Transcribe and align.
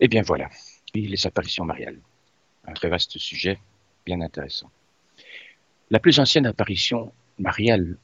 Eh 0.00 0.06
bien 0.06 0.22
voilà, 0.22 0.48
les 0.94 1.26
apparitions 1.26 1.64
mariales. 1.64 1.98
Un 2.64 2.72
très 2.72 2.88
vaste 2.88 3.18
sujet, 3.18 3.58
bien 4.06 4.20
intéressant. 4.20 4.70
La 5.90 5.98
plus 5.98 6.20
ancienne 6.20 6.46
apparition 6.46 7.12
mariale 7.38 7.96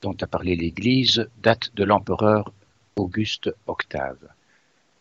dont 0.00 0.16
a 0.20 0.26
parlé 0.28 0.54
l'Église 0.54 1.28
date 1.38 1.74
de 1.74 1.82
l'empereur 1.82 2.52
Auguste 2.94 3.50
Octave. 3.66 4.28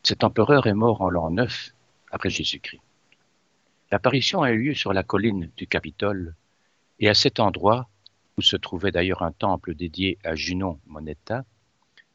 Cet 0.02 0.24
empereur 0.24 0.66
est 0.66 0.74
mort 0.74 1.02
en 1.02 1.10
l'an 1.10 1.30
9 1.30 1.72
après 2.12 2.32
Jésus-Christ. 2.32 2.82
L'apparition 3.92 4.42
a 4.42 4.52
eu 4.52 4.64
lieu 4.64 4.74
sur 4.74 4.92
la 4.92 5.04
colline 5.04 5.52
du 5.56 5.68
Capitole 5.68 6.34
et 7.00 7.10
à 7.10 7.14
cet 7.14 7.40
endroit, 7.40 7.90
où 8.38 8.42
se 8.42 8.56
trouvait 8.56 8.92
d'ailleurs 8.92 9.22
un 9.22 9.32
temple 9.32 9.76
dédié 9.76 10.18
à 10.24 10.34
Junon 10.34 10.80
Moneta, 10.88 11.46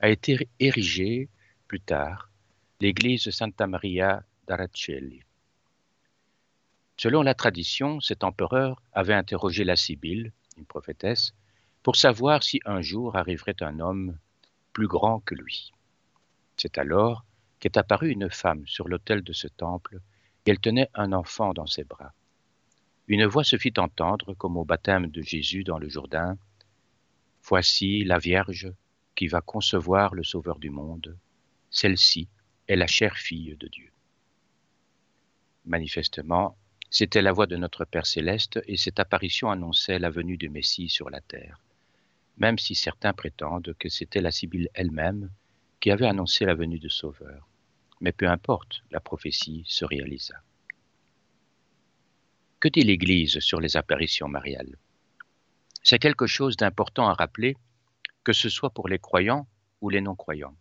a 0.01 0.09
été 0.09 0.49
érigée 0.59 1.29
plus 1.69 1.81
tard 1.81 2.28
l'église 2.81 3.31
Santa 3.31 3.67
Maria 3.67 4.23
d'Aracelli. 4.47 5.23
Selon 6.97 7.23
la 7.23 7.35
tradition, 7.35 8.01
cet 8.01 8.23
empereur 8.23 8.81
avait 8.93 9.15
interrogé 9.15 9.65
la 9.65 9.75
Sibylle, 9.75 10.33
une 10.57 10.65
prophétesse, 10.65 11.35
pour 11.83 11.97
savoir 11.97 12.43
si 12.45 12.61
un 12.65 12.81
jour 12.81 13.17
arriverait 13.17 13.63
un 13.63 13.81
homme 13.81 14.17
plus 14.73 14.87
grand 14.87 15.21
que 15.21 15.35
lui. 15.35 15.73
C'est 16.57 16.79
alors 16.79 17.25
qu'est 17.59 17.77
apparue 17.77 18.11
une 18.11 18.31
femme 18.31 18.65
sur 18.67 18.89
l'autel 18.89 19.23
de 19.23 19.33
ce 19.33 19.49
temple, 19.49 20.01
et 20.47 20.51
elle 20.51 20.61
tenait 20.61 20.91
un 20.95 21.13
enfant 21.13 21.53
dans 21.55 21.67
ses 21.67 21.85
bras. 21.85 22.13
Une 23.09 23.27
voix 23.27 23.45
se 23.45 23.57
fit 23.57 23.73
entendre, 23.79 24.35
comme 24.35 24.57
au 24.57 24.65
baptême 24.65 25.09
de 25.09 25.23
Jésus 25.23 25.65
dans 25.65 25.79
le 25.79 25.89
Jourdain. 25.89 26.37
Voici 27.43 28.05
la 28.05 28.19
Vierge 28.19 28.73
qui 29.17 29.27
va 29.27 29.41
concevoir 29.41 30.15
le 30.15 30.23
Sauveur 30.23 30.59
du 30.59 30.71
monde. 30.71 31.17
Celle-ci 31.71 32.29
est 32.69 32.77
la 32.77 32.87
chère 32.87 33.17
fille 33.17 33.57
de 33.57 33.67
Dieu. 33.67 33.91
Manifestement, 35.65 36.57
c'était 36.91 37.23
la 37.23 37.33
voix 37.33 37.47
de 37.47 37.57
notre 37.57 37.85
Père 37.85 38.07
céleste 38.07 38.61
et 38.67 38.77
cette 38.77 39.01
apparition 39.01 39.51
annonçait 39.51 39.99
la 39.99 40.11
venue 40.11 40.37
du 40.37 40.49
Messie 40.49 40.89
sur 40.89 41.11
la 41.11 41.21
terre, 41.21 41.61
même 42.37 42.59
si 42.59 42.75
certains 42.75 43.13
prétendent 43.13 43.75
que 43.79 43.89
c'était 43.89 44.21
la 44.21 44.31
Sibylle 44.31 44.71
elle-même 44.75 45.31
qui 45.81 45.91
avait 45.91 46.07
annoncé 46.07 46.45
la 46.45 46.55
venue 46.55 46.79
du 46.79 46.91
Sauveur. 46.91 47.49
Mais 48.01 48.13
peu 48.13 48.29
importe, 48.29 48.83
la 48.91 49.01
prophétie 49.01 49.65
se 49.67 49.85
réalisa. 49.85 50.37
Que 52.61 52.69
dit 52.69 52.83
l'Église 52.83 53.39
sur 53.41 53.61
les 53.61 53.77
apparitions 53.77 54.29
mariales? 54.29 54.77
C'est 55.83 55.99
quelque 55.99 56.27
chose 56.27 56.57
d'important 56.57 57.09
à 57.09 57.15
rappeler, 57.15 57.57
que 58.25 58.33
ce 58.33 58.49
soit 58.49 58.71
pour 58.71 58.89
les 58.89 58.99
croyants 58.99 59.47
ou 59.81 59.91
les 59.91 60.01
non-croyants. 60.01 60.57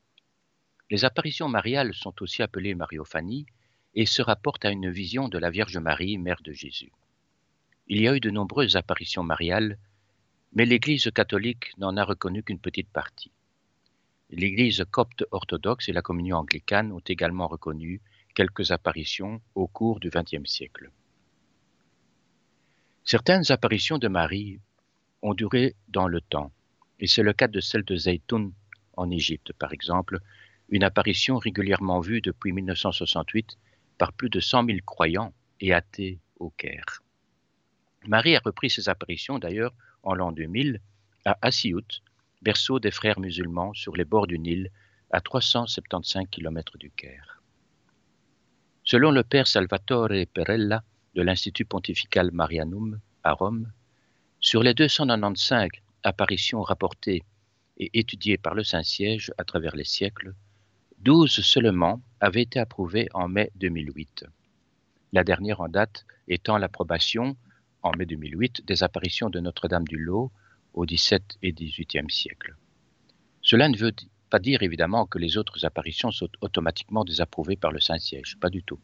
Les 0.90 1.04
apparitions 1.04 1.50
mariales 1.50 1.94
sont 1.94 2.22
aussi 2.22 2.42
appelées 2.42 2.76
mariophanies 2.76 3.46
et 3.94 4.06
se 4.06 4.22
rapportent 4.22 4.66
à 4.66 4.72
une 4.72 4.90
vision 4.90 5.28
de 5.28 5.38
la 5.38 5.50
Vierge 5.50 5.78
Marie, 5.78 6.18
mère 6.18 6.42
de 6.42 6.54
Jésus. 6.54 6.92
Il 7.88 8.02
y 8.02 8.08
a 8.08 8.16
eu 8.16 8.20
de 8.20 8.30
nombreuses 8.30 8.76
apparitions 8.76 9.24
mariales, 9.24 9.78
mais 10.54 10.66
l'Église 10.66 11.12
catholique 11.14 11.78
n'en 11.78 11.98
a 11.98 12.04
reconnu 12.04 12.44
qu'une 12.44 12.60
petite 12.60 12.90
partie. 12.90 13.32
L'Église 14.30 14.86
copte 14.92 15.26
orthodoxe 15.32 15.90
et 15.90 15.94
la 15.94 16.02
communion 16.02 16.38
anglicane 16.38 16.92
ont 16.92 17.04
également 17.08 17.48
reconnu 17.48 18.02
quelques 18.34 18.72
apparitions 18.72 19.42
au 19.56 19.68
cours 19.68 20.00
du 20.00 20.10
XXe 20.10 20.50
siècle. 20.50 20.92
Certaines 23.04 23.52
apparitions 23.52 23.98
de 23.98 24.08
Marie 24.08 24.60
ont 25.22 25.34
duré 25.34 25.76
dans 25.88 26.08
le 26.08 26.22
temps, 26.22 26.52
et 27.00 27.08
c'est 27.08 27.24
le 27.24 27.34
cas 27.34 27.48
de 27.48 27.60
celle 27.62 27.84
de 27.84 27.96
Zaytoun 27.96 28.52
en 28.98 29.10
Égypte, 29.10 29.54
par 29.54 29.74
exemple, 29.74 30.20
une 30.70 30.84
apparition 30.84 31.38
régulièrement 31.38 32.00
vue 32.00 32.22
depuis 32.22 32.52
1968 32.52 33.58
par 33.98 34.14
plus 34.14 34.30
de 34.30 34.40
100 34.40 34.66
000 34.66 34.80
croyants 34.86 35.34
et 35.60 35.74
athées 35.74 36.20
au 36.40 36.50
Caire. 36.52 37.02
Marie 38.06 38.36
a 38.36 38.42
repris 38.44 38.70
ses 38.70 38.90
apparitions 38.90 39.40
d'ailleurs 39.40 39.74
en 40.04 40.14
l'an 40.14 40.32
2000 40.32 40.82
à 41.26 41.38
Assiout, 41.42 42.02
berceau 42.42 42.80
des 42.80 42.92
frères 42.92 43.20
musulmans 43.20 43.74
sur 43.74 43.96
les 43.96 44.06
bords 44.06 44.28
du 44.28 44.40
Nil, 44.40 44.72
à 45.12 45.22
375 45.22 46.26
km 46.30 46.78
du 46.78 46.92
Caire. 46.92 47.42
Selon 48.84 49.12
le 49.12 49.24
père 49.24 49.48
Salvatore 49.48 50.10
Perella 50.34 50.84
de 51.16 51.22
l'Institut 51.22 51.66
pontifical 51.66 52.32
Marianum 52.32 53.00
à 53.24 53.34
Rome, 53.34 53.72
sur 54.40 54.64
les 54.64 54.74
295 54.74 55.70
apparitions 56.04 56.62
rapportées 56.62 57.24
et 57.78 57.90
étudiées 58.00 58.38
par 58.38 58.54
le 58.54 58.64
Saint-Siège 58.64 59.34
à 59.38 59.44
travers 59.44 59.76
les 59.76 59.84
siècles, 59.84 60.34
12 61.00 61.42
seulement 61.42 62.02
avaient 62.20 62.42
été 62.42 62.60
approuvées 62.60 63.08
en 63.14 63.28
mai 63.28 63.52
2008. 63.56 64.26
La 65.14 65.24
dernière 65.24 65.62
en 65.62 65.70
date 65.70 66.06
étant 66.28 66.58
l'approbation, 66.58 67.38
en 67.84 67.92
mai 67.96 68.08
2008, 68.08 68.66
des 68.66 68.82
apparitions 68.82 69.30
de 69.30 69.40
Notre-Dame 69.40 69.88
du 69.88 70.00
Lot 70.00 70.32
au 70.74 70.86
XVIIe 70.86 71.22
et 71.44 71.54
XVIIIe 71.54 72.10
siècle. 72.10 72.56
Cela 73.44 73.70
ne 73.70 73.78
veut 73.78 73.94
pas 74.32 74.40
dire 74.40 74.64
évidemment 74.64 75.06
que 75.06 75.20
les 75.20 75.38
autres 75.38 75.66
apparitions 75.66 76.12
sont 76.12 76.30
automatiquement 76.42 77.06
désapprouvées 77.06 77.56
par 77.56 77.72
le 77.72 77.80
Saint-Siège, 77.80 78.38
pas 78.40 78.50
du 78.50 78.64
tout. 78.64 78.80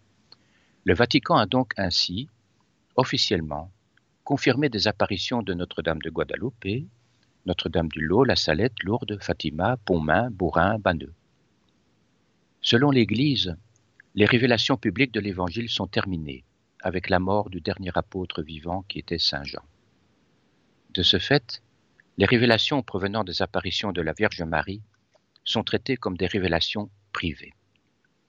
Le 0.86 0.94
Vatican 0.94 1.36
a 1.36 1.48
donc 1.48 1.74
ainsi, 1.78 2.30
officiellement, 2.96 3.72
confirmé 4.24 4.70
des 4.70 4.88
apparitions 4.88 5.42
de 5.42 5.56
Notre-Dame 5.56 6.00
de 6.00 6.12
Guadeloupe, 6.12 6.86
Notre-Dame 7.48 7.90
du 7.90 8.02
Lot, 8.02 8.24
La 8.24 8.36
Salette, 8.36 8.84
Lourdes, 8.84 9.18
Fatima, 9.20 9.78
Pontmain, 9.78 10.30
Bourrin, 10.30 10.78
Banneux. 10.78 11.14
Selon 12.66 12.92
l'Église, 12.92 13.58
les 14.16 14.26
révélations 14.26 14.78
publiques 14.78 15.14
de 15.14 15.20
l'Évangile 15.20 15.70
sont 15.70 15.86
terminées 15.86 16.46
avec 16.80 17.10
la 17.10 17.20
mort 17.20 17.50
du 17.50 17.60
dernier 17.60 17.92
apôtre 17.94 18.42
vivant 18.42 18.84
qui 18.88 19.00
était 19.00 19.20
Saint 19.20 19.44
Jean. 19.44 19.64
De 20.94 21.04
ce 21.04 21.20
fait, 21.20 21.62
les 22.18 22.26
révélations 22.26 22.82
provenant 22.82 23.26
des 23.26 23.42
apparitions 23.42 23.92
de 23.92 24.02
la 24.02 24.14
Vierge 24.14 24.42
Marie 24.44 24.82
sont 25.44 25.64
traitées 25.64 25.98
comme 25.98 26.16
des 26.16 26.26
révélations 26.26 26.90
privées. 27.12 27.54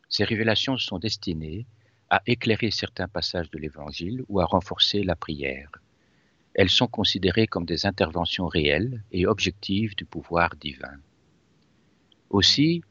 Ces 0.09 0.25
révélations 0.25 0.78
sont 0.78 0.99
destinées 0.99 1.65
à 2.11 2.21
éclairer 2.27 2.72
certains 2.72 3.09
passages 3.09 3.51
de 3.53 3.59
l'Évangile 3.59 4.25
ou 4.28 4.41
à 4.41 4.47
renforcer 4.47 5.05
la 5.05 5.15
prière. 5.15 5.71
Elles 6.55 6.71
sont 6.71 6.89
considérées 6.89 7.47
comme 7.47 7.66
des 7.66 7.87
interventions 7.87 8.49
réelles 8.49 9.05
et 9.12 9.27
objectives 9.27 9.95
du 9.95 10.05
pouvoir 10.05 10.56
divin. 10.56 10.97
Aussi, 12.31 12.83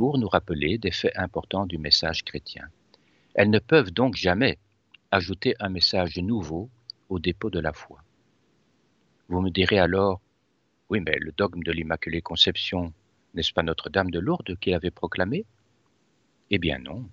pour 0.00 0.16
nous 0.16 0.28
rappeler 0.28 0.78
des 0.78 0.92
faits 0.92 1.12
importants 1.14 1.66
du 1.66 1.76
message 1.76 2.24
chrétien. 2.24 2.66
Elles 3.34 3.50
ne 3.50 3.58
peuvent 3.58 3.90
donc 3.90 4.16
jamais 4.16 4.56
ajouter 5.10 5.54
un 5.60 5.68
message 5.68 6.16
nouveau 6.16 6.70
au 7.10 7.18
dépôt 7.18 7.50
de 7.50 7.60
la 7.60 7.74
foi. 7.74 8.02
Vous 9.28 9.42
me 9.42 9.50
direz 9.50 9.78
alors, 9.78 10.22
oui, 10.88 11.00
mais 11.00 11.18
le 11.20 11.32
dogme 11.32 11.62
de 11.62 11.70
l'Immaculée 11.70 12.22
Conception, 12.22 12.94
n'est-ce 13.34 13.52
pas 13.52 13.62
Notre-Dame 13.62 14.10
de 14.10 14.20
Lourdes 14.20 14.56
qui 14.58 14.70
l'avait 14.70 14.90
proclamé? 14.90 15.44
Eh 16.48 16.56
bien 16.56 16.78
non. 16.78 17.04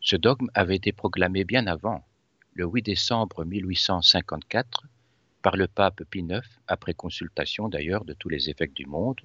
Ce 0.00 0.14
dogme 0.14 0.50
avait 0.54 0.76
été 0.76 0.92
proclamé 0.92 1.42
bien 1.42 1.66
avant, 1.66 2.04
le 2.54 2.64
8 2.64 2.82
décembre 2.82 3.44
1854, 3.44 4.84
par 5.42 5.56
le 5.56 5.66
pape 5.66 6.04
Pie 6.04 6.20
IX, 6.20 6.42
après 6.68 6.94
consultation 6.94 7.68
d'ailleurs 7.68 8.04
de 8.04 8.12
tous 8.12 8.28
les 8.28 8.50
évêques 8.50 8.74
du 8.74 8.86
monde, 8.86 9.20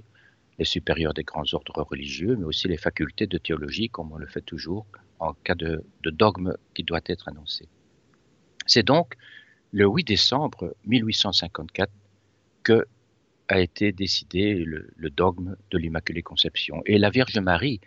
les 0.58 0.66
supérieurs 0.66 1.14
des 1.14 1.24
grands 1.24 1.54
ordres 1.54 1.82
religieux, 1.82 2.36
mais 2.38 2.46
aussi 2.46 2.68
les 2.68 2.78
facultés 2.78 3.28
de 3.28 3.38
théologie, 3.38 3.90
comme 3.90 4.12
on 4.12 4.18
le 4.18 4.28
fait 4.28 4.42
toujours 4.42 4.86
en 5.20 5.34
cas 5.34 5.56
de, 5.56 5.84
dogme 6.04 6.56
qui 6.74 6.84
doit 6.84 7.02
être 7.06 7.28
annoncé. 7.28 7.68
C'est 8.66 8.84
donc 8.84 9.16
le 9.72 9.86
8 9.86 10.06
décembre 10.06 10.76
1854 10.86 11.92
que 12.64 12.86
a 13.48 13.60
été 13.60 13.92
décidé 13.92 14.56
le, 14.56 14.90
le 14.96 15.10
dogme 15.10 15.56
de 15.70 15.78
l'Immaculée 15.78 16.24
Conception. 16.24 16.82
Et 16.86 16.98
la 16.98 17.12
Vierge 17.12 17.38
Marie 17.38 17.80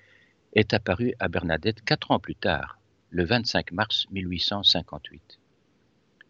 est 0.53 0.73
apparue 0.73 1.15
à 1.19 1.29
Bernadette 1.29 1.83
quatre 1.83 2.11
ans 2.13 2.21
plus 2.21 2.37
tard, 2.37 2.79
le 3.11 3.25
25 3.25 3.73
mars 3.73 4.07
1858. 4.11 5.41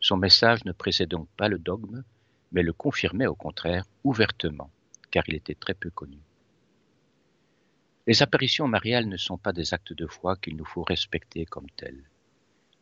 Son 0.00 0.16
message 0.16 0.64
ne 0.64 0.72
précède 0.72 1.10
donc 1.10 1.28
pas 1.36 1.48
le 1.48 1.58
dogme, 1.58 2.04
mais 2.52 2.62
le 2.62 2.72
confirmait 2.72 3.26
au 3.26 3.34
contraire 3.34 3.84
ouvertement, 4.04 4.70
car 5.10 5.24
il 5.28 5.34
était 5.34 5.54
très 5.54 5.74
peu 5.74 5.90
connu. 5.90 6.18
Les 8.08 8.22
apparitions 8.22 8.66
mariales 8.66 9.06
ne 9.06 9.18
sont 9.18 9.36
pas 9.36 9.52
des 9.52 9.74
actes 9.74 9.92
de 9.92 10.06
foi 10.06 10.34
qu'il 10.36 10.56
nous 10.56 10.64
faut 10.64 10.82
respecter 10.82 11.44
comme 11.44 11.68
tels. 11.76 12.04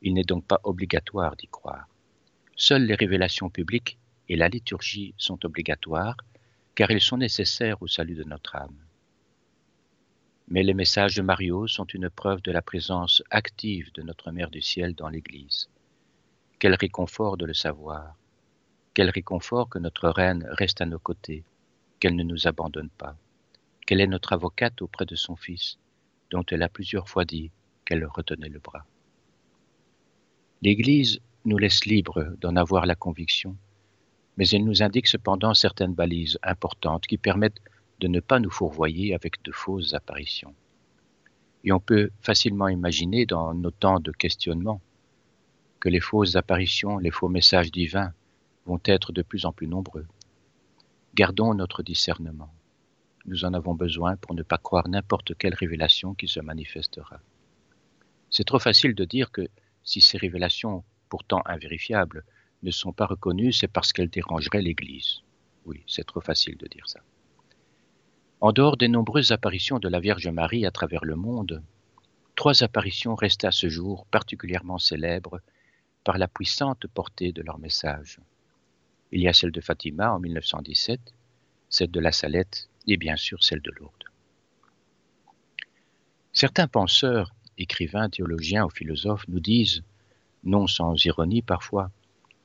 Il 0.01 0.15
n'est 0.15 0.23
donc 0.23 0.45
pas 0.47 0.61
obligatoire 0.63 1.35
d'y 1.35 1.49
croire. 1.49 1.89
Seules 2.55 2.85
les 2.85 2.95
révélations 2.95 3.51
publiques 3.51 3.99
et 4.29 4.37
la 4.37 4.47
liturgie 4.47 5.15
sont 5.19 5.45
obligatoires, 5.45 6.17
car 6.77 6.93
elles 6.93 7.01
sont 7.01 7.17
nécessaires 7.17 7.83
au 7.83 7.89
salut 7.89 8.15
de 8.15 8.23
notre 8.23 8.55
âme. 8.55 8.79
Mais 10.47 10.63
les 10.63 10.75
messages 10.75 11.17
de 11.17 11.23
Mario 11.23 11.67
sont 11.67 11.87
une 11.87 12.09
preuve 12.09 12.41
de 12.43 12.53
la 12.53 12.63
présence 12.63 13.21
active 13.33 13.93
de 13.95 14.03
notre 14.03 14.31
Mère 14.31 14.51
du 14.51 14.63
Ciel 14.63 14.95
dans 14.95 15.09
l'Église. 15.09 15.69
Quel 16.61 16.75
réconfort 16.75 17.37
de 17.37 17.47
le 17.47 17.55
savoir. 17.55 18.15
Quel 18.95 19.11
réconfort 19.11 19.69
que 19.69 19.81
notre 19.81 20.09
Reine 20.09 20.47
reste 20.53 20.81
à 20.83 20.87
nos 20.87 21.01
côtés, 21.01 21.43
qu'elle 21.99 22.15
ne 22.15 22.23
nous 22.23 22.47
abandonne 22.47 22.91
pas 22.91 23.17
qu'elle 23.87 24.01
est 24.01 24.07
notre 24.07 24.33
avocate 24.33 24.83
auprès 24.83 25.07
de 25.07 25.15
son 25.15 25.37
Fils, 25.37 25.79
dont 26.31 26.45
elle 26.51 26.63
a 26.63 26.69
plusieurs 26.69 27.09
fois 27.09 27.25
dit 27.25 27.51
qu'elle 27.85 28.05
retenait 28.05 28.49
le 28.49 28.59
bras. 28.59 28.85
L'Église 30.63 31.21
nous 31.45 31.59
laisse 31.59 31.85
libres 31.85 32.35
d'en 32.41 32.57
avoir 32.57 32.87
la 32.87 32.97
conviction, 32.97 33.57
mais 34.37 34.49
elle 34.49 34.65
nous 34.65 34.83
indique 34.83 35.07
cependant 35.07 35.55
certaines 35.55 35.95
balises 35.95 36.39
importantes 36.43 37.07
qui 37.07 37.19
permettent 37.19 37.61
de 38.01 38.09
ne 38.09 38.21
pas 38.21 38.41
nous 38.41 38.51
fourvoyer 38.51 39.15
avec 39.15 39.43
de 39.45 39.53
fausses 39.53 39.95
apparitions. 39.95 40.55
Et 41.65 41.73
on 41.73 41.81
peut 41.81 42.11
facilement 42.21 42.69
imaginer 42.69 43.27
dans 43.27 43.55
nos 43.55 43.71
temps 43.71 44.01
de 44.01 44.13
questionnement 44.13 44.81
que 45.81 45.89
les 45.89 46.01
fausses 46.01 46.37
apparitions, 46.37 46.99
les 46.99 47.11
faux 47.11 47.29
messages 47.29 47.71
divins 47.71 48.13
vont 48.67 48.81
être 48.85 49.13
de 49.13 49.23
plus 49.23 49.47
en 49.47 49.53
plus 49.53 49.69
nombreux. 49.69 50.07
Gardons 51.15 51.55
notre 51.55 51.83
discernement. 51.83 52.51
Nous 53.27 53.45
en 53.45 53.55
avons 53.55 53.75
besoin 53.75 54.17
pour 54.17 54.35
ne 54.35 54.43
pas 54.43 54.59
croire 54.59 54.89
n'importe 54.89 55.37
quelle 55.37 55.55
révélation 55.55 56.15
qui 56.15 56.29
se 56.29 56.41
manifestera. 56.41 57.21
C'est 58.31 58.45
trop 58.45 58.61
facile 58.61 58.95
de 58.95 59.05
dire 59.05 59.33
que 59.33 59.49
si 59.83 60.01
ces 60.01 60.19
révélations, 60.19 60.85
pourtant 61.09 61.43
invérifiables, 61.45 62.25
ne 62.63 62.71
sont 62.71 62.93
pas 62.93 63.07
reconnues, 63.07 63.53
c'est 63.53 63.69
parce 63.69 63.93
qu'elles 63.93 64.11
dérangeraient 64.11 64.63
l'Église. 64.63 65.23
Oui, 65.65 65.83
c'est 65.87 66.07
trop 66.07 66.21
facile 66.21 66.57
de 66.57 66.67
dire 66.67 66.89
ça. 66.89 67.01
En 68.41 68.53
dehors 68.53 68.77
des 68.77 68.89
nombreuses 68.89 69.33
apparitions 69.33 69.79
de 69.79 69.89
la 69.89 69.99
Vierge 69.99 70.29
Marie 70.29 70.67
à 70.67 70.71
travers 70.71 71.05
le 71.05 71.17
monde, 71.17 71.63
trois 72.37 72.63
apparitions 72.63 73.15
restent 73.15 73.45
à 73.45 73.51
ce 73.51 73.69
jour 73.69 74.07
particulièrement 74.07 74.79
célèbres 74.79 75.41
par 76.05 76.19
la 76.19 76.29
puissante 76.29 76.87
portée 76.87 77.33
de 77.33 77.43
leur 77.43 77.59
message. 77.59 78.21
Il 79.11 79.21
y 79.21 79.29
a 79.29 79.33
celle 79.33 79.53
de 79.53 79.61
Fatima 79.61 80.13
en 80.13 80.21
1917, 80.21 81.01
celle 81.69 81.91
de 81.91 82.01
la 82.01 82.13
Salette 82.13 82.69
et 82.87 82.97
bien 82.97 83.17
sûr 83.17 83.43
celle 83.43 83.61
de 83.61 83.71
Lourdes. 83.73 84.05
Certains 86.33 86.69
penseurs, 86.69 87.35
écrivains, 87.59 88.11
théologiens 88.11 88.67
ou 88.67 88.71
philosophes 88.71 89.27
nous 89.29 89.41
disent, 89.41 89.83
non 90.45 90.67
sans 90.67 90.95
ironie 91.05 91.43
parfois, 91.43 91.91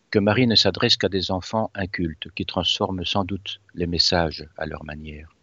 que 0.10 0.20
Marie 0.20 0.48
ne 0.48 0.56
s'adresse 0.56 0.98
qu'à 0.98 1.10
des 1.10 1.32
enfants 1.32 1.72
incultes 1.74 2.30
qui 2.36 2.46
transforment 2.46 3.06
sans 3.06 3.24
doute 3.24 3.62
les 3.74 3.88
messages 3.88 4.48
à 4.58 4.66
leur 4.66 4.84
manière. 4.84 5.36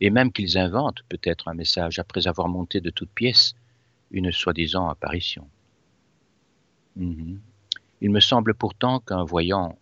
Et 0.00 0.10
même 0.10 0.32
qu'ils 0.32 0.58
inventent 0.58 1.02
peut-être 1.08 1.48
un 1.48 1.54
message 1.54 1.98
après 1.98 2.26
avoir 2.28 2.48
monté 2.48 2.80
de 2.80 2.90
toutes 2.90 3.10
pièces 3.10 3.54
une 4.10 4.32
soi-disant 4.32 4.88
apparition. 4.88 5.48
Mhm. 6.96 7.40
Il 8.00 8.10
me 8.10 8.20
semble 8.20 8.54
pourtant 8.54 9.00
qu'un 9.00 9.24
voyant, 9.24 9.78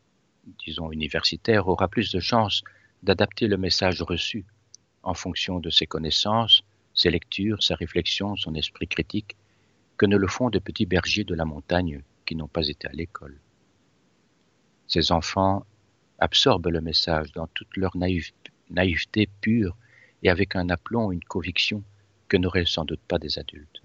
disons 0.67 0.91
universitaire, 0.91 1.69
aura 1.69 1.89
plus 1.89 2.11
de 2.13 2.21
chances 2.21 2.63
d'adapter 3.03 3.47
le 3.47 3.57
message 3.57 4.03
reçu 4.03 4.45
en 5.03 5.15
fonction 5.15 5.61
de 5.61 5.71
ses 5.71 5.87
connaissances, 5.87 6.63
ses 6.95 7.11
lectures, 7.11 7.63
sa 7.63 7.75
réflexion, 7.75 8.37
son 8.37 8.55
esprit 8.55 8.89
critique, 8.89 9.37
que 9.97 10.07
ne 10.07 10.17
le 10.17 10.27
font 10.27 10.51
de 10.51 10.59
petits 10.59 10.87
bergers 10.87 11.25
de 11.25 11.35
la 11.35 11.45
montagne 11.45 12.03
qui 12.27 12.35
n'ont 12.35 12.49
pas 12.49 12.69
été 12.69 12.89
à 12.89 12.93
l'école. 12.93 13.41
Ces 14.87 15.13
enfants 15.13 15.65
absorbent 16.19 16.71
le 16.71 16.81
message 16.81 17.33
dans 17.33 17.47
toute 17.49 17.77
leur 17.77 17.97
naïveté 17.97 19.29
pure 19.41 19.77
et 20.23 20.31
avec 20.31 20.57
un 20.57 20.69
aplomb, 20.69 21.13
une 21.13 21.25
conviction 21.25 21.83
que 22.29 22.37
n'auraient 22.37 22.67
sans 22.67 22.85
doute 22.85 23.01
pas 23.07 23.19
des 23.19 23.39
adultes. 23.39 23.83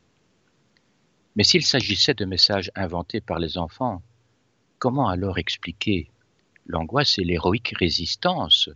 Mais 1.35 1.43
s'il 1.43 1.63
s'agissait 1.63 2.13
de 2.13 2.25
messages 2.25 2.71
inventés 2.75 3.21
par 3.21 3.39
les 3.39 3.57
enfants, 3.57 4.01
comment 4.79 5.07
alors 5.07 5.37
expliquer 5.37 6.09
l'angoisse 6.65 7.17
et 7.17 7.23
l'héroïque 7.23 7.73
résistance 7.77 8.69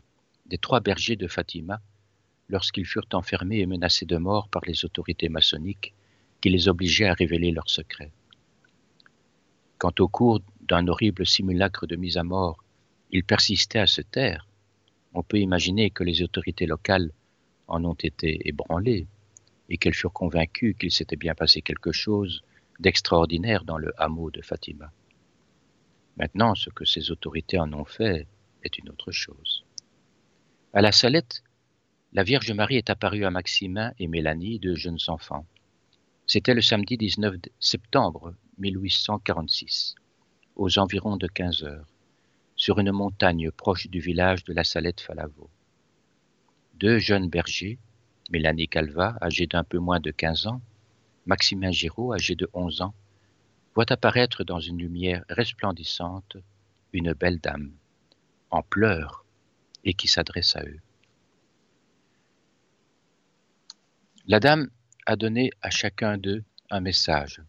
des 0.47 0.57
trois 0.57 0.79
bergers 0.79 1.15
de 1.15 1.27
Fatima 1.27 1.81
lorsqu'ils 2.49 2.85
furent 2.85 3.07
enfermés 3.13 3.59
et 3.59 3.65
menacés 3.65 4.05
de 4.05 4.17
mort 4.17 4.47
par 4.49 4.63
les 4.65 4.85
autorités 4.85 5.29
maçonniques 5.29 5.93
qui 6.41 6.49
les 6.49 6.67
obligeaient 6.67 7.07
à 7.07 7.13
révéler 7.13 7.51
leurs 7.51 7.69
secrets. 7.69 8.11
Quant 9.77 9.93
au 9.99 10.07
cours 10.07 10.41
d'un 10.61 10.87
horrible 10.87 11.25
simulacre 11.25 11.85
de 11.85 11.95
mise 11.95 12.17
à 12.17 12.23
mort, 12.23 12.63
ils 13.11 13.23
persistaient 13.23 13.79
à 13.79 13.87
se 13.87 14.01
taire, 14.01 14.47
on 15.13 15.23
peut 15.23 15.39
imaginer 15.39 15.89
que 15.89 16.03
les 16.03 16.21
autorités 16.21 16.65
locales 16.65 17.11
en 17.67 17.83
ont 17.85 17.93
été 17.95 18.47
ébranlées 18.47 19.07
et 19.69 19.77
qu'elles 19.77 19.93
furent 19.93 20.13
convaincues 20.13 20.75
qu'il 20.79 20.91
s'était 20.91 21.15
bien 21.15 21.35
passé 21.35 21.61
quelque 21.61 21.91
chose 21.91 22.43
d'extraordinaire 22.79 23.63
dans 23.63 23.77
le 23.77 23.91
hameau 23.97 24.31
de 24.31 24.41
Fatima. 24.41 24.91
Maintenant, 26.17 26.55
ce 26.55 26.69
que 26.69 26.85
ces 26.85 27.11
autorités 27.11 27.59
en 27.59 27.71
ont 27.73 27.85
fait 27.85 28.27
est 28.63 28.77
une 28.77 28.89
autre 28.89 29.11
chose. 29.11 29.56
À 30.77 30.81
la 30.81 30.91
Salette, 30.91 31.41
la 32.13 32.21
Vierge 32.21 32.51
Marie 32.51 32.75
est 32.75 32.91
apparue 32.91 33.25
à 33.25 33.31
Maximin 33.31 33.93
et 33.97 34.07
Mélanie, 34.07 34.59
deux 34.59 34.75
jeunes 34.75 34.99
enfants. 35.07 35.43
C'était 36.27 36.53
le 36.53 36.61
samedi 36.61 36.97
19 36.97 37.37
septembre 37.59 38.35
1846, 38.59 39.95
aux 40.55 40.77
environs 40.77 41.17
de 41.17 41.25
15 41.25 41.63
heures, 41.63 41.87
sur 42.55 42.77
une 42.77 42.91
montagne 42.91 43.49
proche 43.49 43.87
du 43.87 43.99
village 43.99 44.43
de 44.43 44.53
la 44.53 44.63
Salette-Falavo. 44.63 45.49
Deux 46.75 46.99
jeunes 46.99 47.27
bergers, 47.27 47.79
Mélanie 48.29 48.67
Calva, 48.67 49.17
âgée 49.19 49.47
d'un 49.47 49.63
peu 49.63 49.79
moins 49.79 49.99
de 49.99 50.11
15 50.11 50.45
ans, 50.45 50.61
Maximin 51.25 51.71
Giraud, 51.71 52.13
âgé 52.13 52.35
de 52.35 52.47
11 52.53 52.81
ans, 52.81 52.93
voient 53.73 53.91
apparaître 53.91 54.43
dans 54.43 54.59
une 54.59 54.77
lumière 54.77 55.25
resplendissante 55.27 56.37
une 56.93 57.13
belle 57.13 57.39
dame, 57.39 57.71
en 58.51 58.61
pleurs, 58.61 59.25
et 59.83 59.93
qui 59.93 60.07
s'adresse 60.07 60.55
à 60.55 60.63
eux. 60.63 60.79
La 64.27 64.39
dame 64.39 64.69
a 65.05 65.15
donné 65.15 65.51
à 65.61 65.69
chacun 65.69 66.17
d'eux 66.17 66.43
un 66.69 66.81
message 66.81 67.41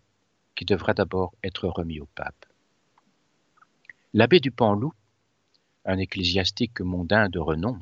qui 0.55 0.65
devra 0.65 0.95
d'abord 0.95 1.35
être 1.43 1.69
remis 1.69 2.01
au 2.01 2.07
pape. 2.15 2.47
L'abbé 4.15 4.41
du 4.41 4.51
Panloup, 4.51 4.95
un 5.85 5.99
ecclésiastique 5.99 6.81
mondain 6.81 7.29
de 7.29 7.39
renom, 7.39 7.79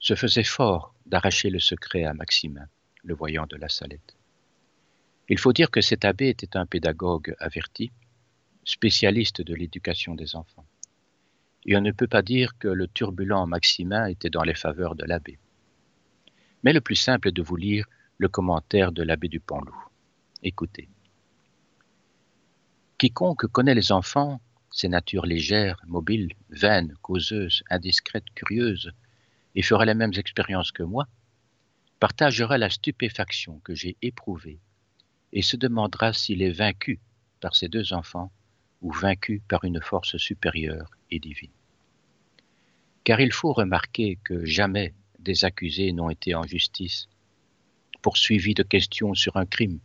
se 0.00 0.14
faisait 0.14 0.44
fort 0.44 0.94
d'arracher 1.06 1.50
le 1.50 1.60
secret 1.60 2.04
à 2.04 2.14
Maximin, 2.14 2.68
le 3.04 3.14
voyant 3.14 3.46
de 3.46 3.56
la 3.56 3.68
Salette. 3.68 4.16
Il 5.28 5.38
faut 5.38 5.52
dire 5.52 5.70
que 5.70 5.80
cet 5.80 6.04
abbé 6.04 6.28
était 6.28 6.56
un 6.56 6.66
pédagogue 6.66 7.34
averti, 7.38 7.90
spécialiste 8.64 9.42
de 9.42 9.54
l'éducation 9.54 10.14
des 10.14 10.36
enfants. 10.36 10.66
Et 11.66 11.76
on 11.76 11.80
ne 11.80 11.92
peut 11.92 12.06
pas 12.06 12.22
dire 12.22 12.56
que 12.58 12.68
le 12.68 12.88
turbulent 12.88 13.46
Maximin 13.46 14.06
était 14.06 14.30
dans 14.30 14.42
les 14.42 14.54
faveurs 14.54 14.94
de 14.94 15.04
l'abbé. 15.04 15.38
Mais 16.62 16.72
le 16.72 16.80
plus 16.80 16.96
simple 16.96 17.28
est 17.28 17.32
de 17.32 17.42
vous 17.42 17.56
lire 17.56 17.86
le 18.18 18.28
commentaire 18.28 18.92
de 18.92 19.02
l'abbé 19.02 19.28
du 19.28 19.40
Pont-Loup. 19.40 19.88
Écoutez. 20.42 20.88
Quiconque 22.98 23.46
connaît 23.46 23.74
les 23.74 23.92
enfants, 23.92 24.40
ces 24.70 24.88
natures 24.88 25.26
légères, 25.26 25.80
mobiles, 25.86 26.32
vaines, 26.50 26.94
causeuses, 27.02 27.62
indiscrètes, 27.70 28.30
curieuses, 28.34 28.92
et 29.54 29.62
fera 29.62 29.84
les 29.84 29.94
mêmes 29.94 30.12
expériences 30.16 30.72
que 30.72 30.82
moi, 30.82 31.08
partagera 31.98 32.56
la 32.56 32.70
stupéfaction 32.70 33.60
que 33.60 33.74
j'ai 33.74 33.96
éprouvée 34.00 34.60
et 35.32 35.42
se 35.42 35.56
demandera 35.56 36.12
s'il 36.12 36.42
est 36.42 36.52
vaincu 36.52 37.00
par 37.40 37.54
ces 37.54 37.68
deux 37.68 37.92
enfants 37.92 38.32
ou 38.80 38.92
vaincu 38.92 39.42
par 39.48 39.64
une 39.64 39.80
force 39.80 40.16
supérieure 40.16 40.90
et 41.10 41.18
divine. 41.18 41.50
Car 43.04 43.20
il 43.20 43.32
faut 43.32 43.52
remarquer 43.52 44.18
que 44.22 44.44
jamais 44.44 44.94
des 45.18 45.44
accusés 45.44 45.92
n'ont 45.92 46.10
été 46.10 46.34
en 46.34 46.42
justice 46.42 47.08
poursuivis 48.02 48.54
de 48.54 48.62
questions 48.62 49.14
sur 49.14 49.36
un 49.36 49.46
crime, 49.46 49.78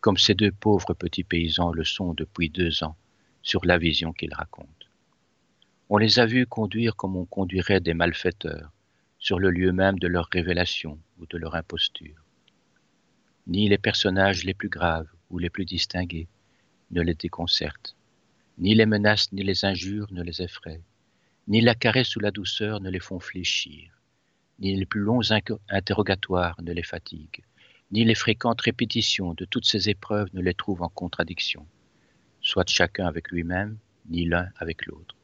comme 0.00 0.18
ces 0.18 0.34
deux 0.34 0.52
pauvres 0.52 0.94
petits 0.94 1.24
paysans 1.24 1.72
le 1.72 1.84
sont 1.84 2.14
depuis 2.14 2.50
deux 2.50 2.84
ans 2.84 2.96
sur 3.42 3.64
la 3.64 3.78
vision 3.78 4.12
qu'ils 4.12 4.34
racontent. 4.34 4.86
On 5.88 5.96
les 5.96 6.18
a 6.18 6.26
vus 6.26 6.46
conduire 6.46 6.96
comme 6.96 7.16
on 7.16 7.24
conduirait 7.24 7.80
des 7.80 7.94
malfaiteurs 7.94 8.70
sur 9.18 9.38
le 9.38 9.50
lieu 9.50 9.72
même 9.72 9.98
de 9.98 10.06
leur 10.06 10.28
révélation 10.30 10.98
ou 11.18 11.26
de 11.26 11.38
leur 11.38 11.54
imposture. 11.54 12.22
Ni 13.46 13.68
les 13.68 13.78
personnages 13.78 14.44
les 14.44 14.54
plus 14.54 14.68
graves 14.68 15.08
ou 15.30 15.38
les 15.38 15.50
plus 15.50 15.64
distingués 15.64 16.28
ne 16.90 17.00
les 17.00 17.14
déconcertent, 17.14 17.96
ni 18.58 18.74
les 18.74 18.86
menaces 18.86 19.32
ni 19.32 19.42
les 19.42 19.64
injures 19.64 20.08
ne 20.10 20.22
les 20.22 20.42
effraient, 20.42 20.82
ni 21.48 21.62
la 21.62 21.74
caresse 21.74 22.14
ou 22.14 22.20
la 22.20 22.30
douceur 22.30 22.80
ne 22.80 22.90
les 22.90 23.00
font 23.00 23.20
fléchir, 23.20 23.90
ni 24.58 24.76
les 24.76 24.84
plus 24.84 25.00
longs 25.00 25.22
interrogatoires 25.70 26.60
ne 26.60 26.72
les 26.72 26.82
fatiguent, 26.82 27.42
ni 27.90 28.04
les 28.04 28.14
fréquentes 28.14 28.60
répétitions 28.60 29.32
de 29.32 29.46
toutes 29.46 29.64
ces 29.64 29.88
épreuves 29.88 30.28
ne 30.34 30.42
les 30.42 30.52
trouvent 30.52 30.82
en 30.82 30.90
contradiction, 30.90 31.66
soit 32.42 32.68
chacun 32.68 33.06
avec 33.06 33.30
lui-même, 33.30 33.78
ni 34.10 34.26
l'un 34.26 34.50
avec 34.56 34.84
l'autre. 34.84 35.16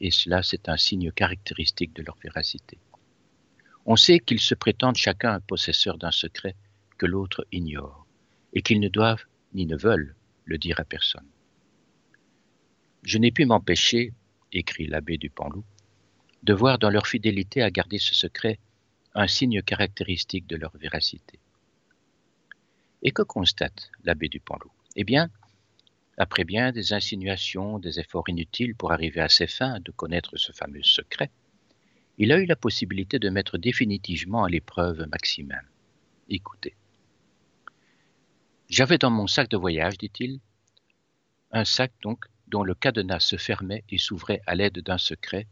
Et 0.00 0.12
cela, 0.12 0.44
c'est 0.44 0.68
un 0.68 0.76
signe 0.76 1.10
caractéristique 1.10 1.94
de 1.94 2.02
leur 2.02 2.16
véracité. 2.22 2.78
On 3.86 3.96
sait 3.96 4.20
qu'ils 4.20 4.40
se 4.40 4.54
prétendent 4.54 4.96
chacun 4.96 5.40
possesseur 5.40 5.98
d'un 5.98 6.12
secret 6.12 6.54
que 6.96 7.06
l'autre 7.06 7.44
ignore, 7.50 8.06
et 8.52 8.62
qu'ils 8.62 8.80
ne 8.80 8.88
doivent 8.88 9.24
ni 9.52 9.66
ne 9.66 9.76
veulent 9.76 10.14
le 10.44 10.58
dire 10.58 10.78
à 10.78 10.84
personne. 10.84 11.26
Je 13.02 13.18
n'ai 13.18 13.32
pu 13.32 13.46
m'empêcher, 13.46 14.12
écrit 14.52 14.86
l'abbé 14.86 15.18
du 15.18 15.30
Panloup, 15.30 15.64
de 16.42 16.52
voir 16.52 16.78
dans 16.78 16.90
leur 16.90 17.06
fidélité 17.06 17.62
à 17.62 17.70
garder 17.70 17.98
ce 17.98 18.14
secret 18.14 18.58
un 19.14 19.26
signe 19.26 19.62
caractéristique 19.62 20.46
de 20.46 20.56
leur 20.56 20.76
véracité. 20.76 21.38
Et 23.02 23.12
que 23.12 23.22
constate 23.22 23.90
l'abbé 24.04 24.28
du 24.28 24.40
Panloup 24.40 24.72
Eh 24.94 25.04
bien, 25.04 25.30
après 26.18 26.44
bien 26.44 26.72
des 26.72 26.92
insinuations, 26.92 27.78
des 27.78 28.00
efforts 28.00 28.28
inutiles 28.28 28.74
pour 28.74 28.92
arriver 28.92 29.20
à 29.20 29.28
ses 29.28 29.46
fins 29.46 29.80
de 29.80 29.90
connaître 29.90 30.36
ce 30.36 30.52
fameux 30.52 30.82
secret, 30.82 31.30
il 32.18 32.32
a 32.32 32.38
eu 32.38 32.46
la 32.46 32.56
possibilité 32.56 33.18
de 33.18 33.28
mettre 33.28 33.58
définitivement 33.58 34.44
à 34.44 34.48
l'épreuve 34.48 35.06
Maximin. 35.10 35.60
Écoutez. 36.28 36.74
J'avais 38.68 38.98
dans 38.98 39.10
mon 39.10 39.26
sac 39.26 39.48
de 39.48 39.56
voyage, 39.56 39.98
dit-il, 39.98 40.40
un 41.52 41.64
sac 41.64 41.92
donc 42.02 42.24
dont 42.48 42.62
le 42.62 42.74
cadenas 42.74 43.20
se 43.20 43.36
fermait 43.36 43.84
et 43.90 43.98
s'ouvrait 43.98 44.42
à 44.46 44.54
l'aide 44.54 44.80
d'un 44.80 44.98
secret 44.98 45.46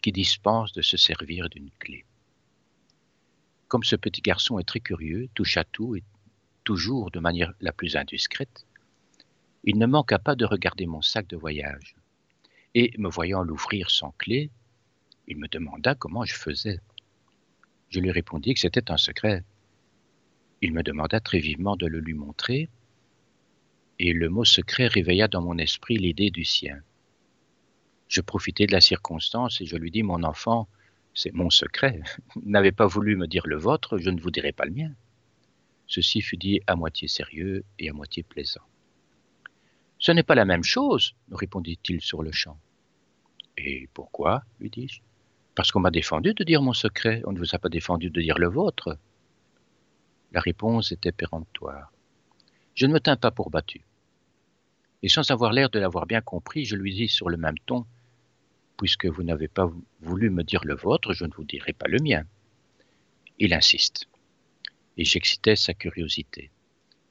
qui 0.00 0.12
dispense 0.12 0.72
de 0.72 0.82
se 0.82 0.96
servir 0.96 1.48
d'une 1.48 1.70
clé. 1.78 2.04
Comme 3.68 3.84
ce 3.84 3.96
petit 3.96 4.22
garçon 4.22 4.58
est 4.58 4.64
très 4.64 4.80
curieux, 4.80 5.28
touche 5.34 5.56
à 5.56 5.64
tout 5.64 5.96
et 5.96 6.02
toujours 6.64 7.10
de 7.10 7.20
manière 7.20 7.52
la 7.60 7.72
plus 7.72 7.96
indiscrète, 7.96 8.66
il 9.64 9.76
ne 9.78 9.86
manqua 9.86 10.18
pas 10.18 10.36
de 10.36 10.44
regarder 10.44 10.86
mon 10.86 11.02
sac 11.02 11.26
de 11.26 11.36
voyage. 11.36 11.96
Et, 12.74 12.92
me 12.98 13.08
voyant 13.08 13.42
l'ouvrir 13.42 13.90
sans 13.90 14.12
clé, 14.12 14.50
il 15.26 15.36
me 15.36 15.48
demanda 15.48 15.94
comment 15.94 16.24
je 16.24 16.34
faisais. 16.34 16.80
Je 17.90 18.00
lui 18.00 18.10
répondis 18.10 18.54
que 18.54 18.60
c'était 18.60 18.90
un 18.90 18.96
secret. 18.96 19.44
Il 20.62 20.72
me 20.72 20.82
demanda 20.82 21.20
très 21.20 21.38
vivement 21.38 21.76
de 21.76 21.86
le 21.86 22.00
lui 22.00 22.14
montrer, 22.14 22.68
et 23.98 24.12
le 24.12 24.28
mot 24.28 24.44
secret 24.44 24.86
réveilla 24.86 25.28
dans 25.28 25.42
mon 25.42 25.58
esprit 25.58 25.96
l'idée 25.96 26.30
du 26.30 26.44
sien. 26.44 26.80
Je 28.08 28.20
profitai 28.20 28.66
de 28.66 28.72
la 28.72 28.80
circonstance 28.80 29.60
et 29.60 29.66
je 29.66 29.76
lui 29.76 29.90
dis 29.90 30.02
Mon 30.02 30.22
enfant, 30.22 30.68
c'est 31.14 31.32
mon 31.32 31.50
secret. 31.50 32.00
N'avez 32.44 32.72
pas 32.72 32.86
voulu 32.86 33.16
me 33.16 33.26
dire 33.26 33.46
le 33.46 33.56
vôtre, 33.56 33.98
je 33.98 34.10
ne 34.10 34.20
vous 34.20 34.30
dirai 34.30 34.52
pas 34.52 34.64
le 34.64 34.72
mien. 34.72 34.92
Ceci 35.86 36.20
fut 36.20 36.36
dit 36.36 36.60
à 36.66 36.76
moitié 36.76 37.08
sérieux 37.08 37.64
et 37.78 37.90
à 37.90 37.92
moitié 37.92 38.22
plaisant. 38.22 38.62
Ce 39.98 40.12
n'est 40.12 40.22
pas 40.22 40.36
la 40.36 40.44
même 40.44 40.62
chose, 40.62 41.14
me 41.28 41.36
répondit-il 41.36 42.00
sur 42.00 42.22
le 42.22 42.30
champ. 42.30 42.58
Et 43.56 43.88
pourquoi? 43.92 44.44
lui 44.60 44.70
dis-je. 44.70 45.00
Parce 45.56 45.72
qu'on 45.72 45.80
m'a 45.80 45.90
défendu 45.90 46.34
de 46.34 46.44
dire 46.44 46.62
mon 46.62 46.72
secret, 46.72 47.22
on 47.26 47.32
ne 47.32 47.38
vous 47.38 47.54
a 47.54 47.58
pas 47.58 47.68
défendu 47.68 48.10
de 48.10 48.20
dire 48.20 48.38
le 48.38 48.46
vôtre. 48.46 48.96
La 50.30 50.40
réponse 50.40 50.92
était 50.92 51.10
péremptoire. 51.10 51.92
Je 52.74 52.86
ne 52.86 52.92
me 52.92 53.00
tins 53.00 53.16
pas 53.16 53.32
pour 53.32 53.50
battu. 53.50 53.87
Et 55.02 55.08
sans 55.08 55.30
avoir 55.30 55.52
l'air 55.52 55.70
de 55.70 55.78
l'avoir 55.78 56.06
bien 56.06 56.20
compris, 56.20 56.64
je 56.64 56.76
lui 56.76 56.94
dis 56.94 57.08
sur 57.08 57.28
le 57.28 57.36
même 57.36 57.58
ton 57.66 57.86
Puisque 58.76 59.06
vous 59.06 59.22
n'avez 59.22 59.48
pas 59.48 59.70
voulu 60.00 60.30
me 60.30 60.44
dire 60.44 60.64
le 60.64 60.74
vôtre, 60.74 61.12
je 61.12 61.24
ne 61.24 61.32
vous 61.32 61.44
dirai 61.44 61.72
pas 61.72 61.88
le 61.88 61.98
mien. 61.98 62.24
Il 63.38 63.52
insiste. 63.52 64.08
Et 64.96 65.04
j'excitais 65.04 65.56
sa 65.56 65.74
curiosité. 65.74 66.50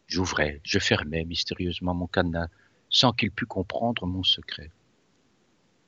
J'ouvrais, 0.07 0.61
je 0.63 0.79
fermais 0.79 1.25
mystérieusement 1.25 1.93
mon 1.93 2.07
cadenas 2.07 2.47
sans 2.89 3.11
qu'il 3.11 3.31
pût 3.31 3.45
comprendre 3.45 4.05
mon 4.05 4.23
secret. 4.23 4.71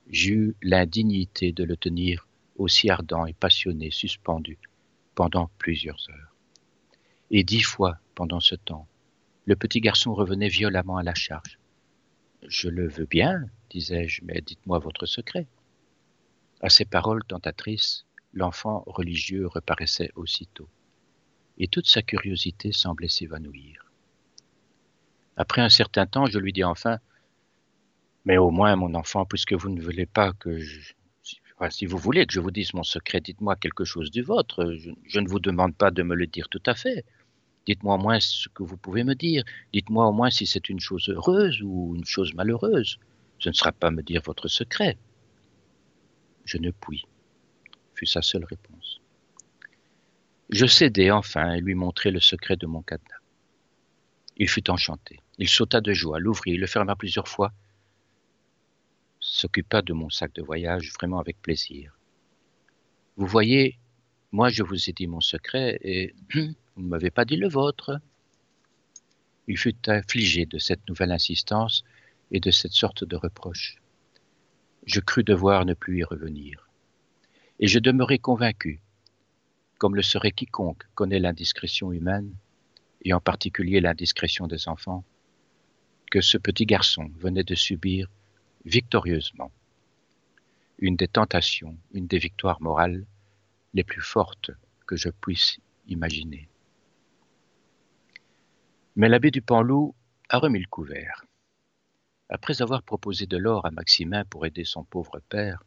J'eus 0.09 0.55
l'indignité 0.61 1.51
de 1.51 1.63
le 1.63 1.77
tenir 1.77 2.27
aussi 2.57 2.89
ardent 2.89 3.25
et 3.25 3.33
passionné, 3.33 3.91
suspendu, 3.91 4.57
pendant 5.15 5.49
plusieurs 5.57 6.09
heures. 6.09 6.35
Et 7.31 7.43
dix 7.43 7.61
fois, 7.61 7.97
pendant 8.15 8.39
ce 8.39 8.55
temps, 8.55 8.87
le 9.45 9.55
petit 9.55 9.81
garçon 9.81 10.13
revenait 10.13 10.49
violemment 10.49 10.97
à 10.97 11.03
la 11.03 11.13
charge. 11.13 11.58
Je 12.47 12.69
le 12.69 12.87
veux 12.87 13.05
bien, 13.05 13.45
disais-je, 13.69 14.21
mais 14.23 14.41
dites-moi 14.41 14.79
votre 14.79 15.05
secret. 15.05 15.47
À 16.61 16.69
ces 16.69 16.85
paroles 16.85 17.23
tentatrices, 17.25 18.05
l'enfant 18.33 18.83
religieux 18.85 19.47
reparaissait 19.47 20.11
aussitôt, 20.15 20.69
et 21.57 21.67
toute 21.67 21.87
sa 21.87 22.01
curiosité 22.01 22.71
semblait 22.71 23.09
s'évanouir. 23.09 23.89
Après 25.35 25.61
un 25.61 25.69
certain 25.69 26.05
temps, 26.05 26.25
je 26.25 26.37
lui 26.37 26.51
dis 26.53 26.63
enfin 26.63 26.99
Mais 28.25 28.37
au 28.37 28.51
moins, 28.51 28.75
mon 28.75 28.93
enfant, 28.93 29.25
puisque 29.25 29.53
vous 29.53 29.69
ne 29.69 29.81
voulez 29.81 30.05
pas 30.05 30.33
que 30.33 30.59
je. 30.59 30.93
si 31.69 31.85
vous 31.85 31.97
voulez 31.97 32.25
que 32.25 32.33
je 32.33 32.41
vous 32.41 32.51
dise 32.51 32.73
mon 32.73 32.83
secret, 32.83 33.21
dites-moi 33.21 33.55
quelque 33.55 33.85
chose 33.85 34.11
du 34.11 34.21
vôtre. 34.21 34.75
Je, 35.05 35.19
ne 35.19 35.29
vous 35.29 35.39
demande 35.39 35.75
pas 35.75 35.91
de 35.91 36.03
me 36.03 36.15
le 36.15 36.27
dire 36.27 36.49
tout 36.49 36.63
à 36.65 36.75
fait. 36.75 37.05
Dites-moi 37.65 37.95
au 37.95 37.97
moins 37.97 38.19
ce 38.19 38.49
que 38.49 38.63
vous 38.63 38.77
pouvez 38.77 39.03
me 39.03 39.15
dire. 39.15 39.43
Dites-moi 39.73 40.07
au 40.07 40.11
moins 40.11 40.29
si 40.29 40.45
c'est 40.45 40.69
une 40.69 40.79
chose 40.79 41.09
heureuse 41.09 41.61
ou 41.61 41.93
une 41.95 42.05
chose 42.05 42.33
malheureuse. 42.33 42.99
Ce 43.39 43.49
ne 43.49 43.53
sera 43.53 43.71
pas 43.71 43.91
me 43.91 44.01
dire 44.01 44.21
votre 44.25 44.47
secret. 44.47 44.97
Je 46.45 46.57
ne 46.57 46.71
puis, 46.71 47.05
fut 47.93 48.05
sa 48.05 48.21
seule 48.21 48.45
réponse. 48.45 49.01
Je 50.49 50.65
cédai 50.65 51.11
enfin 51.11 51.53
et 51.53 51.61
lui 51.61 51.75
montrai 51.75 52.09
le 52.09 52.19
secret 52.19 52.55
de 52.55 52.65
mon 52.65 52.81
cadenas. 52.81 53.19
Il 54.37 54.49
fut 54.49 54.69
enchanté. 54.69 55.19
Il 55.37 55.47
sauta 55.47 55.79
de 55.79 55.93
joie, 55.93 56.19
l'ouvrit, 56.19 56.57
le 56.57 56.65
ferma 56.65 56.95
plusieurs 56.95 57.27
fois, 57.27 57.53
s'occupa 59.19 59.81
de 59.81 59.93
mon 59.93 60.09
sac 60.09 60.33
de 60.33 60.41
voyage 60.41 60.91
vraiment 60.93 61.19
avec 61.19 61.41
plaisir. 61.41 61.97
Vous 63.15 63.27
voyez, 63.27 63.77
moi 64.31 64.49
je 64.49 64.63
vous 64.63 64.89
ai 64.89 64.93
dit 64.93 65.07
mon 65.07 65.21
secret 65.21 65.77
et 65.81 66.15
vous 66.79 66.85
ne 66.85 66.89
m'avez 66.91 67.11
pas 67.11 67.25
dit 67.25 67.35
le 67.35 67.49
vôtre. 67.49 67.99
Il 69.49 69.57
fut 69.57 69.89
affligé 69.89 70.45
de 70.45 70.57
cette 70.59 70.87
nouvelle 70.87 71.11
insistance 71.11 71.83
et 72.31 72.39
de 72.39 72.51
cette 72.51 72.71
sorte 72.71 73.03
de 73.03 73.17
reproche. 73.17 73.81
Je 74.85 75.01
crus 75.01 75.25
devoir 75.25 75.65
ne 75.65 75.73
plus 75.73 75.97
y 75.97 76.03
revenir. 76.05 76.69
Et 77.59 77.67
je 77.67 77.79
demeurai 77.79 78.17
convaincu, 78.17 78.79
comme 79.77 79.93
le 79.93 80.01
serait 80.01 80.31
quiconque 80.31 80.85
connaît 80.95 81.19
l'indiscrétion 81.19 81.91
humaine, 81.91 82.33
et 83.03 83.11
en 83.11 83.19
particulier 83.19 83.81
l'indiscrétion 83.81 84.47
des 84.47 84.69
enfants, 84.69 85.03
que 86.09 86.21
ce 86.21 86.37
petit 86.37 86.65
garçon 86.65 87.11
venait 87.17 87.43
de 87.43 87.55
subir 87.55 88.07
victorieusement 88.63 89.51
une 90.77 90.95
des 90.95 91.09
tentations, 91.09 91.77
une 91.91 92.07
des 92.07 92.19
victoires 92.19 92.61
morales 92.61 93.05
les 93.73 93.83
plus 93.83 94.01
fortes 94.01 94.51
que 94.87 94.95
je 94.95 95.09
puisse 95.09 95.59
imaginer. 95.89 96.47
Mais 98.99 99.07
l'abbé 99.07 99.31
du 99.31 99.41
Panloup 99.41 99.95
a 100.27 100.39
remis 100.39 100.59
le 100.59 100.67
couvert. 100.67 101.23
Après 102.27 102.61
avoir 102.61 102.83
proposé 102.83 103.27
de 103.27 103.37
l'or 103.37 103.65
à 103.65 103.71
Maximin 103.71 104.25
pour 104.25 104.45
aider 104.45 104.65
son 104.65 104.83
pauvre 104.83 105.21
père, 105.29 105.63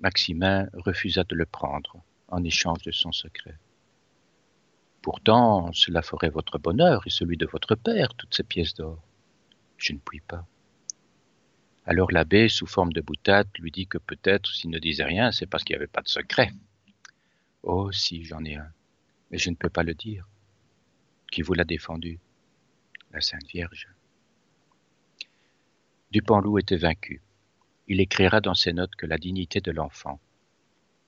Maximin 0.00 0.68
refusa 0.74 1.24
de 1.24 1.34
le 1.34 1.46
prendre 1.46 1.96
en 2.28 2.44
échange 2.44 2.82
de 2.82 2.90
son 2.90 3.10
secret. 3.10 3.56
Pourtant, 5.00 5.72
cela 5.72 6.02
ferait 6.02 6.28
votre 6.28 6.58
bonheur 6.58 7.06
et 7.06 7.10
celui 7.10 7.38
de 7.38 7.46
votre 7.46 7.74
père, 7.74 8.12
toutes 8.12 8.34
ces 8.34 8.44
pièces 8.44 8.74
d'or. 8.74 9.02
Je 9.78 9.94
ne 9.94 9.98
puis 9.98 10.20
pas. 10.20 10.44
Alors 11.86 12.12
l'abbé, 12.12 12.50
sous 12.50 12.66
forme 12.66 12.92
de 12.92 13.00
boutade, 13.00 13.48
lui 13.58 13.70
dit 13.70 13.86
que 13.86 13.96
peut-être 13.96 14.52
s'il 14.52 14.68
ne 14.68 14.78
disait 14.78 15.04
rien, 15.04 15.32
c'est 15.32 15.46
parce 15.46 15.64
qu'il 15.64 15.72
n'y 15.72 15.78
avait 15.78 15.86
pas 15.86 16.02
de 16.02 16.08
secret. 16.08 16.52
Oh, 17.62 17.90
si, 17.92 18.24
j'en 18.24 18.44
ai 18.44 18.56
un, 18.56 18.68
mais 19.30 19.38
je 19.38 19.48
ne 19.48 19.56
peux 19.56 19.70
pas 19.70 19.84
le 19.84 19.94
dire. 19.94 20.28
Qui 21.32 21.40
vous 21.40 21.54
l'a 21.54 21.64
défendu? 21.64 22.20
La 23.12 23.20
Sainte 23.20 23.46
Vierge. 23.48 23.88
Dupanloup 26.10 26.58
était 26.58 26.76
vaincu. 26.76 27.22
Il 27.88 28.00
écrira 28.00 28.40
dans 28.40 28.54
ses 28.54 28.72
notes 28.72 28.96
que 28.96 29.06
la 29.06 29.18
dignité 29.18 29.60
de 29.60 29.70
l'enfant 29.70 30.20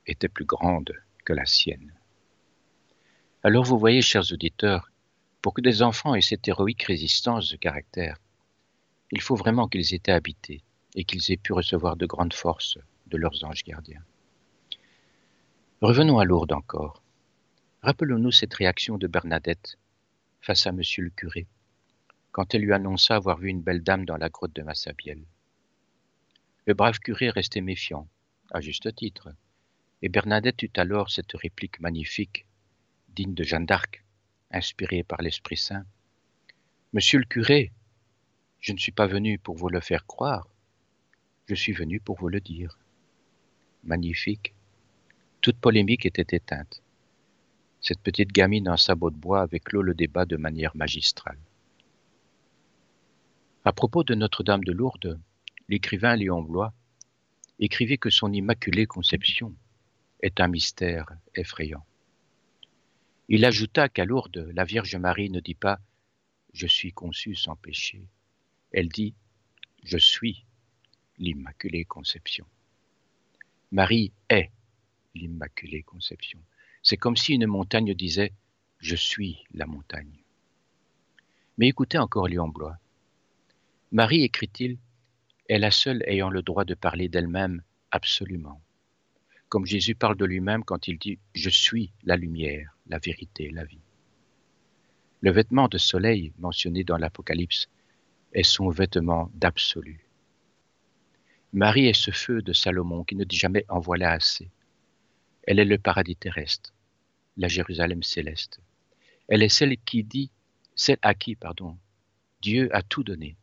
était 0.07 0.29
plus 0.29 0.45
grande 0.45 0.93
que 1.25 1.33
la 1.33 1.45
sienne. 1.45 1.93
Alors 3.43 3.65
vous 3.65 3.79
voyez, 3.79 4.03
chers 4.03 4.33
auditeurs, 4.33 4.91
pour 5.43 5.55
que 5.55 5.61
des 5.61 5.83
enfants 5.83 6.15
aient 6.15 6.21
cette 6.21 6.49
héroïque 6.49 6.83
résistance 6.83 7.51
de 7.51 7.57
caractère, 7.57 8.19
il 9.13 9.21
faut 9.21 9.37
vraiment 9.37 9.69
qu'ils 9.69 9.95
étaient 9.95 10.13
habités 10.13 10.63
et 10.95 11.05
qu'ils 11.05 11.31
aient 11.31 11.37
pu 11.37 11.53
recevoir 11.53 11.97
de 11.97 12.07
grandes 12.07 12.35
forces 12.35 12.79
de 13.07 13.17
leurs 13.17 13.45
anges 13.45 13.65
gardiens. 13.65 14.03
Revenons 15.81 16.19
à 16.19 16.25
Lourdes 16.25 16.53
encore. 16.53 17.03
Rappelons-nous 17.83 18.33
cette 18.33 18.55
réaction 18.55 18.99
de 18.99 19.07
Bernadette 19.07 19.79
face 20.41 20.67
à 20.67 20.73
monsieur 20.73 21.05
le 21.05 21.11
curé, 21.11 21.47
quand 22.33 22.55
elle 22.55 22.63
lui 22.63 22.73
annonça 22.73 23.17
avoir 23.17 23.39
vu 23.39 23.49
une 23.49 23.63
belle 23.63 23.83
dame 23.83 24.05
dans 24.05 24.17
la 24.17 24.29
grotte 24.29 24.55
de 24.55 24.63
Massabielle. 24.63 25.25
Le 26.67 26.75
brave 26.75 26.99
curé 27.01 27.31
restait 27.31 27.61
méfiant, 27.61 28.09
à 28.51 28.61
juste 28.61 28.95
titre, 28.95 29.35
et 30.03 30.09
Bernadette 30.09 30.63
eut 30.63 30.73
alors 30.77 31.11
cette 31.11 31.33
réplique 31.33 31.81
magnifique, 31.81 32.47
digne 33.09 33.35
de 33.35 33.43
Jeanne 33.43 33.67
d'Arc, 33.67 34.05
inspirée 34.51 35.03
par 35.03 35.23
l'Esprit 35.23 35.57
Saint. 35.57 35.85
Monsieur 36.93 37.19
le 37.19 37.25
curé, 37.25 37.73
je 38.61 38.73
ne 38.73 38.79
suis 38.79 38.93
pas 38.93 39.07
venu 39.07 39.39
pour 39.39 39.57
vous 39.57 39.69
le 39.69 39.81
faire 39.81 40.07
croire, 40.07 40.49
je 41.49 41.55
suis 41.55 41.73
venu 41.73 41.99
pour 42.01 42.19
vous 42.19 42.29
le 42.29 42.41
dire. 42.41 42.79
Magnifique. 43.85 44.53
Toute 45.41 45.57
polémique 45.57 46.05
était 46.05 46.37
éteinte. 46.37 46.83
Cette 47.81 48.01
petite 48.01 48.33
gamine 48.33 48.69
en 48.69 48.77
sabot 48.77 49.11
de 49.11 49.17
bois 49.17 49.41
avait 49.41 49.61
clos 49.61 49.83
le 49.83 49.95
débat 49.95 50.27
de 50.27 50.37
manière 50.37 50.77
magistrale. 50.77 51.39
À 53.65 53.73
propos 53.73 54.05
de 54.05 54.15
Notre-Dame 54.15 54.63
de 54.63 54.73
Lourdes, 54.73 55.21
l'écrivain 55.69 56.15
Léon 56.15 56.43
Blois 56.43 56.73
écrivait 57.59 57.99
que 57.99 58.09
son 58.09 58.33
immaculée 58.33 58.87
conception 58.87 59.55
est 60.21 60.41
un 60.41 60.47
mystère 60.47 61.07
effrayant. 61.35 61.85
Il 63.29 63.45
ajouta 63.45 63.89
qu'à 63.89 64.05
Lourdes, 64.05 64.49
la 64.55 64.65
Vierge 64.65 64.95
Marie 64.97 65.29
ne 65.31 65.41
dit 65.41 65.57
pas 65.57 65.81
Je 66.53 66.67
suis 66.67 66.93
conçue 66.93 67.35
sans 67.35 67.57
péché. 67.57 68.09
Elle 68.71 68.89
dit 68.89 69.15
Je 69.83 69.99
suis 69.99 70.47
l'Immaculée 71.19 71.85
Conception. 71.85 72.47
Marie 73.73 74.13
est 74.29 74.51
l'Immaculée 75.15 75.83
Conception. 75.83 76.39
C'est 76.83 76.97
comme 76.97 77.17
si 77.17 77.35
une 77.35 77.47
montagne 77.47 77.93
disait 77.93 78.33
Je 78.79 78.95
suis 78.95 79.45
la 79.53 79.67
montagne. 79.67 80.23
Mais 81.59 81.67
écoutez 81.67 81.99
encore 81.99 82.29
Léon 82.29 82.49
Blois. 82.49 82.79
Marie, 83.91 84.23
écrit-il, 84.23 84.77
est 85.49 85.59
la 85.59 85.71
seule 85.71 86.03
ayant 86.07 86.29
le 86.29 86.43
droit 86.43 86.67
de 86.67 86.75
parler 86.75 87.09
d'elle-même 87.09 87.63
absolument. 87.91 88.61
Comme 89.49 89.65
Jésus 89.65 89.95
parle 89.95 90.17
de 90.17 90.27
lui-même 90.27 90.63
quand 90.63 90.89
il 90.89 90.99
dit 90.99 91.19
Je 91.35 91.49
suis 91.49 91.91
la 92.05 92.17
lumière, 92.17 92.77
la 92.87 92.99
vérité, 92.99 93.51
la 93.51 93.65
vie. 93.65 93.81
Le 95.23 95.31
vêtement 95.31 95.69
de 95.69 95.79
soleil 95.79 96.35
mentionné 96.39 96.85
dans 96.85 96.99
l'Apocalypse 96.99 97.69
est 98.35 98.43
son 98.43 98.69
vêtement 98.69 99.31
d'absolu. 99.35 100.07
Marie 101.55 101.87
est 101.87 101.95
ce 101.95 102.11
feu 102.11 102.43
de 102.43 102.53
Salomon 102.53 103.05
qui 103.05 103.17
ne 103.17 103.25
dit 103.25 103.39
jamais 103.39 103.65
en 103.71 103.81
voilà 103.81 104.13
assez. 104.13 104.51
Elle 105.45 105.59
est 105.61 105.65
le 105.65 105.79
paradis 105.79 106.15
terrestre, 106.15 106.75
la 107.39 107.49
Jérusalem 107.49 108.03
céleste. 108.03 108.61
Elle 109.29 109.43
est 109.43 109.49
celle 109.49 109.79
qui 109.79 110.05
dit, 110.05 110.31
celle 110.75 110.99
à 111.01 111.15
qui, 111.15 111.37
pardon, 111.37 111.79
Dieu 112.43 112.69
a 112.77 112.83
tout 112.83 113.03
donné. 113.03 113.37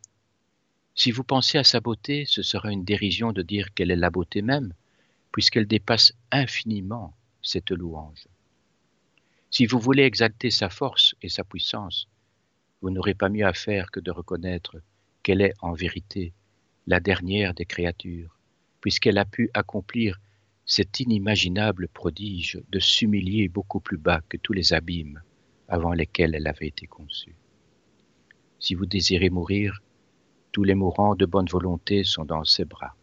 Si 0.96 1.12
vous 1.12 1.26
pensez 1.26 1.58
à 1.58 1.66
sa 1.66 1.82
beauté, 1.82 2.24
ce 2.26 2.42
sera 2.42 2.72
une 2.72 2.86
dérision 2.86 3.34
de 3.34 3.42
dire 3.42 3.74
qu'elle 3.74 3.92
est 3.92 3.98
la 3.98 4.10
beauté 4.10 4.42
même, 4.42 4.74
puisqu'elle 5.34 5.68
dépasse 5.68 6.14
infiniment 6.32 7.14
cette 7.42 7.72
louange. 7.72 8.28
Si 9.52 9.66
vous 9.66 9.80
voulez 9.80 10.04
exalter 10.04 10.52
sa 10.52 10.70
force 10.70 11.14
et 11.22 11.30
sa 11.30 11.44
puissance, 11.44 12.08
vous 12.82 12.90
n'aurez 12.90 13.14
pas 13.14 13.30
mieux 13.30 13.46
à 13.46 13.54
faire 13.54 13.92
que 13.92 14.00
de 14.00 14.12
reconnaître 14.12 14.78
qu'elle 15.22 15.42
est 15.42 15.54
en 15.60 15.74
vérité 15.74 16.34
la 16.88 17.02
dernière 17.02 17.54
des 17.54 17.66
créatures, 17.66 18.38
puisqu'elle 18.80 19.18
a 19.18 19.26
pu 19.26 19.50
accomplir 19.54 20.20
cet 20.66 21.00
inimaginable 21.02 21.90
prodige 21.90 22.60
de 22.70 22.80
s'humilier 22.80 23.50
beaucoup 23.50 23.80
plus 23.80 23.98
bas 23.98 24.22
que 24.30 24.38
tous 24.38 24.54
les 24.54 24.74
abîmes 24.74 25.22
avant 25.68 25.92
lesquels 25.92 26.36
elle 26.36 26.48
avait 26.48 26.68
été 26.68 26.88
conçue. 26.88 27.36
Si 28.60 28.76
vous 28.76 28.86
désirez 28.86 29.30
mourir, 29.30 29.82
tous 30.56 30.64
les 30.64 30.74
mourants 30.74 31.16
de 31.16 31.26
bonne 31.26 31.50
volonté 31.50 32.06
sont 32.06 32.24
dans 32.24 32.46
ses 32.46 32.64
bras. 32.64 32.96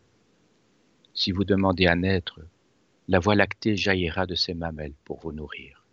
Si 1.13 1.33
vous 1.33 1.45
demandez 1.45 1.87
à 1.87 1.95
naître, 1.95 2.41
la 3.09 3.19
voie 3.19 3.35
lactée 3.35 3.77
jaillira 3.77 4.25
de 4.25 4.35
ses 4.35 4.55
mamelles 4.55 4.95
pour 5.05 5.21
vous 5.21 5.33
nourrir. 5.33 5.85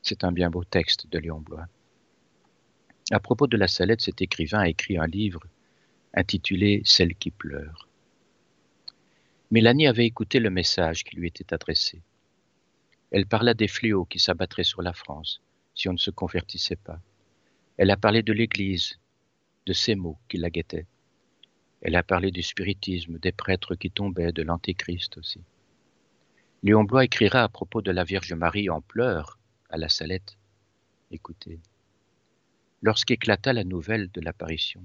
C'est 0.00 0.24
un 0.24 0.32
bien 0.32 0.48
beau 0.48 0.64
texte 0.64 1.06
de 1.12 1.18
Léon 1.18 1.40
Blois. 1.40 1.66
À 3.10 3.20
propos 3.20 3.46
de 3.46 3.58
la 3.58 3.68
Salette, 3.68 4.00
cet 4.00 4.22
écrivain 4.22 4.60
a 4.60 4.68
écrit 4.68 4.96
un 4.96 5.06
livre 5.06 5.42
intitulé 6.14 6.80
Celle 6.86 7.14
qui 7.14 7.30
pleure. 7.30 7.86
Mélanie 9.50 9.86
avait 9.86 10.06
écouté 10.06 10.40
le 10.40 10.48
message 10.48 11.04
qui 11.04 11.16
lui 11.16 11.28
était 11.28 11.52
adressé. 11.52 12.00
Elle 13.10 13.26
parla 13.26 13.52
des 13.52 13.68
fléaux 13.68 14.06
qui 14.06 14.18
s'abattraient 14.18 14.64
sur 14.64 14.80
la 14.80 14.94
France 14.94 15.42
si 15.74 15.90
on 15.90 15.92
ne 15.92 15.98
se 15.98 16.10
convertissait 16.10 16.76
pas. 16.76 17.00
Elle 17.76 17.90
a 17.90 17.98
parlé 17.98 18.22
de 18.22 18.32
l'Église, 18.32 18.98
de 19.66 19.72
ces 19.72 19.94
mots 19.94 20.18
qui 20.28 20.38
la 20.38 20.50
guettaient. 20.50 20.86
Elle 21.82 21.96
a 21.96 22.02
parlé 22.02 22.30
du 22.30 22.42
spiritisme, 22.42 23.18
des 23.18 23.32
prêtres 23.32 23.74
qui 23.74 23.90
tombaient, 23.90 24.32
de 24.32 24.42
l'Antéchrist 24.42 25.18
aussi. 25.18 25.42
Léon 26.62 26.84
Blois 26.84 27.04
écrira 27.04 27.42
à 27.42 27.48
propos 27.48 27.82
de 27.82 27.90
la 27.90 28.04
Vierge 28.04 28.32
Marie 28.32 28.70
en 28.70 28.80
pleurs 28.80 29.38
à 29.68 29.76
la 29.76 29.88
Salette. 29.88 30.38
Écoutez. 31.10 31.60
Lorsqu'éclata 32.82 33.52
la 33.52 33.64
nouvelle 33.64 34.10
de 34.10 34.20
l'apparition, 34.20 34.82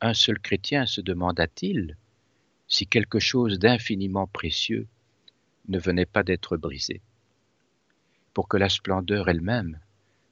un 0.00 0.14
seul 0.14 0.38
chrétien 0.38 0.86
se 0.86 1.00
demanda-t-il 1.00 1.96
si 2.68 2.86
quelque 2.86 3.18
chose 3.18 3.58
d'infiniment 3.58 4.26
précieux 4.26 4.86
ne 5.68 5.78
venait 5.78 6.06
pas 6.06 6.22
d'être 6.22 6.56
brisé, 6.56 7.00
pour 8.34 8.48
que 8.48 8.56
la 8.56 8.68
splendeur 8.68 9.28
elle-même, 9.28 9.80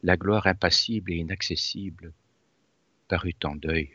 la 0.03 0.17
gloire 0.17 0.47
impassible 0.47 1.13
et 1.13 1.17
inaccessible, 1.17 2.13
parut 3.09 3.37
en 3.45 3.55
deuil. 3.55 3.91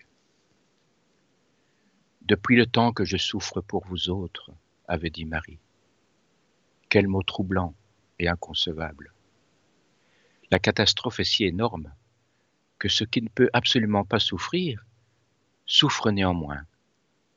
Depuis 2.21 2.55
le 2.55 2.65
temps 2.65 2.93
que 2.93 3.05
je 3.05 3.17
souffre 3.17 3.61
pour 3.61 3.85
vous 3.85 4.09
autres, 4.09 4.51
avait 4.87 5.09
dit 5.09 5.25
Marie. 5.25 5.59
Quel 6.89 7.07
mot 7.07 7.23
troublant 7.23 7.73
et 8.19 8.27
inconcevable. 8.27 9.13
La 10.51 10.59
catastrophe 10.59 11.19
est 11.19 11.23
si 11.23 11.45
énorme 11.45 11.93
que 12.77 12.89
ce 12.89 13.03
qui 13.03 13.21
ne 13.21 13.29
peut 13.29 13.49
absolument 13.53 14.05
pas 14.05 14.19
souffrir 14.19 14.85
souffre 15.65 16.11
néanmoins 16.11 16.65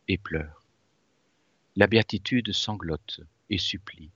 et 0.09 0.19
pleure. 0.19 0.63
La 1.77 1.87
béatitude 1.87 2.53
sanglote 2.53 3.21
et 3.51 3.59
supplie. 3.59 4.11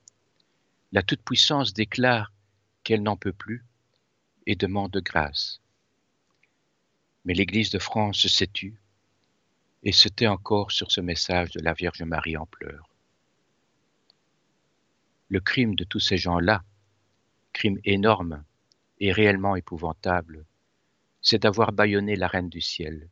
La 0.92 1.03
toute-puissance 1.03 1.73
déclare 1.73 2.33
qu'elle 2.85 3.03
n'en 3.03 3.16
peut 3.16 3.33
plus 3.33 3.64
et 4.47 4.57
demande 4.57 4.97
grâce. 5.05 5.61
Mais 7.26 7.34
l'Église 7.34 7.70
de 7.70 7.78
France 7.78 8.26
s'est 8.26 8.46
tue 8.46 8.80
et 9.82 9.92
se 9.92 10.08
tait 10.08 10.26
encore 10.26 10.72
sur 10.72 10.90
ce 10.90 11.00
message 11.00 11.50
de 11.50 11.60
la 11.60 11.74
Vierge 11.74 12.02
Marie 12.02 12.36
en 12.36 12.46
pleurs. 12.46 12.88
Le 15.28 15.40
crime 15.40 15.74
de 15.74 15.84
tous 15.84 16.00
ces 16.00 16.16
gens-là, 16.16 16.62
crime 17.52 17.80
énorme 17.84 18.44
et 19.00 19.10
réellement 19.12 19.56
épouvantable, 19.56 20.46
c'est 21.20 21.42
d'avoir 21.42 21.72
bâillonné 21.72 22.14
la 22.14 22.28
Reine 22.28 22.48
du 22.48 22.60
ciel, 22.60 23.10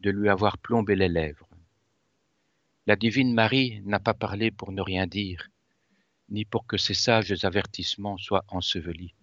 de 0.00 0.10
lui 0.10 0.28
avoir 0.28 0.58
plombé 0.58 0.94
les 0.94 1.08
lèvres. 1.08 1.48
La 2.86 2.94
divine 2.94 3.32
Marie 3.32 3.80
n'a 3.86 3.98
pas 3.98 4.14
parlé 4.14 4.50
pour 4.50 4.70
ne 4.70 4.82
rien 4.82 5.06
dire, 5.06 5.48
ni 6.28 6.44
pour 6.44 6.66
que 6.66 6.76
ses 6.76 6.94
sages 6.94 7.42
avertissements 7.44 8.18
soient 8.18 8.44
ensevelis. 8.48 9.14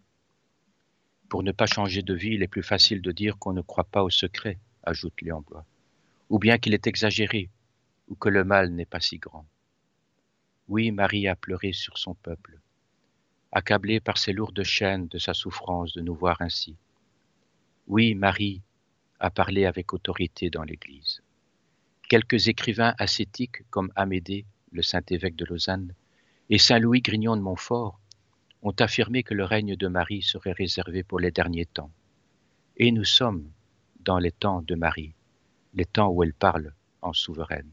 Pour 1.33 1.41
ne 1.41 1.51
pas 1.51 1.65
changer 1.65 2.03
de 2.03 2.13
vie, 2.13 2.35
il 2.35 2.43
est 2.43 2.47
plus 2.47 2.61
facile 2.61 3.01
de 3.01 3.11
dire 3.11 3.39
qu'on 3.39 3.53
ne 3.53 3.63
croit 3.63 3.85
pas 3.85 4.03
au 4.03 4.11
secret, 4.11 4.59
ajoute 4.83 5.19
Léon 5.19 5.41
Blois, 5.41 5.65
ou 6.29 6.37
bien 6.37 6.59
qu'il 6.59 6.75
est 6.75 6.85
exagéré, 6.85 7.49
ou 8.07 8.13
que 8.13 8.29
le 8.29 8.43
mal 8.43 8.69
n'est 8.69 8.85
pas 8.85 8.99
si 8.99 9.17
grand. 9.17 9.47
Oui, 10.67 10.91
Marie 10.91 11.27
a 11.27 11.35
pleuré 11.35 11.73
sur 11.73 11.97
son 11.97 12.13
peuple, 12.13 12.59
accablée 13.51 13.99
par 13.99 14.19
ces 14.19 14.31
lourdes 14.31 14.61
chaînes 14.61 15.07
de 15.07 15.17
sa 15.17 15.33
souffrance 15.33 15.93
de 15.93 16.01
nous 16.01 16.13
voir 16.13 16.39
ainsi. 16.39 16.75
Oui, 17.87 18.13
Marie 18.13 18.61
a 19.19 19.31
parlé 19.31 19.65
avec 19.65 19.91
autorité 19.91 20.51
dans 20.51 20.61
l'Église. 20.61 21.23
Quelques 22.09 22.47
écrivains 22.47 22.93
ascétiques 22.99 23.67
comme 23.71 23.91
Amédée, 23.95 24.45
le 24.71 24.83
saint-évêque 24.83 25.35
de 25.35 25.45
Lausanne, 25.45 25.95
et 26.51 26.59
saint 26.59 26.77
Louis 26.77 27.01
Grignon 27.01 27.35
de 27.35 27.41
Montfort 27.41 27.99
ont 28.63 28.73
affirmé 28.79 29.23
que 29.23 29.33
le 29.33 29.43
règne 29.43 29.75
de 29.75 29.87
Marie 29.87 30.21
serait 30.21 30.53
réservé 30.53 31.03
pour 31.03 31.19
les 31.19 31.31
derniers 31.31 31.65
temps. 31.65 31.91
Et 32.77 32.91
nous 32.91 33.03
sommes 33.03 33.51
dans 33.99 34.17
les 34.17 34.31
temps 34.31 34.61
de 34.61 34.75
Marie, 34.75 35.13
les 35.73 35.85
temps 35.85 36.09
où 36.09 36.23
elle 36.23 36.33
parle 36.33 36.73
en 37.01 37.13
souveraine. 37.13 37.69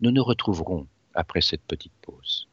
Nous 0.00 0.12
nous 0.12 0.24
retrouverons 0.24 0.86
après 1.14 1.40
cette 1.40 1.62
petite 1.62 1.92
pause. 2.02 2.48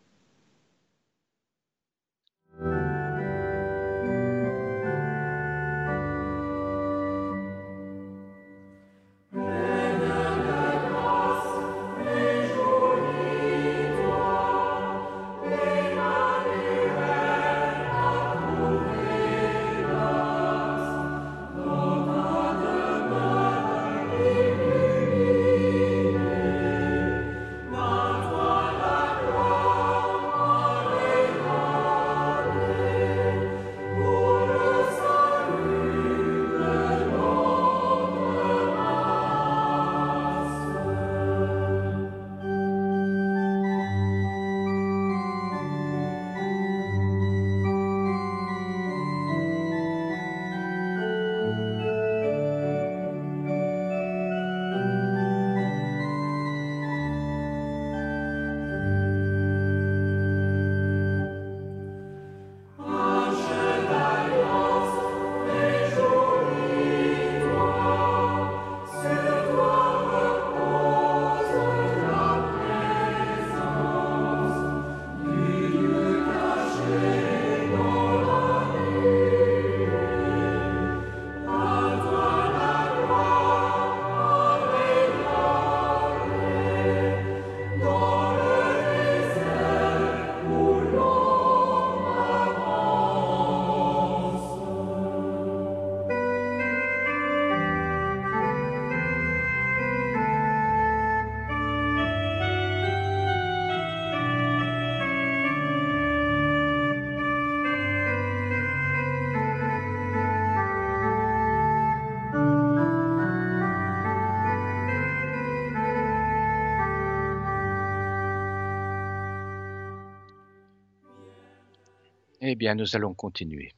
Eh 122.46 122.56
bien, 122.56 122.76
nous 122.76 122.98
allons 122.98 123.14
continuer. 123.14 123.72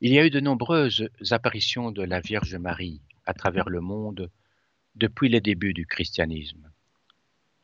Il 0.00 0.12
y 0.12 0.18
a 0.18 0.26
eu 0.26 0.30
de 0.30 0.40
nombreuses 0.40 1.08
apparitions 1.30 1.92
de 1.92 2.02
la 2.02 2.18
Vierge 2.18 2.56
Marie 2.56 3.02
à 3.24 3.34
travers 3.34 3.68
le 3.68 3.80
monde 3.80 4.32
depuis 4.96 5.28
les 5.28 5.40
débuts 5.40 5.74
du 5.74 5.86
christianisme. 5.86 6.72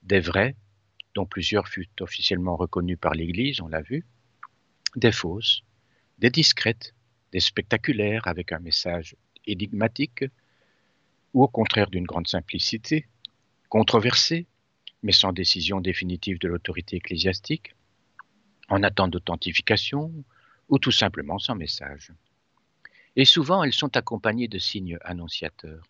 Des 0.05 0.21
vraies, 0.21 0.55
dont 1.17 1.27
plusieurs 1.27 1.67
furent 1.67 1.89
officiellement 1.99 2.55
reconnues 2.55 2.97
par 2.97 3.15
l'Église, 3.15 3.61
on 3.61 3.67
l'a 3.67 3.83
vu, 3.83 4.07
des 4.95 5.11
fausses, 5.11 5.65
des 6.21 6.31
discrètes, 6.31 6.95
des 7.33 7.41
spectaculaires 7.41 8.29
avec 8.29 8.53
un 8.53 8.61
message 8.61 9.17
énigmatique, 9.49 10.27
ou 11.35 11.43
au 11.43 11.49
contraire 11.49 11.91
d'une 11.91 12.07
grande 12.07 12.29
simplicité, 12.29 13.09
controversée, 13.69 14.47
mais 15.03 15.11
sans 15.11 15.33
décision 15.33 15.81
définitive 15.81 16.39
de 16.39 16.47
l'autorité 16.47 16.99
ecclésiastique, 16.99 17.75
en 18.71 18.83
attente 18.83 19.11
d'authentification, 19.11 20.13
ou 20.69 20.79
tout 20.79 20.93
simplement 20.93 21.39
sans 21.39 21.57
message. 21.57 22.13
Et 23.17 23.25
souvent, 23.25 23.65
elles 23.65 23.75
sont 23.75 23.97
accompagnées 23.97 24.49
de 24.49 24.59
signes 24.59 24.99
annonciateurs. 25.03 25.83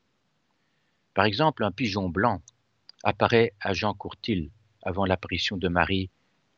Par 1.14 1.27
exemple, 1.27 1.62
un 1.64 1.71
pigeon 1.71 2.09
blanc 2.09 2.40
apparaît 3.05 3.53
à 3.61 3.75
Jean 3.75 3.95
Courtil 3.95 4.51
avant 4.83 5.05
l'apparition 5.05 5.57
de 5.59 5.69
Marie 5.69 6.11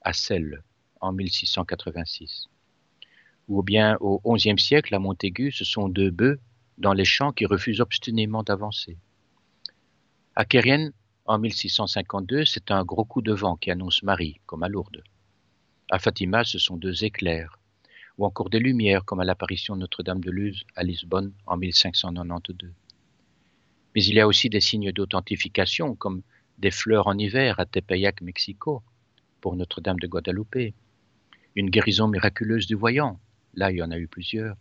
à 0.02 0.12
Celle 0.12 0.62
en 1.00 1.12
1686. 1.12 2.48
Ou 3.48 3.62
bien 3.62 3.96
au 4.00 4.20
XIe 4.34 4.58
siècle, 4.58 4.94
à 4.94 5.00
Montaigu, 5.00 5.50
ce 5.50 5.64
sont 5.64 5.88
deux 5.88 6.10
bœufs 6.10 6.38
dans 6.78 6.92
les 6.92 7.04
champs 7.04 7.32
qui 7.32 7.44
refusent 7.44 7.80
obstinément 7.80 8.44
d'avancer. 8.44 8.96
À 10.36 10.44
Kérienne, 10.44 10.92
en 11.26 11.38
1652, 11.38 12.44
c'est 12.44 12.70
un 12.70 12.84
gros 12.84 13.04
coup 13.04 13.22
de 13.22 13.32
vent 13.32 13.56
qui 13.56 13.70
annonce 13.70 14.02
Marie, 14.02 14.40
comme 14.46 14.62
à 14.62 14.68
Lourdes. 14.68 15.02
À 15.92 15.98
Fatima, 15.98 16.42
ce 16.42 16.58
sont 16.58 16.78
deux 16.78 17.04
éclairs, 17.04 17.58
ou 18.16 18.24
encore 18.24 18.48
des 18.48 18.60
lumières, 18.60 19.04
comme 19.04 19.20
à 19.20 19.26
l'apparition 19.26 19.74
de 19.74 19.80
Notre-Dame 19.80 20.22
de 20.22 20.30
Luz 20.30 20.64
à 20.74 20.84
Lisbonne 20.84 21.34
en 21.44 21.58
1592. 21.58 22.72
Mais 23.94 24.02
il 24.02 24.14
y 24.14 24.20
a 24.20 24.26
aussi 24.26 24.48
des 24.48 24.62
signes 24.62 24.90
d'authentification, 24.90 25.94
comme 25.94 26.22
des 26.56 26.70
fleurs 26.70 27.08
en 27.08 27.18
hiver 27.18 27.60
à 27.60 27.66
Tepeyac, 27.66 28.22
Mexico, 28.22 28.82
pour 29.42 29.54
Notre-Dame 29.54 29.98
de 29.98 30.06
Guadalupe, 30.06 30.72
une 31.56 31.68
guérison 31.68 32.08
miraculeuse 32.08 32.66
du 32.66 32.74
voyant, 32.74 33.20
là 33.52 33.70
il 33.70 33.76
y 33.76 33.82
en 33.82 33.90
a 33.90 33.98
eu 33.98 34.08
plusieurs. 34.08 34.56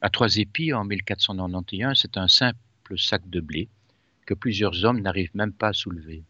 À 0.00 0.10
Trois-Épis, 0.10 0.72
en 0.72 0.82
1491, 0.82 1.96
c'est 1.96 2.16
un 2.16 2.26
simple 2.26 2.98
sac 2.98 3.30
de 3.30 3.38
blé 3.38 3.68
que 4.26 4.34
plusieurs 4.34 4.84
hommes 4.84 5.00
n'arrivent 5.00 5.36
même 5.36 5.52
pas 5.52 5.68
à 5.68 5.72
soulever. 5.72 6.24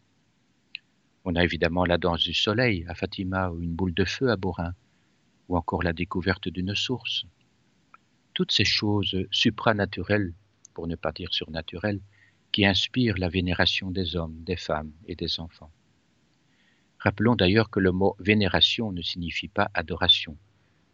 On 1.27 1.33
a 1.33 1.43
évidemment 1.43 1.85
la 1.85 1.97
danse 1.97 2.21
du 2.21 2.35
soleil 2.35 2.85
à 2.87 2.93
Fatima 2.93 3.49
ou 3.49 3.59
une 3.59 3.73
boule 3.73 3.95
de 3.95 4.05
feu 4.05 4.29
à 4.29 4.37
Borin, 4.37 4.75
ou 5.49 5.57
encore 5.57 5.81
la 5.81 5.91
découverte 5.91 6.49
d'une 6.49 6.75
source. 6.75 7.25
Toutes 8.35 8.51
ces 8.51 8.63
choses 8.63 9.25
supranaturelles, 9.31 10.35
pour 10.75 10.85
ne 10.85 10.95
pas 10.95 11.11
dire 11.11 11.33
surnaturelles, 11.33 11.99
qui 12.51 12.63
inspirent 12.63 13.17
la 13.17 13.27
vénération 13.27 13.89
des 13.89 14.15
hommes, 14.15 14.35
des 14.43 14.55
femmes 14.55 14.91
et 15.07 15.15
des 15.15 15.39
enfants. 15.39 15.71
Rappelons 16.99 17.35
d'ailleurs 17.35 17.71
que 17.71 17.79
le 17.79 17.91
mot 17.91 18.15
vénération 18.19 18.91
ne 18.91 19.01
signifie 19.01 19.47
pas 19.47 19.71
adoration, 19.73 20.37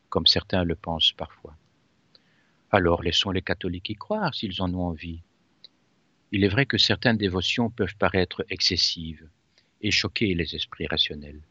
comme 0.08 0.28
certains 0.28 0.64
le 0.64 0.76
pensent 0.76 1.12
parfois. 1.12 1.58
Alors 2.72 3.04
laissons 3.04 3.32
les 3.32 3.42
catholiques 3.42 3.90
y 3.90 3.96
croire 3.96 4.34
s'ils 4.34 4.62
en 4.62 4.74
ont 4.74 4.86
envie. 4.86 5.24
Il 6.32 6.46
est 6.46 6.50
vrai 6.50 6.66
que 6.66 6.78
certaines 6.78 7.18
dévotions 7.18 7.70
peuvent 7.70 7.98
paraître 7.98 8.46
excessives 8.50 9.28
et 9.82 9.92
choquer 9.92 10.34
les 10.34 10.56
esprits 10.56 10.88
rationnels. 10.88 11.42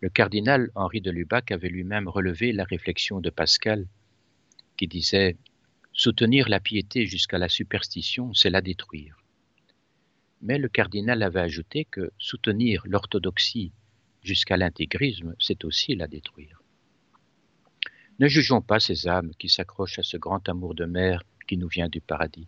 Le 0.00 0.08
cardinal 0.08 0.70
Henri 0.74 1.00
de 1.00 1.10
Lubac 1.10 1.50
avait 1.50 1.68
lui-même 1.68 2.08
relevé 2.08 2.52
la 2.52 2.64
réflexion 2.64 3.20
de 3.20 3.30
Pascal 3.30 3.86
qui 4.76 4.86
disait 4.86 5.36
Soutenir 5.92 6.48
la 6.48 6.60
piété 6.60 7.06
jusqu'à 7.06 7.38
la 7.38 7.48
superstition, 7.48 8.32
c'est 8.32 8.50
la 8.50 8.60
détruire. 8.60 9.16
Mais 10.40 10.58
le 10.58 10.68
cardinal 10.68 11.24
avait 11.24 11.40
ajouté 11.40 11.84
que 11.84 12.12
soutenir 12.18 12.82
l'orthodoxie 12.86 13.72
jusqu'à 14.22 14.56
l'intégrisme, 14.56 15.34
c'est 15.40 15.64
aussi 15.64 15.96
la 15.96 16.06
détruire. 16.06 16.62
Ne 18.20 18.28
jugeons 18.28 18.62
pas 18.62 18.78
ces 18.78 19.08
âmes 19.08 19.32
qui 19.38 19.48
s'accrochent 19.48 19.98
à 19.98 20.04
ce 20.04 20.16
grand 20.16 20.48
amour 20.48 20.76
de 20.76 20.84
mère 20.84 21.24
qui 21.48 21.56
nous 21.56 21.68
vient 21.68 21.88
du 21.88 22.00
paradis, 22.00 22.46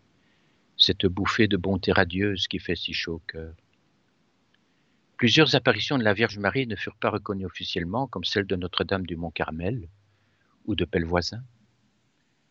cette 0.77 1.07
bouffée 1.07 1.49
de 1.49 1.57
bonté 1.57 1.91
radieuse 1.91 2.47
qui 2.47 2.61
fait 2.61 2.77
si 2.77 2.93
chaud 2.93 3.15
au 3.15 3.23
cœur. 3.27 3.55
Plusieurs 5.21 5.55
apparitions 5.55 5.99
de 5.99 6.03
la 6.03 6.15
Vierge 6.15 6.39
Marie 6.39 6.67
ne 6.67 6.77
furent 6.77 6.97
pas 6.97 7.11
reconnues 7.11 7.45
officiellement, 7.45 8.07
comme 8.07 8.25
celle 8.25 8.47
de 8.47 8.57
Notre-Dame 8.57 9.05
du 9.05 9.17
Mont-Carmel 9.17 9.87
ou 10.65 10.75
de 10.75 10.87
Pellevoisin. 10.87 11.45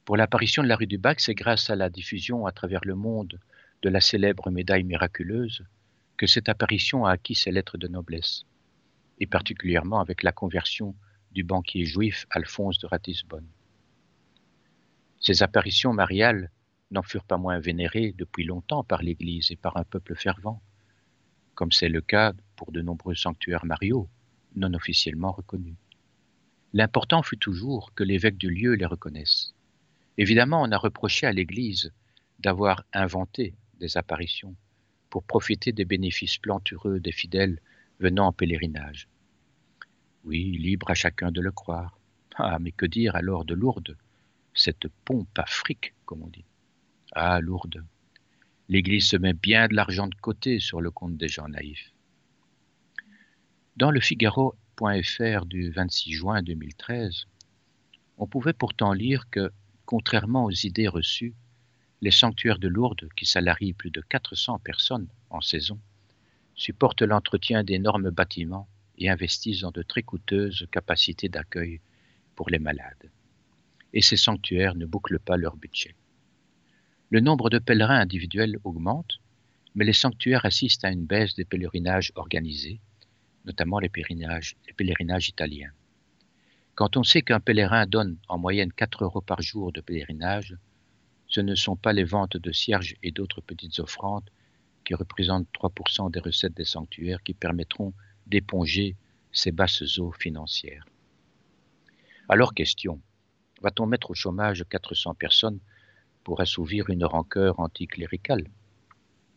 Pour 0.05 0.17
l'apparition 0.17 0.61
de 0.61 0.67
la 0.67 0.75
rue 0.75 0.85
du 0.85 0.99
Bac, 0.99 1.19
c'est 1.19 1.33
grâce 1.33 1.71
à 1.71 1.75
la 1.75 1.89
diffusion 1.89 2.45
à 2.45 2.51
travers 2.51 2.85
le 2.85 2.93
monde 2.93 3.39
de 3.81 3.89
la 3.89 3.99
célèbre 3.99 4.51
médaille 4.51 4.83
miraculeuse 4.83 5.65
que 6.15 6.27
cette 6.27 6.47
apparition 6.47 7.07
a 7.07 7.13
acquis 7.13 7.33
ses 7.33 7.49
lettres 7.49 7.79
de 7.79 7.87
noblesse, 7.87 8.45
et 9.19 9.25
particulièrement 9.25 9.99
avec 9.99 10.21
la 10.21 10.31
conversion 10.31 10.95
du 11.31 11.43
banquier 11.43 11.85
juif 11.85 12.27
Alphonse 12.29 12.77
de 12.77 12.85
Ratisbonne. 12.85 13.49
Ces 15.19 15.41
apparitions 15.41 15.91
mariales 15.91 16.51
n'en 16.91 17.01
furent 17.01 17.25
pas 17.25 17.37
moins 17.37 17.57
vénérées 17.57 18.13
depuis 18.15 18.43
longtemps 18.43 18.83
par 18.83 19.01
l'Église 19.01 19.49
et 19.49 19.55
par 19.55 19.75
un 19.75 19.85
peuple 19.85 20.13
fervent 20.13 20.61
comme 21.59 21.73
c'est 21.73 21.89
le 21.89 21.99
cas 21.99 22.31
pour 22.55 22.71
de 22.71 22.81
nombreux 22.81 23.15
sanctuaires 23.15 23.65
mariaux, 23.65 24.07
non 24.55 24.73
officiellement 24.73 25.33
reconnus. 25.33 25.75
L'important 26.71 27.21
fut 27.21 27.37
toujours 27.37 27.93
que 27.93 28.05
l'évêque 28.05 28.37
du 28.37 28.49
lieu 28.49 28.75
les 28.75 28.85
reconnaisse. 28.85 29.53
Évidemment, 30.17 30.61
on 30.61 30.71
a 30.71 30.77
reproché 30.77 31.27
à 31.27 31.33
l'Église 31.33 31.91
d'avoir 32.39 32.85
inventé 32.93 33.55
des 33.77 33.97
apparitions 33.97 34.55
pour 35.09 35.25
profiter 35.25 35.73
des 35.73 35.83
bénéfices 35.83 36.37
plantureux 36.37 37.01
des 37.01 37.11
fidèles 37.11 37.59
venant 37.99 38.27
en 38.27 38.31
pèlerinage. 38.31 39.09
Oui, 40.23 40.57
libre 40.57 40.89
à 40.89 40.93
chacun 40.93 41.29
de 41.29 41.41
le 41.41 41.51
croire. 41.51 41.99
Ah, 42.35 42.57
mais 42.59 42.71
que 42.71 42.85
dire 42.85 43.17
alors 43.17 43.43
de 43.43 43.53
Lourdes, 43.53 43.97
cette 44.53 44.87
pompe 45.03 45.37
afrique, 45.37 45.93
comme 46.05 46.23
on 46.23 46.29
dit? 46.29 46.45
Ah, 47.11 47.41
Lourdes, 47.41 47.83
l'Église 48.69 49.09
se 49.09 49.17
met 49.17 49.33
bien 49.33 49.67
de 49.67 49.73
l'argent 49.73 50.05
de 50.05 50.15
côté 50.15 50.59
sur 50.59 50.79
le 50.79 50.91
compte 50.91 51.17
des 51.17 51.27
gens 51.27 51.47
naïfs. 51.47 51.91
Dans 53.77 53.89
le 53.89 53.99
Figaro.fr 53.99 55.45
du 55.47 55.71
26 55.71 56.11
juin 56.11 56.43
2013, 56.43 57.25
on 58.19 58.27
pouvait 58.27 58.53
pourtant 58.53 58.93
lire 58.93 59.27
que, 59.31 59.51
contrairement 59.85 60.45
aux 60.45 60.51
idées 60.51 60.87
reçues, 60.87 61.33
les 62.01 62.11
sanctuaires 62.11 62.59
de 62.59 62.67
Lourdes, 62.67 63.09
qui 63.15 63.25
salarient 63.25 63.73
plus 63.73 63.89
de 63.89 64.01
400 64.01 64.59
personnes 64.59 65.07
en 65.31 65.41
saison, 65.41 65.79
supportent 66.53 67.01
l'entretien 67.01 67.63
d'énormes 67.63 68.11
bâtiments 68.11 68.67
et 68.99 69.09
investissent 69.09 69.61
dans 69.61 69.71
de 69.71 69.81
très 69.81 70.03
coûteuses 70.03 70.67
capacités 70.71 71.27
d'accueil 71.27 71.81
pour 72.35 72.49
les 72.51 72.59
malades. 72.59 73.09
Et 73.93 74.01
ces 74.01 74.17
sanctuaires 74.17 74.75
ne 74.75 74.85
bouclent 74.85 75.19
pas 75.19 75.37
leur 75.37 75.57
budget. 75.57 75.95
Le 77.11 77.21
nombre 77.21 77.49
de 77.49 77.57
pèlerins 77.57 77.99
individuels 77.99 78.59
augmente, 78.63 79.19
mais 79.73 79.83
les 79.83 79.93
sanctuaires 79.93 80.45
assistent 80.45 80.85
à 80.85 80.91
une 80.91 81.07
baisse 81.07 81.33
des 81.33 81.43
pèlerinages 81.43 82.11
organisés, 82.13 82.79
notamment 83.45 83.79
les 83.79 83.89
pèlerinages, 83.89 84.55
italiens. 85.27 85.71
Quand 86.75 86.97
on 86.97 87.03
sait 87.03 87.23
qu'un 87.23 87.39
pèlerin 87.39 87.87
donne 87.87 88.17
en 88.27 88.37
moyenne 88.37 88.71
4 88.71 89.05
euros 89.05 89.21
par 89.21 89.41
jour 89.41 89.71
de 89.71 89.81
pèlerinage, 89.81 90.55
ce 91.27 91.41
ne 91.41 91.55
sont 91.55 91.75
pas 91.75 91.93
les 91.93 92.03
ventes 92.03 92.37
de 92.37 92.51
cierges 92.51 92.95
et 93.01 93.11
d'autres 93.11 93.41
petites 93.41 93.79
offrandes 93.79 94.29
qui 94.85 94.93
représentent 94.93 95.47
3% 95.53 96.11
des 96.11 96.19
recettes 96.19 96.55
des 96.55 96.63
sanctuaires 96.63 97.23
qui 97.23 97.33
permettront 97.33 97.93
d'éponger 98.27 98.95
ces 99.31 99.51
basses 99.51 99.97
eaux 99.97 100.11
financières. 100.11 100.85
Alors 102.27 102.53
question, 102.53 103.01
va-t-on 103.63 103.87
mettre 103.87 104.11
au 104.11 104.13
chômage 104.13 104.63
400 104.69 105.15
personnes 105.15 105.59
pour 106.29 106.41
assouvir 106.41 106.91
une 106.91 107.05
rancœur 107.05 107.59
anticléricale. 107.59 108.43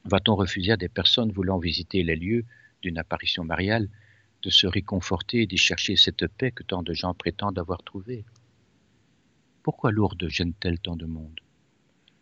Va-t-on 0.05 0.37
refuser 0.37 0.73
à 0.73 0.77
des 0.77 0.91
personnes 0.91 1.33
voulant 1.33 1.59
visiter 1.59 2.03
les 2.03 2.17
lieux 2.17 2.45
d'une 2.83 2.99
apparition 2.99 3.45
mariale 3.45 3.89
de 4.43 4.51
se 4.51 4.67
réconforter 4.67 5.41
et 5.41 5.47
d'y 5.47 5.57
chercher 5.57 5.97
cette 5.97 6.27
paix 6.27 6.51
que 6.51 6.63
tant 6.63 6.83
de 6.83 6.93
gens 6.93 7.15
prétendent 7.15 7.59
avoir 7.59 7.83
trouvée? 7.83 8.27
Pourquoi 9.63 9.91
Lourdes 9.91 10.29
gêne-t-elle 10.29 10.81
tant 10.81 10.95
de 10.95 11.07
monde? 11.07 11.41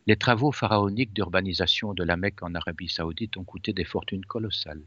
Les 0.07 0.15
travaux 0.15 0.53
pharaoniques 0.53 1.15
d'urbanisation 1.15 1.93
de 1.93 2.05
la 2.05 2.17
Mecque 2.17 2.45
en 2.45 2.55
Arabie 2.55 2.89
saoudite 2.89 3.39
ont 3.39 3.45
coûté 3.45 3.73
des 3.73 3.85
fortunes 3.85 4.25
colossales. 4.25 4.85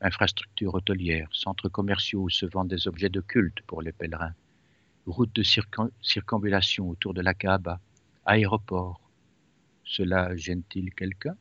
Infrastructures 0.00 0.74
hôtelières, 0.74 1.30
centres 1.32 1.68
commerciaux 1.68 2.22
où 2.22 2.30
se 2.30 2.46
vendent 2.46 2.70
des 2.70 2.86
objets 2.86 3.08
de 3.08 3.22
culte 3.22 3.60
pour 3.66 3.82
les 3.82 3.90
pèlerins, 3.90 4.36
routes 5.04 5.34
de 5.34 5.42
circambulation 5.42 6.88
autour 6.88 7.12
de 7.12 7.22
la 7.22 7.34
Kaaba, 7.34 7.80
aéroport. 8.28 9.00
Cela 9.84 10.36
gêne-t-il 10.36 10.94
quelqu'un? 10.94 11.34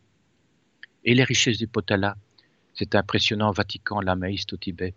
Et 1.03 1.13
les 1.13 1.25
richesses 1.25 1.57
du 1.57 1.67
Potala, 1.67 2.15
cet 2.73 2.95
impressionnant 2.95 3.51
Vatican 3.51 3.99
lamaïste 3.99 4.53
au 4.53 4.57
Tibet, 4.57 4.95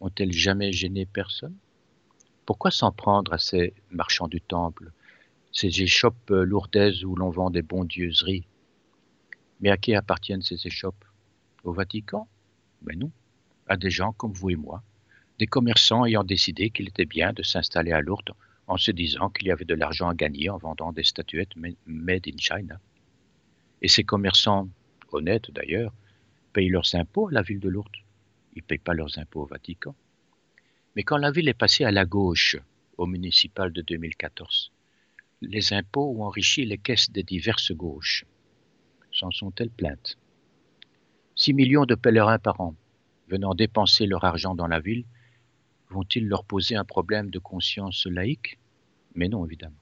ont-elles 0.00 0.32
jamais 0.32 0.70
gêné 0.70 1.04
personne? 1.04 1.56
Pourquoi 2.46 2.70
s'en 2.70 2.92
prendre 2.92 3.32
à 3.32 3.38
ces 3.38 3.74
marchands 3.90 4.28
du 4.28 4.40
temple, 4.40 4.92
ces 5.50 5.82
échoppes 5.82 6.30
lourdaises 6.30 7.04
où 7.04 7.16
l'on 7.16 7.30
vend 7.30 7.50
des 7.50 7.62
bondieuseries? 7.62 8.46
Mais 9.60 9.70
à 9.70 9.76
qui 9.76 9.96
appartiennent 9.96 10.42
ces 10.42 10.64
échoppes? 10.64 11.04
Au 11.64 11.72
Vatican? 11.72 12.28
Mais 12.82 12.94
non, 12.94 13.10
à 13.66 13.76
des 13.76 13.90
gens 13.90 14.12
comme 14.12 14.32
vous 14.32 14.50
et 14.50 14.56
moi, 14.56 14.84
des 15.40 15.48
commerçants 15.48 16.04
ayant 16.04 16.22
décidé 16.22 16.70
qu'il 16.70 16.86
était 16.86 17.04
bien 17.04 17.32
de 17.32 17.42
s'installer 17.42 17.90
à 17.90 18.00
Lourdes 18.00 18.34
en 18.66 18.76
se 18.76 18.90
disant 18.90 19.30
qu'il 19.30 19.48
y 19.48 19.50
avait 19.50 19.64
de 19.64 19.74
l'argent 19.74 20.08
à 20.08 20.14
gagner 20.14 20.48
en 20.50 20.58
vendant 20.58 20.92
des 20.92 21.04
statuettes 21.04 21.56
made 21.56 22.26
in 22.26 22.38
China. 22.38 22.80
Et 23.82 23.88
ces 23.88 24.04
commerçants, 24.04 24.68
honnêtes 25.12 25.50
d'ailleurs, 25.50 25.92
payent 26.52 26.70
leurs 26.70 26.94
impôts 26.94 27.28
à 27.28 27.32
la 27.32 27.42
ville 27.42 27.60
de 27.60 27.68
Lourdes. 27.68 27.96
Ils 28.54 28.62
ne 28.62 28.66
payent 28.66 28.78
pas 28.78 28.94
leurs 28.94 29.18
impôts 29.18 29.42
au 29.42 29.46
Vatican. 29.46 29.94
Mais 30.96 31.02
quand 31.02 31.16
la 31.16 31.30
ville 31.30 31.48
est 31.48 31.54
passée 31.54 31.84
à 31.84 31.90
la 31.90 32.04
gauche, 32.04 32.56
au 32.96 33.06
municipal 33.06 33.72
de 33.72 33.82
2014, 33.82 34.70
les 35.42 35.72
impôts 35.72 36.14
ont 36.16 36.24
enrichi 36.24 36.64
les 36.64 36.78
caisses 36.78 37.10
des 37.10 37.24
diverses 37.24 37.72
gauches. 37.72 38.24
S'en 39.12 39.30
sont-elles 39.30 39.70
plaintes? 39.70 40.16
6 41.36 41.52
millions 41.52 41.84
de 41.84 41.96
pèlerins 41.96 42.38
par 42.38 42.60
an 42.60 42.74
venant 43.28 43.54
dépenser 43.54 44.06
leur 44.06 44.24
argent 44.24 44.54
dans 44.54 44.68
la 44.68 44.80
ville 44.80 45.04
vont-ils 45.90 46.26
leur 46.26 46.44
poser 46.44 46.76
un 46.76 46.84
problème 46.84 47.30
de 47.30 47.38
conscience 47.38 48.06
laïque? 48.06 48.58
Mais 49.14 49.28
non, 49.28 49.44
évidemment. 49.44 49.76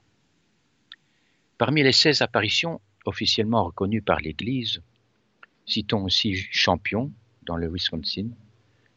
Parmi 1.59 1.83
les 1.83 1.93
16 1.93 2.23
apparitions 2.23 2.81
officiellement 3.05 3.65
reconnues 3.65 4.03
par 4.03 4.21
l'Église, 4.21 4.83
citons 5.67 6.05
aussi 6.05 6.35
Champion 6.35 7.13
dans 7.45 7.57
le 7.57 7.69
Wisconsin, 7.69 8.29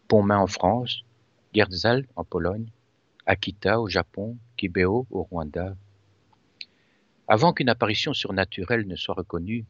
Pontmain 0.07 0.39
en 0.39 0.47
France, 0.47 1.03
Gerzal 1.53 2.05
en 2.15 2.23
Pologne, 2.23 2.67
Akita 3.25 3.79
au 3.79 3.87
Japon, 3.87 4.37
Kibeo 4.57 5.07
au 5.09 5.23
Rwanda. 5.23 5.75
Avant 7.27 7.53
qu'une 7.53 7.69
apparition 7.69 8.13
surnaturelle 8.13 8.87
ne 8.87 8.95
soit 8.95 9.15
reconnue, 9.15 9.65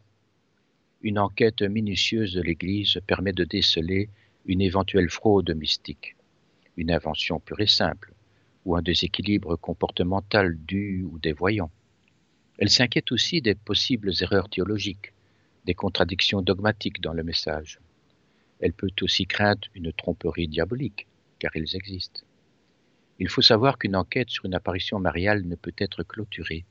une 1.02 1.20
enquête 1.20 1.62
minutieuse 1.62 2.34
de 2.34 2.42
l'Église 2.42 3.00
permet 3.08 3.32
de 3.32 3.44
déceler 3.44 4.10
une 4.46 4.62
éventuelle 4.62 5.10
fraude 5.10 5.54
mystique 5.56 6.15
une 6.78 6.92
invention 6.92 7.40
pure 7.40 7.62
et 7.62 7.68
simple, 7.68 8.14
ou 8.66 8.76
un 8.76 8.82
déséquilibre 8.82 9.56
comportemental 9.56 10.58
dû 10.58 11.04
ou 11.10 11.20
des 11.20 11.34
voyants. 11.34 11.72
Elle 12.58 12.70
s'inquiète 12.70 13.12
aussi 13.12 13.42
des 13.42 13.56
possibles 13.56 14.12
erreurs 14.22 14.50
théologiques, 14.50 15.14
des 15.66 15.74
contradictions 15.74 16.42
dogmatiques 16.42 17.02
dans 17.02 17.14
le 17.14 17.24
message. 17.24 17.80
Elle 18.60 18.74
peut 18.74 18.92
aussi 19.02 19.26
craindre 19.26 19.68
une 19.74 19.92
tromperie 19.92 20.48
diabolique, 20.48 21.08
car 21.40 21.52
elles 21.56 21.76
existent. 21.76 22.22
Il 23.20 23.30
faut 23.30 23.42
savoir 23.42 23.78
qu'une 23.78 23.96
enquête 23.96 24.30
sur 24.30 24.46
une 24.46 24.56
apparition 24.56 25.00
mariale 25.00 25.44
ne 25.46 25.56
peut 25.56 25.74
être 25.78 26.04
clôturée 26.04 26.66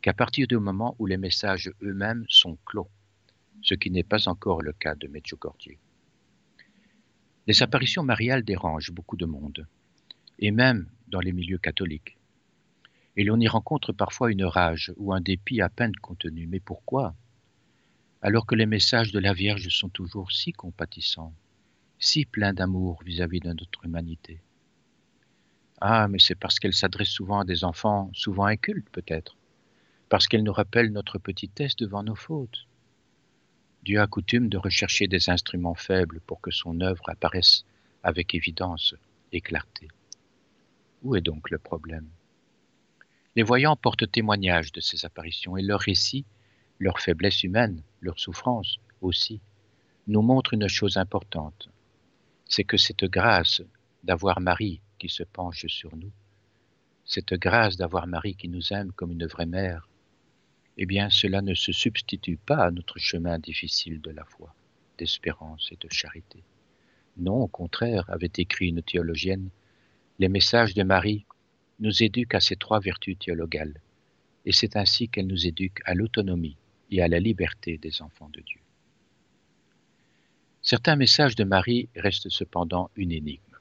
qu'à 0.00 0.12
partir 0.12 0.46
du 0.46 0.58
moment 0.58 0.94
où 0.98 1.06
les 1.06 1.16
messages 1.16 1.72
eux-mêmes 1.82 2.24
sont 2.28 2.56
clos, 2.64 2.88
ce 3.62 3.74
qui 3.74 3.90
n'est 3.90 4.04
pas 4.04 4.28
encore 4.28 4.62
le 4.62 4.72
cas 4.72 4.94
de 4.94 5.08
Medjugorje. 5.08 5.78
Les 7.48 7.62
apparitions 7.62 8.02
mariales 8.02 8.42
dérangent 8.42 8.92
beaucoup 8.92 9.16
de 9.16 9.24
monde, 9.24 9.66
et 10.38 10.50
même 10.50 10.86
dans 11.08 11.20
les 11.20 11.32
milieux 11.32 11.56
catholiques. 11.56 12.18
Et 13.16 13.24
l'on 13.24 13.40
y 13.40 13.48
rencontre 13.48 13.94
parfois 13.94 14.30
une 14.30 14.44
rage 14.44 14.92
ou 14.98 15.14
un 15.14 15.22
dépit 15.22 15.62
à 15.62 15.70
peine 15.70 15.96
contenu. 15.96 16.46
Mais 16.46 16.60
pourquoi? 16.60 17.14
Alors 18.20 18.44
que 18.44 18.54
les 18.54 18.66
messages 18.66 19.12
de 19.12 19.18
la 19.18 19.32
Vierge 19.32 19.66
sont 19.70 19.88
toujours 19.88 20.30
si 20.30 20.52
compatissants, 20.52 21.32
si 21.98 22.26
pleins 22.26 22.52
d'amour 22.52 23.02
vis-à-vis 23.02 23.40
de 23.40 23.54
notre 23.54 23.86
humanité. 23.86 24.42
Ah, 25.80 26.06
mais 26.06 26.18
c'est 26.18 26.34
parce 26.34 26.58
qu'elle 26.58 26.74
s'adresse 26.74 27.08
souvent 27.08 27.40
à 27.40 27.44
des 27.46 27.64
enfants, 27.64 28.10
souvent 28.12 28.44
incultes 28.44 28.90
peut-être, 28.92 29.38
parce 30.10 30.28
qu'elle 30.28 30.42
nous 30.42 30.52
rappelle 30.52 30.92
notre 30.92 31.16
petitesse 31.16 31.76
devant 31.76 32.02
nos 32.02 32.14
fautes, 32.14 32.67
Dieu 33.88 34.02
a 34.02 34.06
coutume 34.06 34.50
de 34.50 34.58
rechercher 34.58 35.06
des 35.06 35.30
instruments 35.30 35.74
faibles 35.74 36.20
pour 36.26 36.42
que 36.42 36.50
son 36.50 36.82
œuvre 36.82 37.08
apparaisse 37.08 37.64
avec 38.02 38.34
évidence 38.34 38.94
et 39.32 39.40
clarté. 39.40 39.88
Où 41.02 41.16
est 41.16 41.22
donc 41.22 41.48
le 41.48 41.56
problème? 41.56 42.06
Les 43.34 43.42
voyants 43.42 43.76
portent 43.76 44.12
témoignage 44.12 44.72
de 44.72 44.82
ces 44.82 45.06
apparitions 45.06 45.56
et 45.56 45.62
leur 45.62 45.80
récit, 45.80 46.26
leur 46.78 47.00
faiblesse 47.00 47.44
humaine, 47.44 47.82
leur 48.02 48.18
souffrance 48.20 48.76
aussi, 49.00 49.40
nous 50.06 50.20
montrent 50.20 50.52
une 50.52 50.68
chose 50.68 50.98
importante. 50.98 51.70
C'est 52.44 52.64
que 52.64 52.76
cette 52.76 53.06
grâce 53.06 53.62
d'avoir 54.04 54.38
Marie 54.42 54.82
qui 54.98 55.08
se 55.08 55.22
penche 55.22 55.66
sur 55.66 55.96
nous, 55.96 56.12
cette 57.06 57.32
grâce 57.32 57.78
d'avoir 57.78 58.06
Marie 58.06 58.34
qui 58.34 58.50
nous 58.50 58.70
aime 58.74 58.92
comme 58.92 59.12
une 59.12 59.26
vraie 59.26 59.46
mère, 59.46 59.88
eh 60.78 60.86
bien 60.86 61.10
cela 61.10 61.42
ne 61.42 61.54
se 61.54 61.72
substitue 61.72 62.36
pas 62.36 62.64
à 62.64 62.70
notre 62.70 62.98
chemin 62.98 63.38
difficile 63.38 64.00
de 64.00 64.10
la 64.10 64.24
foi, 64.24 64.54
d'espérance 64.96 65.68
et 65.72 65.76
de 65.76 65.92
charité. 65.92 66.44
Non, 67.16 67.42
au 67.42 67.48
contraire, 67.48 68.04
avait 68.08 68.32
écrit 68.38 68.68
une 68.68 68.82
théologienne, 68.82 69.50
les 70.20 70.28
messages 70.28 70.74
de 70.74 70.84
Marie 70.84 71.26
nous 71.80 72.02
éduquent 72.02 72.34
à 72.34 72.40
ces 72.40 72.56
trois 72.56 72.80
vertus 72.80 73.18
théologales, 73.18 73.80
et 74.46 74.52
c'est 74.52 74.76
ainsi 74.76 75.08
qu'elle 75.08 75.26
nous 75.26 75.46
éduque 75.46 75.80
à 75.84 75.94
l'autonomie 75.94 76.56
et 76.90 77.02
à 77.02 77.08
la 77.08 77.18
liberté 77.18 77.76
des 77.76 78.00
enfants 78.00 78.30
de 78.30 78.40
Dieu. 78.40 78.60
Certains 80.62 80.96
messages 80.96 81.34
de 81.34 81.44
Marie 81.44 81.88
restent 81.96 82.30
cependant 82.30 82.90
une 82.96 83.12
énigme, 83.12 83.58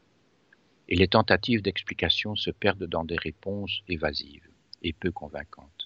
et 0.88 0.95
les 0.95 1.08
tentatives 1.08 1.62
d'explication 1.62 2.36
se 2.36 2.51
perdent 2.51 2.88
dans 2.88 3.06
des 3.06 3.17
réponses 3.17 3.82
évasives 3.88 4.47
et 4.84 4.93
peu 4.93 5.12
convaincantes. 5.12 5.77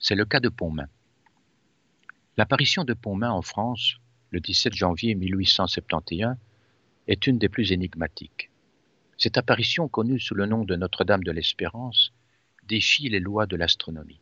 C'est 0.00 0.14
le 0.14 0.24
cas 0.24 0.38
de 0.38 0.48
Pontmain. 0.48 0.88
L'apparition 2.36 2.84
de 2.84 2.94
Pontmain 2.94 3.32
en 3.32 3.42
France, 3.42 3.96
le 4.30 4.38
17 4.38 4.72
janvier 4.72 5.16
1871, 5.16 6.36
est 7.08 7.26
une 7.26 7.38
des 7.38 7.48
plus 7.48 7.72
énigmatiques. 7.72 8.50
Cette 9.16 9.38
apparition, 9.38 9.88
connue 9.88 10.20
sous 10.20 10.36
le 10.36 10.46
nom 10.46 10.62
de 10.64 10.76
Notre-Dame 10.76 11.24
de 11.24 11.32
l'Espérance, 11.32 12.12
défie 12.68 13.08
les 13.08 13.18
lois 13.18 13.46
de 13.46 13.56
l'astronomie. 13.56 14.20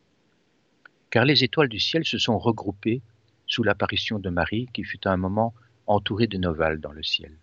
Car 1.11 1.25
les 1.25 1.43
étoiles 1.43 1.69
du 1.69 1.79
ciel 1.79 2.05
se 2.05 2.17
sont 2.17 2.39
regroupées 2.39 3.03
sous 3.45 3.61
l'apparition 3.61 4.17
de 4.17 4.31
Marie 4.31 4.67
qui 4.73 4.83
fut 4.83 5.07
à 5.07 5.11
un 5.11 5.17
moment 5.17 5.53
entourée 5.85 6.25
de 6.25 6.39
novales 6.39 6.81
dans 6.81 6.91
le 6.91 7.03
ciel. 7.03 7.37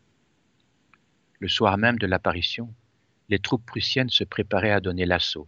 Le 1.39 1.47
soir 1.47 1.79
même 1.79 2.01
de 2.01 2.09
l'apparition, 2.09 2.75
les 3.29 3.39
troupes 3.39 3.65
prussiennes 3.65 4.11
se 4.11 4.25
préparaient 4.25 4.73
à 4.73 4.81
donner 4.81 5.07
l'assaut, 5.07 5.47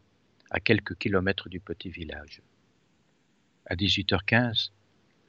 à 0.50 0.60
quelques 0.60 0.96
kilomètres 0.96 1.48
du 1.48 1.58
petit 1.58 1.90
village. 1.90 2.42
À 3.68 3.74
18h15, 3.74 4.70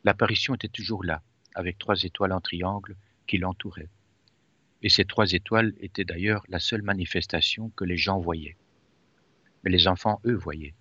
l'apparition 0.04 0.54
était 0.54 0.68
toujours 0.68 1.04
là, 1.04 1.24
avec 1.56 1.80
trois 1.80 2.04
étoiles 2.04 2.32
en 2.32 2.40
triangle 2.40 2.96
qui 3.26 3.40
l'entouraient. 3.40 3.90
Et 4.84 4.90
ces 4.90 5.06
trois 5.06 5.32
étoiles 5.32 5.74
étaient 5.80 6.06
d'ailleurs 6.06 6.44
la 6.48 6.60
seule 6.60 6.84
manifestation 6.84 7.72
que 7.72 7.84
les 7.84 7.98
gens 7.98 8.20
voyaient. 8.20 8.58
Mais 9.64 9.72
les 9.72 9.88
enfants, 9.88 10.22
eux, 10.26 10.36
voyaient. 10.36 10.76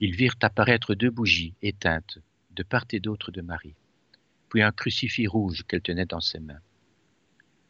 Ils 0.00 0.14
virent 0.14 0.36
apparaître 0.42 0.94
deux 0.94 1.10
bougies 1.10 1.54
éteintes 1.62 2.18
de 2.50 2.62
part 2.62 2.84
et 2.92 3.00
d'autre 3.00 3.30
de 3.30 3.40
Marie, 3.40 3.76
puis 4.50 4.60
un 4.60 4.72
crucifix 4.72 5.26
rouge 5.26 5.64
qu'elle 5.66 5.80
tenait 5.80 6.04
dans 6.04 6.20
ses 6.20 6.40
mains. 6.40 6.60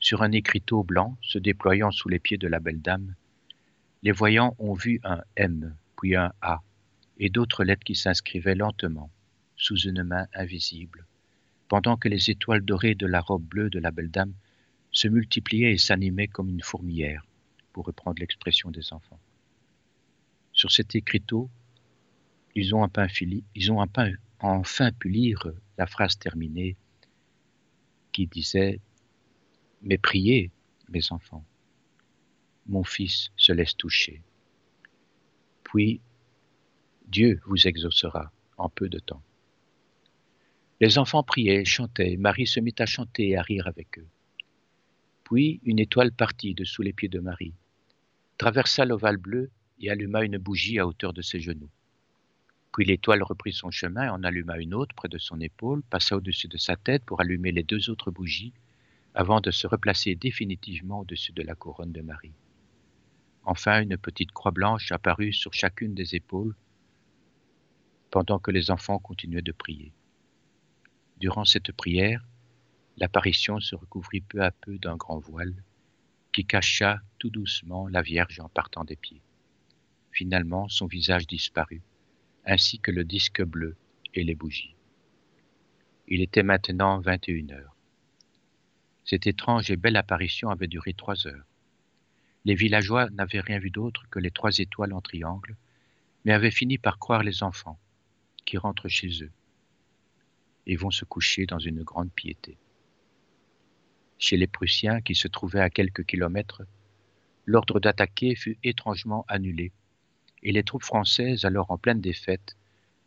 Sur 0.00 0.22
un 0.22 0.32
écriteau 0.32 0.82
blanc 0.82 1.16
se 1.22 1.38
déployant 1.38 1.92
sous 1.92 2.08
les 2.08 2.18
pieds 2.18 2.38
de 2.38 2.48
la 2.48 2.58
belle 2.58 2.82
dame, 2.82 3.14
les 4.02 4.10
voyants 4.10 4.56
ont 4.58 4.72
vu 4.72 4.98
un 5.04 5.22
M, 5.36 5.76
puis 5.96 6.16
un 6.16 6.32
A, 6.40 6.60
et 7.22 7.30
d'autres 7.30 7.62
lettres 7.62 7.84
qui 7.84 7.94
s'inscrivaient 7.94 8.56
lentement 8.56 9.08
sous 9.56 9.76
une 9.76 10.02
main 10.02 10.26
invisible, 10.34 11.06
pendant 11.68 11.96
que 11.96 12.08
les 12.08 12.30
étoiles 12.30 12.64
dorées 12.64 12.96
de 12.96 13.06
la 13.06 13.20
robe 13.20 13.44
bleue 13.44 13.70
de 13.70 13.78
la 13.78 13.92
belle 13.92 14.10
dame 14.10 14.34
se 14.90 15.06
multipliaient 15.06 15.72
et 15.72 15.78
s'animaient 15.78 16.26
comme 16.26 16.48
une 16.48 16.64
fourmilière, 16.64 17.24
pour 17.72 17.86
reprendre 17.86 18.18
l'expression 18.18 18.72
des 18.72 18.92
enfants. 18.92 19.20
Sur 20.52 20.72
cet 20.72 20.96
écriteau, 20.96 21.48
ils 22.56 22.74
ont, 22.74 22.90
ils 23.54 23.70
ont 23.70 23.86
enfin 24.40 24.90
pu 24.90 25.08
lire 25.08 25.46
la 25.78 25.86
phrase 25.86 26.18
terminée 26.18 26.76
qui 28.10 28.26
disait 28.26 28.80
Mais 29.82 29.96
priez, 29.96 30.50
mes 30.88 31.12
enfants, 31.12 31.44
mon 32.66 32.82
fils 32.82 33.30
se 33.36 33.52
laisse 33.52 33.76
toucher. 33.76 34.22
Puis 35.62 36.00
Dieu 37.12 37.42
vous 37.44 37.66
exaucera 37.68 38.32
en 38.56 38.70
peu 38.70 38.88
de 38.88 38.98
temps. 38.98 39.20
Les 40.80 40.96
enfants 40.96 41.22
priaient, 41.22 41.66
chantaient, 41.66 42.16
Marie 42.16 42.46
se 42.46 42.58
mit 42.58 42.74
à 42.78 42.86
chanter 42.86 43.28
et 43.28 43.36
à 43.36 43.42
rire 43.42 43.66
avec 43.66 43.98
eux. 43.98 44.06
Puis 45.22 45.60
une 45.64 45.78
étoile 45.78 46.10
partit 46.10 46.54
de 46.54 46.64
sous 46.64 46.80
les 46.80 46.94
pieds 46.94 47.10
de 47.10 47.20
Marie, 47.20 47.52
traversa 48.38 48.86
l'ovale 48.86 49.18
bleu 49.18 49.50
et 49.78 49.90
alluma 49.90 50.24
une 50.24 50.38
bougie 50.38 50.78
à 50.78 50.86
hauteur 50.86 51.12
de 51.12 51.20
ses 51.20 51.38
genoux. 51.38 51.68
Puis 52.72 52.86
l'étoile 52.86 53.22
reprit 53.22 53.52
son 53.52 53.70
chemin 53.70 54.06
et 54.06 54.08
en 54.08 54.24
alluma 54.24 54.56
une 54.56 54.72
autre 54.72 54.94
près 54.94 55.10
de 55.10 55.18
son 55.18 55.38
épaule, 55.38 55.82
passa 55.82 56.16
au-dessus 56.16 56.48
de 56.48 56.56
sa 56.56 56.76
tête 56.76 57.04
pour 57.04 57.20
allumer 57.20 57.52
les 57.52 57.62
deux 57.62 57.90
autres 57.90 58.10
bougies, 58.10 58.54
avant 59.14 59.42
de 59.42 59.50
se 59.50 59.66
replacer 59.66 60.14
définitivement 60.14 61.00
au-dessus 61.00 61.32
de 61.32 61.42
la 61.42 61.54
couronne 61.54 61.92
de 61.92 62.00
Marie. 62.00 62.32
Enfin, 63.44 63.82
une 63.82 63.98
petite 63.98 64.32
croix 64.32 64.50
blanche 64.50 64.90
apparut 64.92 65.34
sur 65.34 65.52
chacune 65.52 65.94
des 65.94 66.14
épaules 66.14 66.54
pendant 68.12 68.38
que 68.38 68.50
les 68.50 68.70
enfants 68.70 68.98
continuaient 68.98 69.40
de 69.40 69.52
prier. 69.52 69.90
Durant 71.16 71.46
cette 71.46 71.72
prière, 71.72 72.22
l'apparition 72.98 73.58
se 73.58 73.74
recouvrit 73.74 74.20
peu 74.20 74.42
à 74.42 74.50
peu 74.50 74.78
d'un 74.78 74.96
grand 74.96 75.18
voile 75.18 75.54
qui 76.30 76.44
cacha 76.44 77.00
tout 77.18 77.30
doucement 77.30 77.88
la 77.88 78.02
Vierge 78.02 78.38
en 78.38 78.50
partant 78.50 78.84
des 78.84 78.96
pieds. 78.96 79.22
Finalement, 80.10 80.68
son 80.68 80.86
visage 80.86 81.26
disparut, 81.26 81.80
ainsi 82.44 82.78
que 82.80 82.90
le 82.90 83.04
disque 83.04 83.42
bleu 83.42 83.76
et 84.12 84.24
les 84.24 84.34
bougies. 84.34 84.76
Il 86.06 86.20
était 86.20 86.42
maintenant 86.42 87.00
vingt 87.00 87.26
et 87.30 87.32
une 87.32 87.52
heures. 87.52 87.76
Cette 89.04 89.26
étrange 89.26 89.70
et 89.70 89.76
belle 89.76 89.96
apparition 89.96 90.50
avait 90.50 90.66
duré 90.66 90.92
trois 90.92 91.26
heures. 91.26 91.46
Les 92.44 92.54
villageois 92.54 93.08
n'avaient 93.08 93.40
rien 93.40 93.58
vu 93.58 93.70
d'autre 93.70 94.06
que 94.10 94.18
les 94.18 94.30
trois 94.30 94.58
étoiles 94.58 94.92
en 94.92 95.00
triangle, 95.00 95.56
mais 96.26 96.32
avaient 96.32 96.50
fini 96.50 96.76
par 96.76 96.98
croire 96.98 97.22
les 97.22 97.42
enfants, 97.42 97.78
qui 98.44 98.58
rentrent 98.58 98.88
chez 98.88 99.22
eux 99.22 99.30
et 100.66 100.76
vont 100.76 100.90
se 100.90 101.04
coucher 101.04 101.46
dans 101.46 101.58
une 101.58 101.82
grande 101.82 102.12
piété. 102.12 102.56
Chez 104.18 104.36
les 104.36 104.46
Prussiens, 104.46 105.00
qui 105.00 105.14
se 105.14 105.28
trouvaient 105.28 105.60
à 105.60 105.70
quelques 105.70 106.04
kilomètres, 106.04 106.62
l'ordre 107.44 107.80
d'attaquer 107.80 108.36
fut 108.36 108.58
étrangement 108.62 109.24
annulé, 109.28 109.72
et 110.44 110.52
les 110.52 110.62
troupes 110.62 110.84
françaises, 110.84 111.44
alors 111.44 111.70
en 111.70 111.78
pleine 111.78 112.00
défaite, 112.00 112.56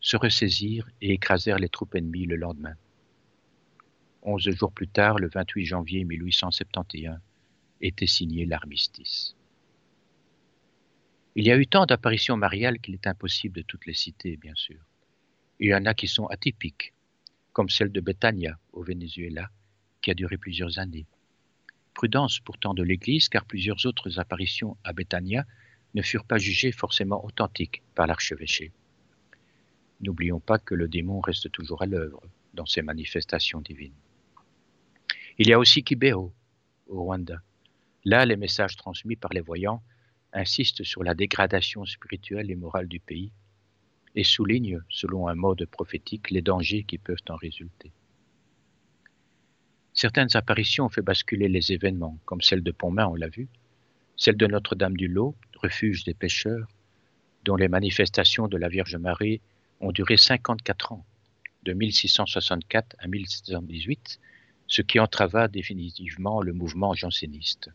se 0.01 0.17
ressaisirent 0.17 0.89
et 1.01 1.13
écrasèrent 1.13 1.59
les 1.59 1.69
troupes 1.69 1.95
ennemies 1.95 2.25
le 2.25 2.35
lendemain. 2.35 2.75
Onze 4.21 4.49
jours 4.49 4.71
plus 4.71 4.87
tard, 4.87 5.19
le 5.19 5.29
28 5.29 5.65
janvier 5.65 6.03
1871, 6.03 7.19
était 7.81 8.07
signé 8.07 8.45
l'armistice. 8.45 9.35
Il 11.35 11.45
y 11.45 11.51
a 11.51 11.57
eu 11.57 11.67
tant 11.67 11.85
d'apparitions 11.85 12.37
mariales 12.37 12.79
qu'il 12.79 12.93
est 12.93 13.07
impossible 13.07 13.57
de 13.57 13.61
toutes 13.61 13.85
les 13.85 13.93
citer, 13.93 14.37
bien 14.37 14.55
sûr. 14.55 14.79
Il 15.59 15.69
y 15.69 15.75
en 15.75 15.85
a 15.85 15.93
qui 15.93 16.07
sont 16.07 16.25
atypiques, 16.27 16.93
comme 17.53 17.69
celle 17.69 17.91
de 17.91 18.01
Betania, 18.01 18.59
au 18.73 18.83
Venezuela, 18.83 19.49
qui 20.01 20.11
a 20.11 20.13
duré 20.13 20.37
plusieurs 20.37 20.79
années. 20.79 21.05
Prudence 21.93 22.39
pourtant 22.39 22.73
de 22.73 22.83
l'Église, 22.83 23.29
car 23.29 23.45
plusieurs 23.45 23.85
autres 23.85 24.19
apparitions 24.19 24.75
à 24.83 24.91
Betania 24.91 25.45
ne 25.93 26.01
furent 26.01 26.25
pas 26.25 26.37
jugées 26.37 26.73
forcément 26.73 27.23
authentiques 27.23 27.83
par 27.95 28.05
l'archevêché. 28.05 28.73
N'oublions 30.01 30.41
pas 30.41 30.59
que 30.59 30.75
le 30.75 30.89
démon 30.89 31.21
reste 31.21 31.49
toujours 31.51 31.81
à 31.81 31.85
l'œuvre 31.85 32.21
dans 32.53 32.65
ses 32.65 32.81
manifestations 32.81 33.61
divines. 33.61 33.95
Il 35.37 35.47
y 35.47 35.53
a 35.53 35.59
aussi 35.59 35.83
Kibeo, 35.83 36.33
au 36.87 37.03
Rwanda. 37.03 37.41
Là, 38.03 38.25
les 38.25 38.35
messages 38.35 38.75
transmis 38.75 39.15
par 39.15 39.31
les 39.31 39.39
voyants 39.39 39.81
insistent 40.33 40.83
sur 40.83 41.01
la 41.01 41.15
dégradation 41.15 41.85
spirituelle 41.85 42.51
et 42.51 42.55
morale 42.55 42.89
du 42.89 42.99
pays 42.99 43.31
et 44.15 44.23
soulignent, 44.23 44.79
selon 44.89 45.27
un 45.27 45.35
mode 45.35 45.65
prophétique, 45.65 46.31
les 46.31 46.41
dangers 46.41 46.83
qui 46.83 46.97
peuvent 46.97 47.17
en 47.29 47.35
résulter. 47.35 47.91
Certaines 49.93 50.35
apparitions 50.35 50.85
ont 50.85 50.89
fait 50.89 51.01
basculer 51.01 51.47
les 51.47 51.71
événements, 51.71 52.17
comme 52.25 52.41
celle 52.41 52.63
de 52.63 52.71
Pontmain, 52.71 53.07
on 53.07 53.15
l'a 53.15 53.29
vu, 53.29 53.47
celle 54.17 54.37
de 54.37 54.47
Notre-Dame 54.47 54.97
du 54.97 55.07
Lot, 55.07 55.35
refuge 55.61 56.03
des 56.03 56.13
pêcheurs, 56.13 56.67
dont 57.43 57.55
les 57.55 57.67
manifestations 57.67 58.47
de 58.47 58.57
la 58.57 58.69
Vierge 58.69 58.95
Marie 58.95 59.41
ont 59.81 59.91
duré 59.91 60.17
54 60.17 60.93
ans, 60.93 61.05
de 61.63 61.73
1664 61.73 62.95
à 62.99 63.07
1618, 63.07 64.19
ce 64.67 64.81
qui 64.81 64.99
entrava 64.99 65.47
définitivement 65.47 66.41
le 66.41 66.53
mouvement 66.53 66.93
janséniste. 66.93 67.69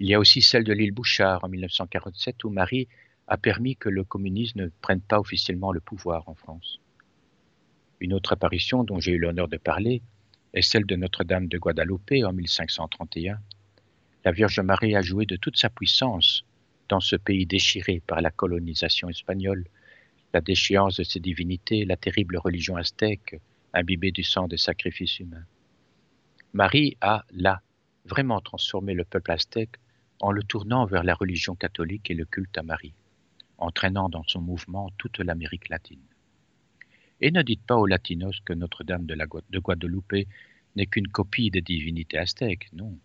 Il 0.00 0.08
y 0.08 0.14
a 0.14 0.18
aussi 0.18 0.42
celle 0.42 0.64
de 0.64 0.72
l'île 0.72 0.92
Bouchard 0.92 1.44
en 1.44 1.48
1947 1.48 2.44
où 2.44 2.50
Marie 2.50 2.88
a 3.26 3.36
permis 3.36 3.76
que 3.76 3.88
le 3.88 4.04
communisme 4.04 4.60
ne 4.60 4.68
prenne 4.80 5.00
pas 5.00 5.18
officiellement 5.18 5.72
le 5.72 5.80
pouvoir 5.80 6.28
en 6.28 6.34
France. 6.34 6.80
Une 8.00 8.12
autre 8.12 8.32
apparition 8.32 8.84
dont 8.84 9.00
j'ai 9.00 9.12
eu 9.12 9.18
l'honneur 9.18 9.48
de 9.48 9.56
parler 9.56 10.02
est 10.52 10.62
celle 10.62 10.84
de 10.84 10.96
Notre-Dame 10.96 11.48
de 11.48 11.58
Guadalupe 11.58 12.12
en 12.24 12.32
1531. 12.32 13.38
La 14.24 14.32
Vierge 14.32 14.60
Marie 14.60 14.94
a 14.94 15.02
joué 15.02 15.26
de 15.26 15.36
toute 15.36 15.56
sa 15.56 15.70
puissance 15.70 16.44
dans 16.88 17.00
ce 17.00 17.16
pays 17.16 17.46
déchiré 17.46 18.02
par 18.06 18.20
la 18.20 18.30
colonisation 18.30 19.08
espagnole, 19.08 19.64
la 20.34 20.40
déchéance 20.40 20.96
de 20.96 21.02
ses 21.02 21.20
divinités, 21.20 21.84
la 21.84 21.96
terrible 21.96 22.36
religion 22.36 22.76
aztèque, 22.76 23.40
imbibée 23.72 24.12
du 24.12 24.22
sang 24.22 24.48
des 24.48 24.58
sacrifices 24.58 25.18
humains. 25.18 25.46
Marie 26.52 26.96
a, 27.00 27.24
là, 27.32 27.62
vraiment 28.04 28.40
transformé 28.40 28.92
le 28.94 29.04
peuple 29.04 29.32
aztèque 29.32 29.76
en 30.20 30.30
le 30.30 30.42
tournant 30.42 30.84
vers 30.84 31.04
la 31.04 31.14
religion 31.14 31.54
catholique 31.54 32.10
et 32.10 32.14
le 32.14 32.26
culte 32.26 32.56
à 32.58 32.62
Marie 32.62 32.94
entraînant 33.64 34.08
dans 34.08 34.24
son 34.26 34.40
mouvement 34.40 34.90
toute 34.98 35.18
l'Amérique 35.18 35.68
latine. 35.68 36.02
Et 37.20 37.30
ne 37.30 37.42
dites 37.42 37.62
pas 37.66 37.76
aux 37.76 37.86
latinos 37.86 38.40
que 38.44 38.52
Notre-Dame 38.52 39.06
de, 39.06 39.16
de 39.50 39.58
Guadeloupe 39.58 40.26
n'est 40.76 40.86
qu'une 40.86 41.08
copie 41.08 41.50
des 41.50 41.62
divinités 41.62 42.18
aztèques, 42.18 42.68
non. 42.72 42.98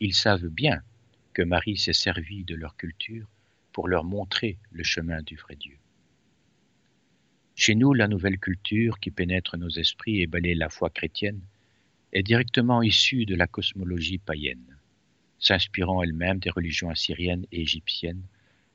Ils 0.00 0.14
savent 0.14 0.48
bien 0.48 0.82
que 1.34 1.42
Marie 1.42 1.76
s'est 1.76 1.92
servie 1.92 2.44
de 2.44 2.54
leur 2.54 2.76
culture 2.76 3.28
pour 3.72 3.88
leur 3.88 4.04
montrer 4.04 4.58
le 4.72 4.82
chemin 4.82 5.22
du 5.22 5.36
vrai 5.36 5.56
Dieu. 5.56 5.76
Chez 7.54 7.74
nous, 7.74 7.92
la 7.92 8.08
nouvelle 8.08 8.38
culture 8.38 9.00
qui 9.00 9.10
pénètre 9.10 9.56
nos 9.56 9.68
esprits 9.68 10.20
et 10.22 10.26
balaye 10.26 10.54
la 10.54 10.68
foi 10.68 10.90
chrétienne 10.90 11.40
est 12.12 12.22
directement 12.22 12.82
issue 12.82 13.26
de 13.26 13.34
la 13.34 13.46
cosmologie 13.46 14.18
païenne, 14.18 14.76
s'inspirant 15.38 16.02
elle-même 16.02 16.38
des 16.38 16.50
religions 16.50 16.88
assyriennes 16.88 17.46
et 17.52 17.62
égyptiennes, 17.62 18.22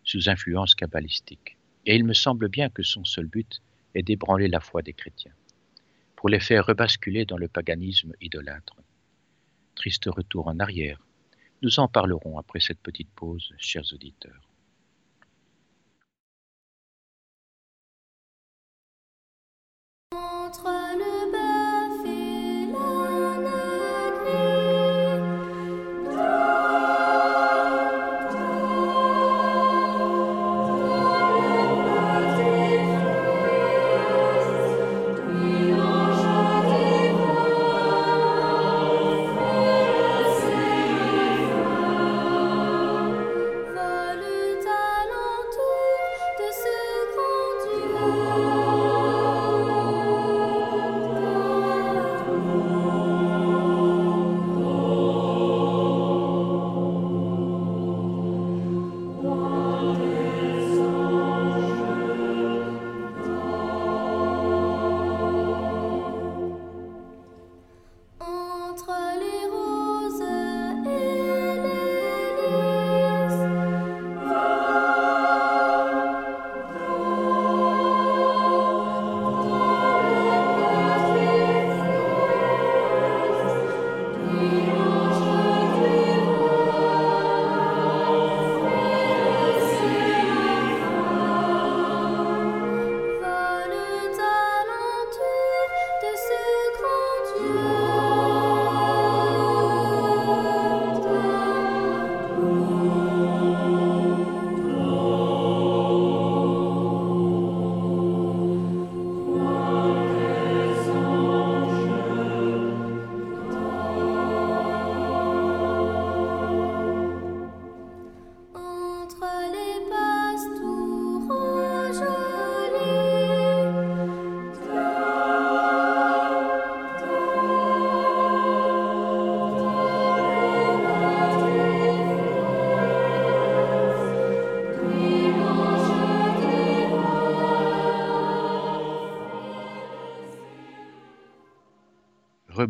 sous 0.04 0.30
influence 0.30 0.76
kabbalistique. 0.76 1.58
Et 1.86 1.96
il 1.96 2.06
me 2.06 2.13
semble 2.13 2.48
bien 2.48 2.70
que 2.70 2.84
son 2.84 3.04
seul 3.04 3.26
but 3.26 3.62
est 3.96 4.04
d'ébranler 4.04 4.48
la 4.48 4.60
foi 4.60 4.82
des 4.82 4.94
chrétiens, 4.94 5.34
pour 6.16 6.30
les 6.30 6.39
faire 6.39 6.66
rebasculer 6.66 7.26
dans 7.26 7.38
le 7.38 7.48
paganisme 7.48 8.13
idolâtre. 8.22 8.76
Triste 9.76 10.06
retour 10.06 10.48
en 10.48 10.60
arrière. 10.60 11.00
Nous 11.62 11.80
en 11.80 11.88
parlerons 11.88 12.38
après 12.38 12.60
cette 12.60 12.80
petite 12.80 13.10
pause, 13.16 13.54
chers 13.58 13.93
auditeurs. 13.93 14.43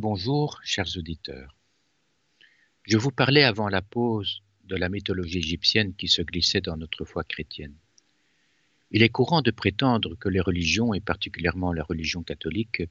Rebonjour, 0.03 0.59
chers 0.65 0.97
auditeurs. 0.97 1.55
Je 2.83 2.97
vous 2.97 3.11
parlais 3.11 3.43
avant 3.43 3.69
la 3.69 3.81
pause 3.81 4.43
de 4.65 4.75
la 4.75 4.89
mythologie 4.89 5.37
égyptienne 5.37 5.95
qui 5.95 6.09
se 6.09 6.21
glissait 6.21 6.59
dans 6.59 6.75
notre 6.75 7.05
foi 7.05 7.23
chrétienne. 7.23 7.77
Il 8.91 9.01
est 9.01 9.07
courant 9.07 9.41
de 9.41 9.49
prétendre 9.49 10.15
que 10.15 10.27
les 10.27 10.41
religions, 10.41 10.93
et 10.93 10.99
particulièrement 10.99 11.71
la 11.71 11.85
religion 11.85 12.21
catholique, 12.21 12.83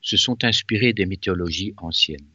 se 0.00 0.16
sont 0.16 0.44
inspirées 0.44 0.94
des 0.94 1.04
mythologies 1.04 1.74
anciennes. 1.76 2.30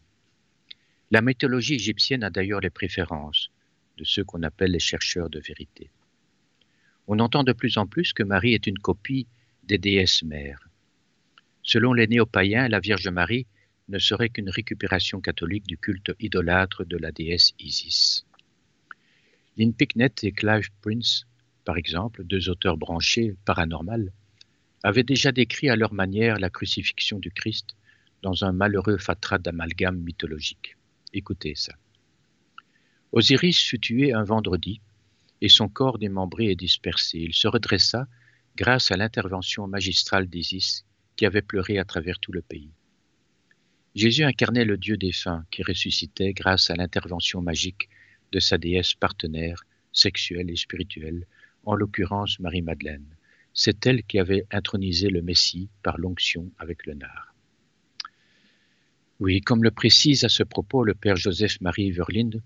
La 1.10 1.24
mythologie 1.24 1.74
égyptienne 1.74 2.24
a 2.24 2.30
d'ailleurs 2.30 2.62
les 2.62 2.70
préférences 2.70 3.50
de 3.98 4.04
ceux 4.04 4.24
qu'on 4.24 4.44
appelle 4.44 4.70
les 4.70 4.78
chercheurs 4.78 5.32
de 5.32 5.40
vérité. 5.40 5.90
On 7.08 7.18
entend 7.18 7.44
de 7.44 7.54
plus 7.54 7.80
en 7.80 7.88
plus 7.88 8.14
que 8.14 8.22
Marie 8.22 8.54
est 8.54 8.68
une 8.68 8.78
copie 8.78 9.26
des 9.64 9.80
déesses 9.80 10.22
mères. 10.22 10.70
Selon 11.64 11.94
les 11.94 12.06
néo-païens, 12.06 12.68
la 12.68 12.80
Vierge 12.80 13.08
Marie 13.08 13.48
ne 13.92 14.00
serait 14.00 14.30
qu'une 14.30 14.50
récupération 14.50 15.22
catholique 15.22 15.68
du 15.68 15.78
culte 15.78 16.14
idolâtre 16.20 16.86
de 16.86 16.98
la 16.98 17.12
déesse 17.12 17.52
Isis. 17.60 18.26
Lynn 19.58 19.74
Picknett 19.74 20.24
et 20.24 20.32
Clive 20.32 20.70
Prince, 20.82 21.28
par 21.66 21.78
exemple, 21.78 22.24
deux 22.24 22.50
auteurs 22.50 22.78
branchés 22.78 23.36
paranormal, 23.46 24.14
avaient 24.82 25.04
déjà 25.04 25.32
décrit 25.32 25.70
à 25.70 25.76
leur 25.76 25.94
manière 25.94 26.40
la 26.40 26.50
crucifixion 26.50 27.20
du 27.20 27.32
Christ 27.32 27.76
dans 28.22 28.46
un 28.46 28.54
malheureux 28.54 28.98
fatras 28.98 29.38
d'amalgame 29.38 30.00
mythologique. 30.00 30.78
Écoutez 31.14 31.54
ça. 31.56 31.74
Osiris 33.12 33.60
fut 33.60 33.80
tué 33.80 34.14
un 34.14 34.24
vendredi 34.24 34.80
et 35.42 35.50
son 35.50 35.68
corps 35.68 35.98
démembré 35.98 36.46
et 36.46 36.56
dispersé. 36.56 37.18
Il 37.20 37.34
se 37.34 37.48
redressa 37.48 38.08
grâce 38.56 38.90
à 38.92 38.98
l'intervention 38.98 39.68
magistrale 39.68 40.28
d'Isis 40.28 40.86
qui 41.18 41.26
avait 41.26 41.42
pleuré 41.42 41.78
à 41.78 41.84
travers 41.84 42.20
tout 42.20 42.32
le 42.32 42.42
pays. 42.42 42.72
Jésus 43.94 44.24
incarnait 44.24 44.64
le 44.64 44.78
Dieu 44.78 44.96
défunt 44.96 45.46
qui 45.52 45.64
ressuscitait 45.64 46.32
grâce 46.32 46.70
à 46.70 46.76
l'intervention 46.76 47.42
magique 47.42 47.90
de 48.32 48.40
sa 48.40 48.58
déesse 48.58 48.94
partenaire, 48.94 49.66
sexuelle 49.92 50.50
et 50.50 50.56
spirituelle, 50.56 51.28
en 51.66 51.76
l'occurrence 51.76 52.40
Marie-Madeleine. 52.40 53.06
C'est 53.54 53.86
elle 53.86 54.04
qui 54.04 54.18
avait 54.18 54.46
intronisé 54.50 55.10
le 55.10 55.22
Messie 55.22 55.68
par 55.84 55.98
l'onction 55.98 56.50
avec 56.58 56.86
le 56.86 56.94
nard. 56.94 57.36
Oui, 59.20 59.42
comme 59.42 59.64
le 59.64 59.72
précise 59.72 60.24
à 60.24 60.30
ce 60.30 60.44
propos 60.44 60.86
le 60.86 60.96
père 60.96 61.18
Joseph-Marie 61.18 61.92
Verlinde 61.92 62.42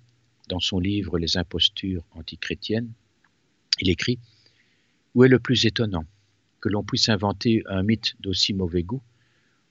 dans 0.49 0.59
son 0.59 0.79
livre 0.79 1.19
Les 1.19 1.37
impostures 1.37 2.03
antichrétiennes, 2.11 2.91
il 3.79 3.89
écrit 3.89 4.19
Où 5.13 5.23
est 5.23 5.29
le 5.29 5.39
plus 5.39 5.65
étonnant 5.67 6.05
que 6.59 6.69
l'on 6.69 6.83
puisse 6.83 7.09
inventer 7.09 7.61
un 7.67 7.83
mythe 7.83 8.15
d'aussi 8.19 8.53
mauvais 8.53 8.83
goût 8.83 9.03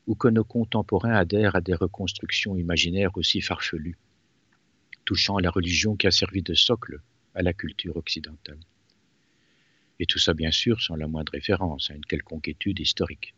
ou 0.06 0.14
que 0.14 0.28
nos 0.28 0.44
contemporains 0.44 1.14
adhèrent 1.14 1.56
à 1.56 1.60
des 1.60 1.74
reconstructions 1.74 2.56
imaginaires 2.56 3.16
aussi 3.16 3.40
farfelues, 3.40 3.98
touchant 5.04 5.38
la 5.38 5.50
religion 5.50 5.96
qui 5.96 6.06
a 6.06 6.10
servi 6.10 6.42
de 6.42 6.54
socle 6.54 7.00
à 7.34 7.42
la 7.42 7.52
culture 7.52 7.96
occidentale. 7.96 8.60
Et 9.98 10.06
tout 10.06 10.18
ça, 10.18 10.34
bien 10.34 10.50
sûr, 10.50 10.80
sans 10.82 10.96
la 10.96 11.06
moindre 11.06 11.32
référence 11.32 11.90
à 11.90 11.94
une 11.94 12.04
quelconque 12.04 12.48
étude 12.48 12.80
historique, 12.80 13.34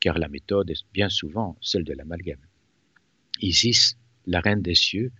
car 0.00 0.18
la 0.18 0.28
méthode 0.28 0.70
est 0.70 0.84
bien 0.92 1.08
souvent 1.08 1.56
celle 1.60 1.84
de 1.84 1.94
l'amalgame. 1.94 2.46
Isis, 3.40 3.96
la 4.26 4.40
reine 4.40 4.62
des 4.62 4.74
cieux, 4.74 5.12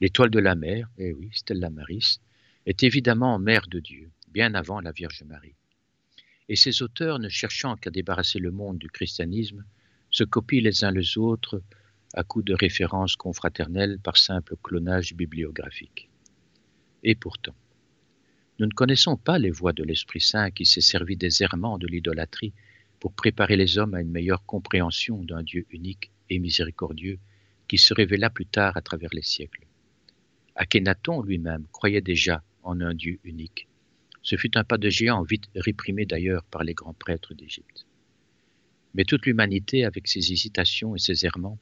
l'étoile 0.00 0.30
de 0.30 0.38
la 0.38 0.54
mer, 0.54 0.88
eh 0.98 1.12
oui, 1.12 1.30
Stella 1.32 1.70
Maris, 1.70 2.20
est 2.66 2.82
évidemment 2.82 3.38
mère 3.38 3.66
de 3.68 3.80
Dieu, 3.80 4.10
bien 4.28 4.54
avant 4.54 4.80
la 4.80 4.92
Vierge 4.92 5.22
Marie. 5.24 5.54
Et 6.48 6.56
ses 6.56 6.82
auteurs, 6.82 7.18
ne 7.18 7.28
cherchant 7.28 7.76
qu'à 7.76 7.90
débarrasser 7.90 8.38
le 8.38 8.50
monde 8.50 8.78
du 8.78 8.88
christianisme, 8.88 9.64
se 10.18 10.24
copient 10.24 10.60
les 10.60 10.82
uns 10.82 10.90
les 10.90 11.16
autres 11.16 11.62
à 12.12 12.24
coups 12.24 12.44
de 12.44 12.54
références 12.54 13.14
confraternelles 13.14 14.00
par 14.00 14.16
simple 14.16 14.56
clonage 14.64 15.14
bibliographique. 15.14 16.10
Et 17.04 17.14
pourtant, 17.14 17.54
nous 18.58 18.66
ne 18.66 18.72
connaissons 18.72 19.16
pas 19.16 19.38
les 19.38 19.52
voies 19.52 19.72
de 19.72 19.84
l'Esprit 19.84 20.20
Saint 20.20 20.50
qui 20.50 20.66
s'est 20.66 20.80
servi 20.80 21.16
des 21.16 21.44
errements 21.44 21.78
de 21.78 21.86
l'idolâtrie 21.86 22.52
pour 22.98 23.12
préparer 23.12 23.56
les 23.56 23.78
hommes 23.78 23.94
à 23.94 24.00
une 24.00 24.10
meilleure 24.10 24.44
compréhension 24.44 25.22
d'un 25.22 25.44
Dieu 25.44 25.66
unique 25.70 26.10
et 26.30 26.40
miséricordieux 26.40 27.20
qui 27.68 27.78
se 27.78 27.94
révéla 27.94 28.28
plus 28.28 28.46
tard 28.46 28.76
à 28.76 28.82
travers 28.82 29.10
les 29.12 29.22
siècles. 29.22 29.68
Akhenaton 30.56 31.22
lui-même 31.22 31.68
croyait 31.70 32.00
déjà 32.00 32.42
en 32.64 32.80
un 32.80 32.94
Dieu 32.94 33.20
unique. 33.22 33.68
Ce 34.22 34.34
fut 34.34 34.58
un 34.58 34.64
pas 34.64 34.78
de 34.78 34.90
géant 34.90 35.22
vite 35.22 35.48
réprimé 35.54 36.06
d'ailleurs 36.06 36.42
par 36.42 36.64
les 36.64 36.74
grands 36.74 36.98
prêtres 37.04 37.34
d'Égypte. 37.34 37.86
Mais 38.94 39.04
toute 39.04 39.26
l'humanité, 39.26 39.84
avec 39.84 40.08
ses 40.08 40.32
hésitations 40.32 40.96
et 40.96 40.98
ses 40.98 41.24
errements, 41.24 41.58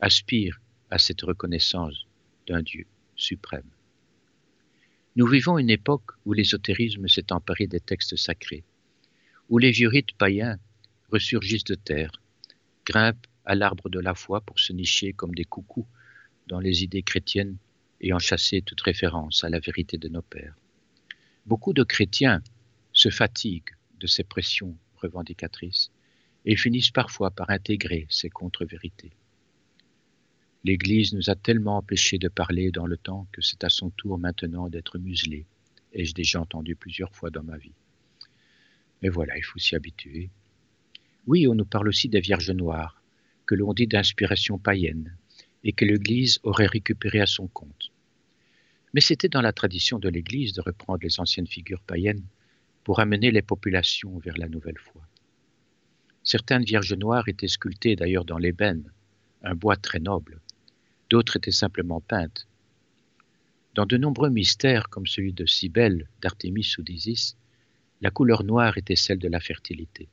aspire 0.00 0.60
à 0.90 0.98
cette 0.98 1.22
reconnaissance 1.22 2.06
d'un 2.46 2.62
Dieu 2.62 2.86
suprême. 3.16 3.68
Nous 5.16 5.26
vivons 5.26 5.58
une 5.58 5.70
époque 5.70 6.10
où 6.24 6.32
l'ésotérisme 6.32 7.08
s'est 7.08 7.32
emparé 7.32 7.66
des 7.66 7.80
textes 7.80 8.16
sacrés, 8.16 8.64
où 9.48 9.58
les 9.58 9.70
vieux 9.70 9.88
rites 9.88 10.12
païens 10.18 10.58
ressurgissent 11.10 11.64
de 11.64 11.76
terre, 11.76 12.20
grimpent 12.84 13.26
à 13.44 13.54
l'arbre 13.54 13.88
de 13.88 14.00
la 14.00 14.14
foi 14.14 14.40
pour 14.40 14.58
se 14.58 14.72
nicher 14.72 15.12
comme 15.12 15.34
des 15.34 15.44
coucous 15.44 15.86
dans 16.48 16.60
les 16.60 16.82
idées 16.82 17.02
chrétiennes 17.02 17.56
et 18.00 18.12
en 18.12 18.18
chasser 18.18 18.62
toute 18.62 18.80
référence 18.80 19.44
à 19.44 19.48
la 19.48 19.60
vérité 19.60 19.98
de 19.98 20.08
nos 20.08 20.22
pères. 20.22 20.56
Beaucoup 21.46 21.72
de 21.72 21.84
chrétiens 21.84 22.42
se 22.92 23.10
fatiguent 23.10 23.76
de 24.00 24.06
ces 24.06 24.24
pressions 24.24 24.76
revendicatrices 24.96 25.90
et 26.44 26.56
finissent 26.56 26.90
parfois 26.90 27.30
par 27.30 27.50
intégrer 27.50 28.06
ces 28.10 28.30
contre-vérités. 28.30 29.12
L'Église 30.64 31.12
nous 31.12 31.30
a 31.30 31.34
tellement 31.34 31.76
empêchés 31.76 32.18
de 32.18 32.28
parler 32.28 32.70
dans 32.70 32.86
le 32.86 32.96
temps 32.96 33.26
que 33.32 33.42
c'est 33.42 33.64
à 33.64 33.68
son 33.68 33.90
tour 33.90 34.18
maintenant 34.18 34.68
d'être 34.68 34.98
muselé, 34.98 35.46
ai-je 35.92 36.14
déjà 36.14 36.40
entendu 36.40 36.74
plusieurs 36.74 37.14
fois 37.14 37.30
dans 37.30 37.42
ma 37.42 37.56
vie. 37.56 37.74
Mais 39.02 39.08
voilà, 39.08 39.36
il 39.36 39.42
faut 39.42 39.58
s'y 39.58 39.76
habituer. 39.76 40.30
Oui, 41.26 41.46
on 41.46 41.54
nous 41.54 41.64
parle 41.64 41.88
aussi 41.88 42.08
des 42.08 42.20
Vierges 42.20 42.50
noires, 42.50 43.02
que 43.46 43.54
l'on 43.54 43.74
dit 43.74 43.86
d'inspiration 43.86 44.58
païenne, 44.58 45.16
et 45.62 45.72
que 45.72 45.84
l'Église 45.84 46.40
aurait 46.42 46.66
récupéré 46.66 47.20
à 47.20 47.26
son 47.26 47.46
compte. 47.46 47.92
Mais 48.94 49.00
c'était 49.00 49.28
dans 49.28 49.42
la 49.42 49.52
tradition 49.52 49.98
de 49.98 50.08
l'Église 50.08 50.52
de 50.52 50.60
reprendre 50.60 51.00
les 51.02 51.20
anciennes 51.20 51.46
figures 51.46 51.82
païennes 51.82 52.24
pour 52.84 53.00
amener 53.00 53.30
les 53.30 53.42
populations 53.42 54.18
vers 54.18 54.36
la 54.38 54.48
nouvelle 54.48 54.78
foi. 54.78 55.02
Certaines 56.24 56.64
vierges 56.64 56.94
noires 56.94 57.28
étaient 57.28 57.48
sculptées 57.48 57.96
d'ailleurs 57.96 58.24
dans 58.24 58.38
l'ébène, 58.38 58.90
un 59.42 59.54
bois 59.54 59.76
très 59.76 60.00
noble. 60.00 60.40
D'autres 61.10 61.36
étaient 61.36 61.50
simplement 61.50 62.00
peintes. 62.00 62.48
Dans 63.74 63.84
de 63.84 63.98
nombreux 63.98 64.30
mystères, 64.30 64.88
comme 64.88 65.06
celui 65.06 65.34
de 65.34 65.44
Cybèle, 65.44 66.08
d'Artémis 66.22 66.74
ou 66.78 66.82
d'Isis, 66.82 67.36
la 68.00 68.10
couleur 68.10 68.42
noire 68.42 68.78
était 68.78 68.96
celle 68.96 69.18
de 69.18 69.28
la 69.28 69.38
fertilité. 69.38 70.08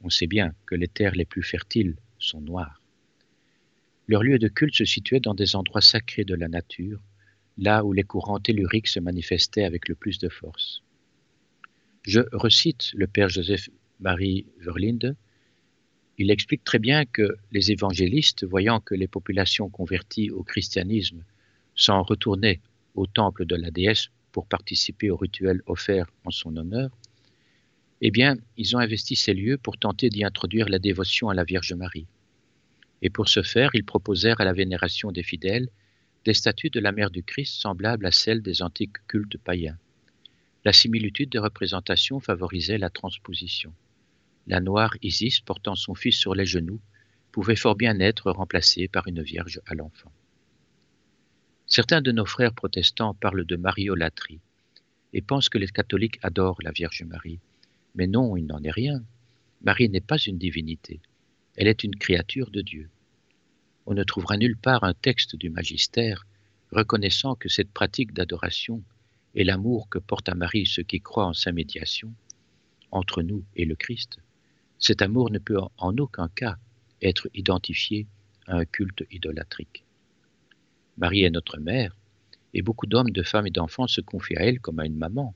On 0.00 0.08
sait 0.08 0.26
bien 0.26 0.54
que 0.64 0.74
les 0.74 0.88
terres 0.88 1.14
les 1.14 1.26
plus 1.26 1.42
fertiles 1.42 1.96
sont 2.18 2.40
noires. 2.40 2.80
Leur 4.08 4.22
lieu 4.22 4.38
de 4.38 4.48
culte 4.48 4.74
se 4.74 4.84
situait 4.86 5.20
dans 5.20 5.34
des 5.34 5.54
endroits 5.54 5.82
sacrés 5.82 6.24
de 6.24 6.34
la 6.34 6.48
nature, 6.48 7.00
là 7.58 7.84
où 7.84 7.92
les 7.92 8.04
courants 8.04 8.40
telluriques 8.40 8.88
se 8.88 9.00
manifestaient 9.00 9.64
avec 9.64 9.88
le 9.88 9.94
plus 9.94 10.18
de 10.18 10.30
force. 10.30 10.82
Je 12.02 12.20
recite 12.32 12.92
le 12.94 13.06
père 13.06 13.28
Joseph 13.28 13.68
Marie 14.00 14.46
Verlinde, 14.58 15.16
il 16.18 16.30
explique 16.30 16.64
très 16.64 16.78
bien 16.78 17.04
que 17.04 17.36
les 17.52 17.72
évangélistes, 17.72 18.44
voyant 18.44 18.80
que 18.80 18.94
les 18.94 19.08
populations 19.08 19.68
converties 19.68 20.30
au 20.30 20.42
christianisme 20.42 21.24
s'en 21.74 22.02
retournaient 22.02 22.60
au 22.94 23.06
temple 23.06 23.46
de 23.46 23.56
la 23.56 23.70
déesse 23.70 24.08
pour 24.30 24.46
participer 24.46 25.10
au 25.10 25.16
rituel 25.16 25.62
offert 25.66 26.06
en 26.24 26.30
son 26.30 26.56
honneur, 26.56 26.90
eh 28.00 28.10
bien, 28.10 28.36
ils 28.56 28.76
ont 28.76 28.80
investi 28.80 29.16
ces 29.16 29.34
lieux 29.34 29.58
pour 29.58 29.78
tenter 29.78 30.10
d'y 30.10 30.24
introduire 30.24 30.68
la 30.68 30.78
dévotion 30.78 31.30
à 31.30 31.34
la 31.34 31.44
Vierge 31.44 31.72
Marie. 31.72 32.06
Et 33.02 33.10
pour 33.10 33.28
ce 33.28 33.42
faire, 33.42 33.70
ils 33.74 33.84
proposèrent 33.84 34.40
à 34.40 34.44
la 34.44 34.52
vénération 34.52 35.10
des 35.12 35.22
fidèles 35.22 35.68
des 36.24 36.34
statues 36.34 36.70
de 36.70 36.80
la 36.80 36.92
Mère 36.92 37.10
du 37.10 37.22
Christ 37.22 37.60
semblables 37.60 38.06
à 38.06 38.10
celles 38.10 38.42
des 38.42 38.62
antiques 38.62 38.96
cultes 39.08 39.38
païens. 39.38 39.78
La 40.64 40.72
similitude 40.72 41.30
des 41.30 41.38
représentations 41.38 42.20
favorisait 42.20 42.78
la 42.78 42.90
transposition 42.90 43.72
la 44.46 44.60
noire 44.60 44.96
Isis 45.02 45.40
portant 45.40 45.74
son 45.74 45.94
fils 45.94 46.16
sur 46.16 46.34
les 46.34 46.46
genoux 46.46 46.80
pouvait 47.32 47.56
fort 47.56 47.76
bien 47.76 47.98
être 48.00 48.30
remplacée 48.30 48.88
par 48.88 49.08
une 49.08 49.22
vierge 49.22 49.60
à 49.66 49.74
l'enfant. 49.74 50.12
Certains 51.66 52.02
de 52.02 52.12
nos 52.12 52.26
frères 52.26 52.54
protestants 52.54 53.14
parlent 53.14 53.46
de 53.46 53.56
mariolatrie 53.56 54.40
et 55.14 55.22
pensent 55.22 55.48
que 55.48 55.58
les 55.58 55.68
catholiques 55.68 56.18
adorent 56.22 56.60
la 56.62 56.72
Vierge 56.72 57.02
Marie. 57.04 57.40
Mais 57.94 58.06
non, 58.06 58.36
il 58.36 58.46
n'en 58.46 58.62
est 58.62 58.70
rien. 58.70 59.02
Marie 59.62 59.88
n'est 59.88 60.00
pas 60.00 60.18
une 60.18 60.38
divinité, 60.38 61.00
elle 61.56 61.68
est 61.68 61.84
une 61.84 61.96
créature 61.96 62.50
de 62.50 62.60
Dieu. 62.60 62.90
On 63.86 63.94
ne 63.94 64.02
trouvera 64.02 64.36
nulle 64.36 64.56
part 64.56 64.84
un 64.84 64.94
texte 64.94 65.36
du 65.36 65.50
magistère 65.50 66.26
reconnaissant 66.70 67.34
que 67.34 67.48
cette 67.48 67.70
pratique 67.70 68.12
d'adoration 68.12 68.82
et 69.34 69.44
l'amour 69.44 69.88
que 69.88 69.98
porte 69.98 70.28
à 70.28 70.34
Marie 70.34 70.66
ceux 70.66 70.82
qui 70.82 71.00
croient 71.00 71.26
en 71.26 71.32
sa 71.32 71.52
médiation, 71.52 72.12
entre 72.90 73.22
nous 73.22 73.44
et 73.56 73.64
le 73.64 73.74
Christ, 73.74 74.18
cet 74.86 75.00
amour 75.00 75.30
ne 75.30 75.38
peut 75.38 75.58
en 75.78 75.96
aucun 75.96 76.28
cas 76.28 76.58
être 77.00 77.30
identifié 77.32 78.06
à 78.46 78.56
un 78.58 78.66
culte 78.66 79.02
idolâtrique. 79.10 79.82
Marie 80.98 81.24
est 81.24 81.30
notre 81.30 81.58
mère, 81.58 81.96
et 82.52 82.60
beaucoup 82.60 82.84
d'hommes, 82.86 83.10
de 83.10 83.22
femmes 83.22 83.46
et 83.46 83.50
d'enfants 83.50 83.86
se 83.86 84.02
confient 84.02 84.36
à 84.36 84.42
elle 84.42 84.60
comme 84.60 84.80
à 84.80 84.84
une 84.84 84.98
maman. 84.98 85.34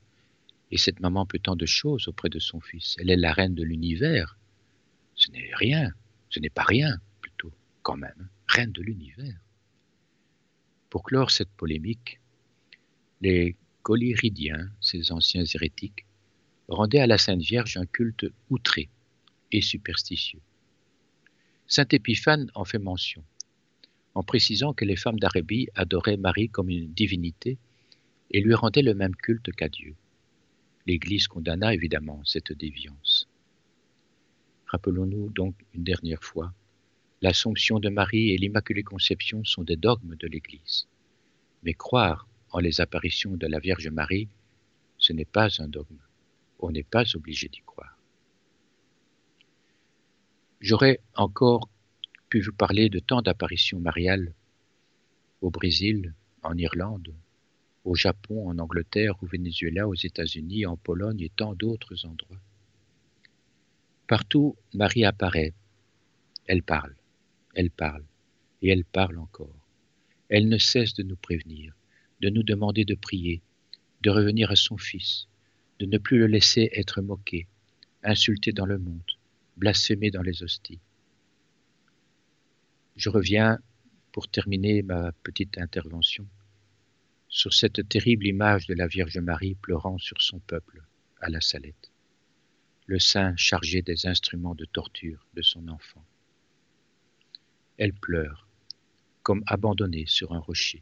Et 0.69 0.77
cette 0.77 0.99
maman 0.99 1.25
peut 1.25 1.39
tant 1.39 1.55
de 1.55 1.65
choses 1.65 2.07
auprès 2.07 2.29
de 2.29 2.37
son 2.37 2.59
fils. 2.59 2.95
Elle 2.99 3.09
est 3.09 3.17
la 3.17 3.33
reine 3.33 3.55
de 3.55 3.63
l'univers. 3.63 4.37
Ce 5.15 5.31
n'est 5.31 5.49
rien, 5.55 5.93
ce 6.29 6.39
n'est 6.39 6.51
pas 6.51 6.61
rien, 6.61 6.99
plutôt, 7.19 7.51
quand 7.81 7.97
même, 7.97 8.29
reine 8.45 8.71
de 8.71 8.83
l'univers. 8.83 9.39
Pour 10.91 11.01
clore 11.01 11.31
cette 11.31 11.49
polémique, 11.57 12.19
les 13.21 13.55
collyridiens, 13.81 14.69
ces 14.79 15.11
anciens 15.11 15.43
hérétiques, 15.43 16.05
rendaient 16.67 16.99
à 16.99 17.07
la 17.07 17.17
Sainte 17.17 17.41
Vierge 17.41 17.77
un 17.77 17.87
culte 17.87 18.27
outré 18.51 18.89
et 19.51 19.61
superstitieux. 19.61 20.41
Saint 21.67 21.87
Épiphane 21.91 22.49
en 22.55 22.65
fait 22.65 22.79
mention, 22.79 23.23
en 24.15 24.23
précisant 24.23 24.73
que 24.73 24.85
les 24.85 24.95
femmes 24.95 25.19
d'Arabie 25.19 25.69
adoraient 25.75 26.17
Marie 26.17 26.49
comme 26.49 26.69
une 26.69 26.91
divinité 26.93 27.57
et 28.31 28.41
lui 28.41 28.53
rendaient 28.53 28.81
le 28.81 28.95
même 28.95 29.15
culte 29.15 29.51
qu'à 29.51 29.69
Dieu. 29.69 29.95
L'Église 30.87 31.27
condamna 31.27 31.73
évidemment 31.73 32.23
cette 32.25 32.51
déviance. 32.51 33.27
Rappelons-nous 34.65 35.29
donc 35.29 35.55
une 35.73 35.83
dernière 35.83 36.23
fois, 36.23 36.53
l'Assomption 37.21 37.79
de 37.79 37.89
Marie 37.89 38.31
et 38.31 38.37
l'Immaculée 38.37 38.83
Conception 38.83 39.43
sont 39.43 39.63
des 39.63 39.75
dogmes 39.75 40.15
de 40.15 40.27
l'Église. 40.27 40.87
Mais 41.63 41.73
croire 41.73 42.27
en 42.51 42.59
les 42.59 42.81
apparitions 42.81 43.35
de 43.35 43.45
la 43.45 43.59
Vierge 43.59 43.89
Marie, 43.89 44.29
ce 44.97 45.13
n'est 45.13 45.25
pas 45.25 45.49
un 45.61 45.67
dogme. 45.67 45.99
On 46.59 46.71
n'est 46.71 46.83
pas 46.83 47.03
obligé 47.15 47.47
d'y 47.47 47.61
croire. 47.61 47.98
J'aurais 50.61 50.99
encore 51.15 51.69
pu 52.29 52.41
vous 52.41 52.51
parler 52.51 52.89
de 52.89 52.99
tant 52.99 53.21
d'apparitions 53.21 53.79
mariales 53.79 54.33
au 55.41 55.49
Brésil, 55.49 56.13
en 56.43 56.57
Irlande, 56.57 57.13
au 57.85 57.95
Japon, 57.95 58.49
en 58.49 58.59
Angleterre, 58.59 59.15
au 59.23 59.25
Venezuela, 59.25 59.87
aux 59.87 59.95
États-Unis, 59.95 60.65
en 60.65 60.75
Pologne 60.75 61.21
et 61.21 61.29
tant 61.29 61.53
d'autres 61.53 62.05
endroits. 62.05 62.41
Partout, 64.05 64.57
Marie 64.73 65.05
apparaît. 65.05 65.53
Elle 66.45 66.63
parle, 66.63 66.95
elle 67.55 67.71
parle, 67.71 68.03
et 68.61 68.69
elle 68.69 68.83
parle 68.83 69.17
encore. 69.17 69.67
Elle 70.27 70.49
ne 70.49 70.57
cesse 70.57 70.93
de 70.93 71.03
nous 71.03 71.15
prévenir, 71.15 71.73
de 72.19 72.29
nous 72.29 72.43
demander 72.43 72.83
de 72.83 72.95
prier, 72.95 73.41
de 74.01 74.09
revenir 74.09 74.51
à 74.51 74.55
son 74.55 74.77
Fils, 74.77 75.27
de 75.79 75.85
ne 75.85 75.97
plus 75.97 76.19
le 76.19 76.27
laisser 76.27 76.69
être 76.73 77.01
moqué, 77.01 77.47
insulté 78.03 78.51
dans 78.51 78.65
le 78.65 78.77
monde, 78.77 79.18
blasphémé 79.59 80.09
dans 80.09 80.21
les 80.21 80.41
hosties. 80.41 80.79
Je 82.95 83.09
reviens, 83.09 83.59
pour 84.11 84.27
terminer 84.27 84.81
ma 84.81 85.11
petite 85.23 85.57
intervention, 85.57 86.25
sur 87.27 87.53
cette 87.53 87.87
terrible 87.87 88.25
image 88.25 88.65
de 88.65 88.73
la 88.73 88.87
Vierge 88.87 89.19
Marie 89.19 89.55
pleurant 89.55 89.99
sur 89.99 90.21
son 90.21 90.39
peuple 90.39 90.83
à 91.21 91.29
la 91.29 91.41
Salette, 91.41 91.91
le 92.87 92.97
sein 92.97 93.35
chargé 93.35 93.83
des 93.83 94.07
instruments 94.07 94.55
de 94.55 94.65
torture 94.65 95.27
de 95.35 95.43
son 95.43 95.67
enfant. 95.67 96.03
Elle 97.77 97.93
pleure, 97.93 98.47
comme 99.21 99.43
abandonnée 99.45 100.05
sur 100.07 100.33
un 100.33 100.39
rocher 100.39 100.81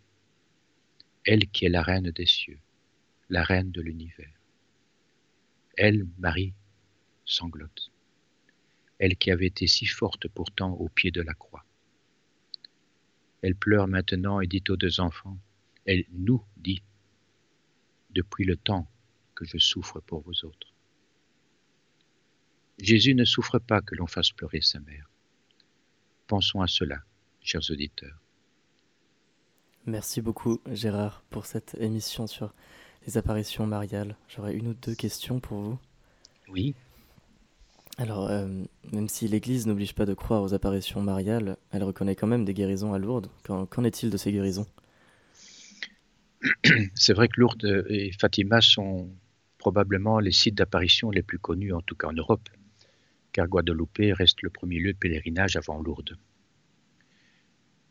elle 1.27 1.45
qui 1.49 1.65
est 1.65 1.69
la 1.69 1.83
reine 1.83 2.09
des 2.11 2.25
cieux, 2.25 2.59
la 3.29 3.43
reine 3.43 3.69
de 3.71 3.81
l'univers. 3.81 4.39
Elle, 5.75 6.07
Marie, 6.17 6.53
sanglote, 7.25 7.91
elle 8.99 9.15
qui 9.15 9.31
avait 9.31 9.47
été 9.47 9.67
si 9.67 9.85
forte 9.85 10.27
pourtant 10.27 10.73
au 10.73 10.89
pied 10.89 11.11
de 11.11 11.21
la 11.21 11.33
croix. 11.33 11.65
Elle 13.41 13.55
pleure 13.55 13.87
maintenant 13.87 14.41
et 14.41 14.47
dit 14.47 14.63
aux 14.69 14.77
deux 14.77 14.99
enfants, 14.99 15.37
elle 15.85 16.05
nous 16.11 16.43
dit, 16.57 16.81
depuis 18.09 18.45
le 18.45 18.57
temps 18.57 18.87
que 19.35 19.45
je 19.45 19.57
souffre 19.57 19.99
pour 20.01 20.21
vous 20.21 20.45
autres. 20.45 20.73
Jésus 22.79 23.15
ne 23.15 23.25
souffre 23.25 23.59
pas 23.59 23.81
que 23.81 23.95
l'on 23.95 24.07
fasse 24.07 24.31
pleurer 24.31 24.61
sa 24.61 24.79
mère. 24.79 25.09
Pensons 26.27 26.61
à 26.61 26.67
cela, 26.67 27.03
chers 27.41 27.71
auditeurs. 27.71 28.19
Merci 29.85 30.21
beaucoup 30.21 30.59
Gérard 30.71 31.23
pour 31.29 31.45
cette 31.45 31.75
émission 31.79 32.27
sur 32.27 32.53
les 33.05 33.17
apparitions 33.17 33.65
mariales. 33.65 34.17
J'aurais 34.27 34.53
une 34.53 34.67
ou 34.67 34.73
deux 34.73 34.95
questions 34.95 35.39
pour 35.39 35.61
vous. 35.61 35.79
Oui. 36.49 36.75
Alors, 37.99 38.29
euh, 38.29 38.47
même 38.91 39.09
si 39.09 39.27
l'Église 39.27 39.65
n'oblige 39.65 39.95
pas 39.95 40.05
de 40.05 40.13
croire 40.13 40.43
aux 40.43 40.53
apparitions 40.53 41.01
mariales, 41.01 41.57
elle 41.71 41.83
reconnaît 41.83 42.15
quand 42.15 42.27
même 42.27 42.45
des 42.45 42.53
guérisons 42.53 42.93
à 42.93 42.99
Lourdes. 42.99 43.31
Qu'en 43.43 43.83
est-il 43.83 44.11
de 44.11 44.17
ces 44.17 44.31
guérisons? 44.31 44.67
C'est 46.93 47.13
vrai 47.13 47.27
que 47.27 47.39
Lourdes 47.39 47.85
et 47.89 48.11
Fatima 48.11 48.61
sont 48.61 49.09
probablement 49.57 50.19
les 50.19 50.31
sites 50.31 50.53
d'apparition 50.53 51.09
les 51.09 51.23
plus 51.23 51.39
connus, 51.39 51.73
en 51.73 51.81
tout 51.81 51.95
cas 51.95 52.07
en 52.07 52.13
Europe, 52.13 52.47
car 53.31 53.47
Guadeloupe 53.47 54.13
reste 54.13 54.43
le 54.43 54.51
premier 54.51 54.77
lieu 54.77 54.93
de 54.93 54.97
pèlerinage 54.97 55.55
avant 55.55 55.81
Lourdes. 55.81 56.17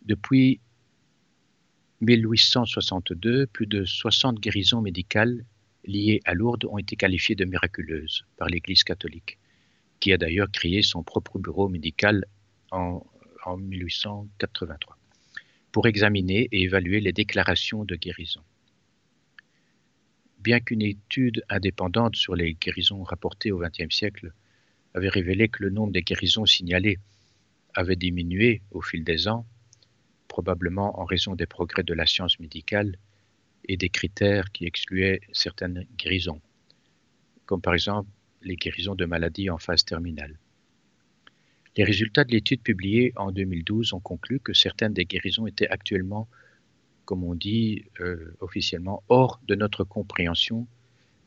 Depuis 0.03 0.61
1862, 2.01 3.49
plus 3.49 3.67
de 3.67 3.85
60 3.85 4.39
guérisons 4.39 4.83
médicales 4.83 5.45
liées 5.85 6.21
à 6.25 6.35
Lourdes 6.35 6.67
ont 6.67 6.79
été 6.79 6.95
qualifiées 6.95 7.35
de 7.35 7.45
miraculeuses 7.45 8.25
par 8.37 8.49
l'Église 8.49 8.85
catholique, 8.85 9.39
qui 10.01 10.13
a 10.13 10.19
d'ailleurs 10.19 10.51
créé 10.51 10.83
son 10.83 11.03
propre 11.03 11.39
bureau 11.39 11.69
médical 11.69 12.25
en, 12.71 13.05
1883 13.57 14.99
pour 15.71 15.87
examiner 15.87 16.49
et 16.51 16.63
évaluer 16.63 17.01
les 17.01 17.13
déclarations 17.13 17.85
de 17.85 17.95
guérison. 17.95 18.41
Bien 20.41 20.59
qu'une 20.59 20.83
étude 20.83 21.45
indépendante 21.49 22.17
sur 22.17 22.35
les 22.35 22.55
guérisons 22.55 23.05
rapportées 23.05 23.53
au 23.53 23.59
XXe 23.59 23.95
siècle 23.95 24.33
avait 24.95 25.09
révélé 25.09 25.49
que 25.49 25.63
le 25.63 25.71
nombre 25.71 25.93
des 25.93 26.03
guérisons 26.03 26.47
signalées 26.47 26.99
avait 27.75 27.95
diminué 27.95 28.63
au 28.73 28.81
fil 28.81 29.05
des 29.05 29.29
ans, 29.29 29.47
probablement 30.27 30.99
en 30.99 31.05
raison 31.05 31.37
des 31.37 31.47
progrès 31.47 31.85
de 31.85 31.95
la 31.95 32.07
science 32.07 32.41
médicale 32.41 32.97
et 33.69 33.77
des 33.77 33.91
critères 33.91 34.51
qui 34.51 34.65
excluaient 34.65 35.21
certaines 35.33 35.87
guérisons, 35.97 36.41
comme 37.45 37.61
par 37.61 37.75
exemple 37.75 38.09
les 38.47 38.57
guérisons 38.57 38.95
de 38.95 39.05
maladies 39.05 39.51
en 39.51 39.59
phase 39.59 39.85
terminale. 39.85 40.39
Les 41.77 41.85
résultats 41.85 42.25
de 42.25 42.33
l'étude 42.33 42.63
publiée 42.63 43.13
en 43.17 43.33
2012 43.33 43.93
ont 43.93 44.01
conclu 44.01 44.41
que 44.41 44.55
certaines 44.55 44.95
des 44.95 45.05
guérisons 45.05 45.47
étaient 45.47 45.69
actuellement, 45.69 46.27
comme 47.05 47.23
on 47.23 47.35
dit 47.35 47.85
euh, 48.01 48.35
officiellement, 48.41 49.03
hors 49.09 49.41
de 49.47 49.55
notre 49.55 49.85
compréhension, 49.85 50.67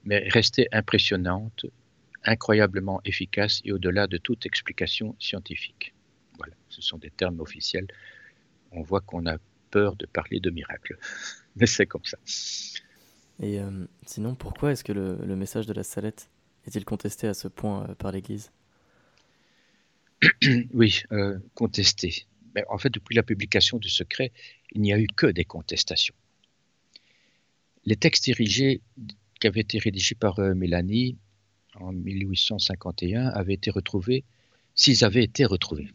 mais 0.05 0.27
restaient 0.29 0.69
impressionnantes, 0.71 1.67
incroyablement 2.23 2.99
efficaces 3.05 3.61
et 3.63 3.71
au-delà 3.71 4.07
de 4.07 4.17
toute 4.17 4.45
explication 4.47 5.15
scientifique. 5.19 5.93
Voilà, 6.37 6.55
ce 6.69 6.81
sont 6.81 6.97
des 6.97 7.11
termes 7.11 7.39
officiels 7.41 7.87
on 8.71 8.81
voit 8.81 9.01
qu'on 9.01 9.25
a 9.25 9.37
peur 9.71 9.95
de 9.95 10.05
parler 10.05 10.39
de 10.39 10.49
miracles. 10.49 10.97
Mais 11.55 11.65
c'est 11.65 11.85
comme 11.85 12.05
ça. 12.05 12.17
Et 13.41 13.59
euh, 13.59 13.85
sinon, 14.05 14.35
pourquoi 14.35 14.71
est-ce 14.71 14.83
que 14.83 14.91
le, 14.91 15.35
message 15.35 15.65
de 15.65 15.73
la 15.73 15.83
salette 15.83 16.29
est-il 16.69 16.85
contesté 16.85 17.27
à 17.27 17.33
ce 17.33 17.47
point 17.47 17.89
euh, 17.89 17.95
par 17.95 18.11
l'Église? 18.11 18.51
Oui, 20.73 21.03
euh, 21.11 21.39
contesté. 21.55 22.25
En 22.69 22.77
fait, 22.77 22.89
depuis 22.89 23.15
la 23.15 23.23
publication 23.23 23.77
du 23.77 23.89
secret, 23.89 24.31
il 24.71 24.81
n'y 24.81 24.91
a 24.91 24.99
eu 24.99 25.07
que 25.07 25.27
des 25.27 25.45
contestations. 25.45 26.15
Les 27.85 27.95
textes 27.95 28.27
érigés 28.27 28.81
qui 29.39 29.47
avaient 29.47 29.61
été 29.61 29.79
rédigés 29.79 30.15
par 30.15 30.39
Mélanie 30.39 31.15
en 31.75 31.93
1851 31.93 33.27
avaient 33.27 33.53
été 33.53 33.71
retrouvés, 33.71 34.25
s'ils 34.75 35.05
avaient 35.05 35.23
été 35.23 35.45
retrouvés, 35.45 35.87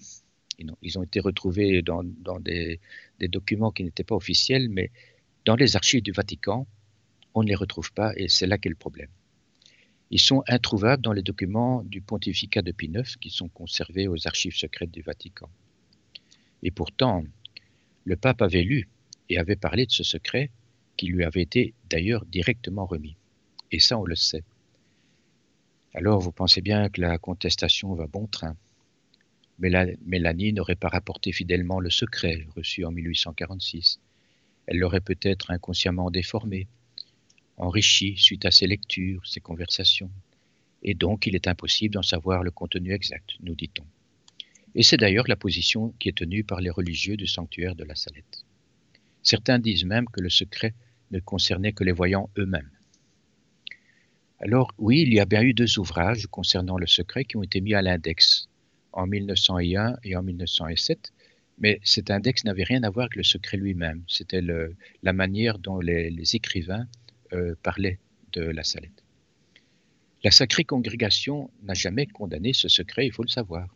ils 0.82 0.98
ont 0.98 1.02
été 1.02 1.20
retrouvés 1.20 1.82
dans, 1.82 2.02
des, 2.40 2.80
documents 3.20 3.70
qui 3.70 3.84
n'étaient 3.84 4.04
pas 4.04 4.14
officiels, 4.14 4.68
mais 4.68 4.90
dans 5.44 5.56
les 5.56 5.76
archives 5.76 6.02
du 6.02 6.12
Vatican, 6.12 6.66
on 7.34 7.42
ne 7.42 7.48
les 7.48 7.54
retrouve 7.54 7.92
pas 7.92 8.12
et 8.16 8.28
c'est 8.28 8.46
là 8.46 8.58
qu'est 8.58 8.68
le 8.68 8.74
problème. 8.74 9.08
Ils 10.10 10.20
sont 10.20 10.42
introuvables 10.48 11.02
dans 11.02 11.12
les 11.12 11.22
documents 11.22 11.82
du 11.82 12.00
pontificat 12.00 12.62
de 12.62 12.72
Pie 12.72 12.90
IX 12.94 13.16
qui 13.16 13.30
sont 13.30 13.48
conservés 13.48 14.06
aux 14.06 14.26
archives 14.26 14.56
secrètes 14.56 14.90
du 14.90 15.02
Vatican. 15.02 15.48
Et 16.62 16.70
pourtant, 16.70 17.24
le 18.04 18.16
pape 18.16 18.42
avait 18.42 18.62
lu 18.62 18.88
et 19.28 19.38
avait 19.38 19.56
parlé 19.56 19.86
de 19.86 19.92
ce 19.92 20.04
secret 20.04 20.50
qui 20.96 21.06
lui 21.06 21.24
avait 21.24 21.42
été 21.42 21.74
d'ailleurs 21.88 22.24
directement 22.26 22.86
remis. 22.86 23.16
Et 23.72 23.80
ça, 23.80 23.98
on 23.98 24.04
le 24.04 24.14
sait. 24.14 24.44
Alors, 25.94 26.20
vous 26.20 26.32
pensez 26.32 26.60
bien 26.60 26.88
que 26.88 27.00
la 27.00 27.18
contestation 27.18 27.94
va 27.94 28.06
bon 28.06 28.26
train. 28.26 28.56
Mélanie 29.58 30.52
n'aurait 30.52 30.74
pas 30.74 30.88
rapporté 30.88 31.32
fidèlement 31.32 31.80
le 31.80 31.90
secret 31.90 32.46
reçu 32.56 32.84
en 32.84 32.90
1846. 32.90 34.00
Elle 34.66 34.78
l'aurait 34.78 35.00
peut-être 35.00 35.50
inconsciemment 35.50 36.10
déformé, 36.10 36.66
enrichi 37.56 38.16
suite 38.16 38.44
à 38.44 38.50
ses 38.50 38.66
lectures, 38.66 39.26
ses 39.26 39.40
conversations. 39.40 40.10
Et 40.82 40.94
donc 40.94 41.26
il 41.26 41.34
est 41.34 41.48
impossible 41.48 41.94
d'en 41.94 42.02
savoir 42.02 42.42
le 42.42 42.50
contenu 42.50 42.92
exact, 42.92 43.30
nous 43.40 43.54
dit-on. 43.54 43.84
Et 44.74 44.82
c'est 44.82 44.96
d'ailleurs 44.96 45.28
la 45.28 45.36
position 45.36 45.94
qui 45.98 46.08
est 46.08 46.18
tenue 46.18 46.44
par 46.44 46.60
les 46.60 46.70
religieux 46.70 47.16
du 47.16 47.26
sanctuaire 47.26 47.76
de 47.76 47.84
la 47.84 47.94
Salette. 47.94 48.44
Certains 49.22 49.58
disent 49.58 49.84
même 49.84 50.06
que 50.06 50.20
le 50.20 50.30
secret 50.30 50.74
ne 51.10 51.20
concernait 51.20 51.72
que 51.72 51.84
les 51.84 51.92
voyants 51.92 52.28
eux-mêmes. 52.36 52.70
Alors 54.40 54.72
oui, 54.78 55.00
il 55.06 55.14
y 55.14 55.20
a 55.20 55.24
bien 55.24 55.42
eu 55.42 55.54
deux 55.54 55.78
ouvrages 55.78 56.26
concernant 56.26 56.76
le 56.76 56.86
secret 56.86 57.24
qui 57.24 57.36
ont 57.36 57.42
été 57.42 57.60
mis 57.60 57.74
à 57.74 57.82
l'index 57.82 58.48
en 58.92 59.06
1901 59.06 59.96
et 60.04 60.16
en 60.16 60.22
1907, 60.22 61.12
mais 61.58 61.80
cet 61.84 62.10
index 62.10 62.44
n'avait 62.44 62.64
rien 62.64 62.82
à 62.82 62.90
voir 62.90 63.04
avec 63.04 63.16
le 63.16 63.22
secret 63.22 63.56
lui-même. 63.56 64.02
C'était 64.08 64.42
la 65.02 65.12
manière 65.12 65.58
dont 65.58 65.80
les, 65.80 66.36
écrivains 66.36 66.86
euh, 67.34 67.54
parlaient 67.62 67.98
de 68.32 68.42
la 68.42 68.64
Salette. 68.64 69.04
La 70.22 70.30
Sacrée 70.30 70.64
Congrégation 70.64 71.50
n'a 71.62 71.74
jamais 71.74 72.06
condamné 72.06 72.52
ce 72.52 72.68
secret, 72.68 73.06
il 73.06 73.12
faut 73.12 73.22
le 73.22 73.28
savoir. 73.28 73.68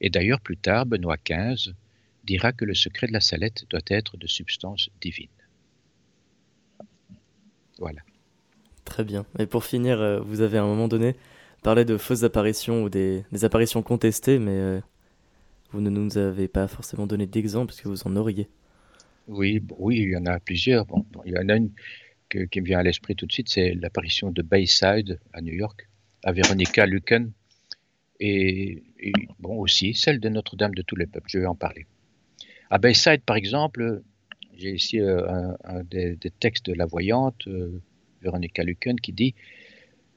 Et 0.00 0.10
d'ailleurs, 0.10 0.40
plus 0.40 0.56
tard, 0.56 0.86
Benoît 0.86 1.16
XV 1.16 1.72
dira 2.24 2.52
que 2.52 2.64
le 2.64 2.74
secret 2.74 3.06
de 3.06 3.12
la 3.12 3.20
Salette 3.20 3.66
doit 3.70 3.80
être 3.88 4.16
de 4.16 4.26
substance 4.26 4.90
divine. 5.00 5.28
Voilà. 7.78 8.00
Très 8.84 9.04
bien. 9.04 9.26
Et 9.38 9.46
pour 9.46 9.64
finir, 9.64 10.00
euh, 10.00 10.20
vous 10.20 10.40
avez 10.40 10.58
à 10.58 10.62
un 10.62 10.66
moment 10.66 10.88
donné 10.88 11.14
parlé 11.62 11.84
de 11.84 11.96
fausses 11.96 12.22
apparitions 12.24 12.82
ou 12.82 12.88
des, 12.88 13.24
apparitions 13.42 13.82
contestées, 13.82 14.38
mais 14.38 14.52
euh, 14.52 14.80
vous 15.72 15.80
ne 15.80 15.90
nous 15.90 16.18
avez 16.18 16.48
pas 16.48 16.68
forcément 16.68 17.06
donné 17.06 17.26
d'exemple 17.26 17.66
parce 17.66 17.80
que 17.80 17.88
vous 17.88 18.06
en 18.06 18.16
auriez. 18.16 18.48
Oui, 19.28 19.62
oui, 19.78 19.98
il 19.98 20.10
y 20.10 20.16
en 20.16 20.26
a 20.26 20.38
plusieurs. 20.38 20.86
Bon, 20.86 21.04
il 21.24 21.32
y 21.32 21.38
en 21.38 21.48
a 21.48 21.56
une 21.56 21.70
qui 22.28 22.60
me 22.60 22.66
vient 22.66 22.78
à 22.78 22.82
l'esprit 22.82 23.14
tout 23.14 23.26
de 23.26 23.32
suite, 23.32 23.48
c'est 23.48 23.74
l'apparition 23.74 24.30
de 24.30 24.42
Bayside 24.42 25.20
à 25.32 25.40
New 25.40 25.54
York, 25.54 25.88
à 26.24 26.32
Veronica 26.32 26.86
Lucan, 26.86 27.28
et, 28.18 28.82
bon 29.38 29.58
aussi 29.58 29.94
celle 29.94 30.20
de 30.20 30.28
Notre-Dame 30.28 30.74
de 30.74 30.82
tous 30.82 30.96
les 30.96 31.06
peuples. 31.06 31.28
Je 31.28 31.38
vais 31.38 31.46
en 31.46 31.54
parler. 31.54 31.86
À 32.70 32.78
Bayside, 32.78 33.22
par 33.24 33.36
exemple, 33.36 34.02
j'ai 34.56 34.72
ici 34.72 35.00
euh, 35.00 35.54
un, 35.64 35.84
des, 35.84 36.18
textes 36.40 36.66
de 36.66 36.72
la 36.72 36.86
voyante, 36.86 37.46
euh, 37.46 37.80
Veronica 38.22 38.64
Lucan, 38.64 38.96
qui 38.96 39.12
dit 39.12 39.34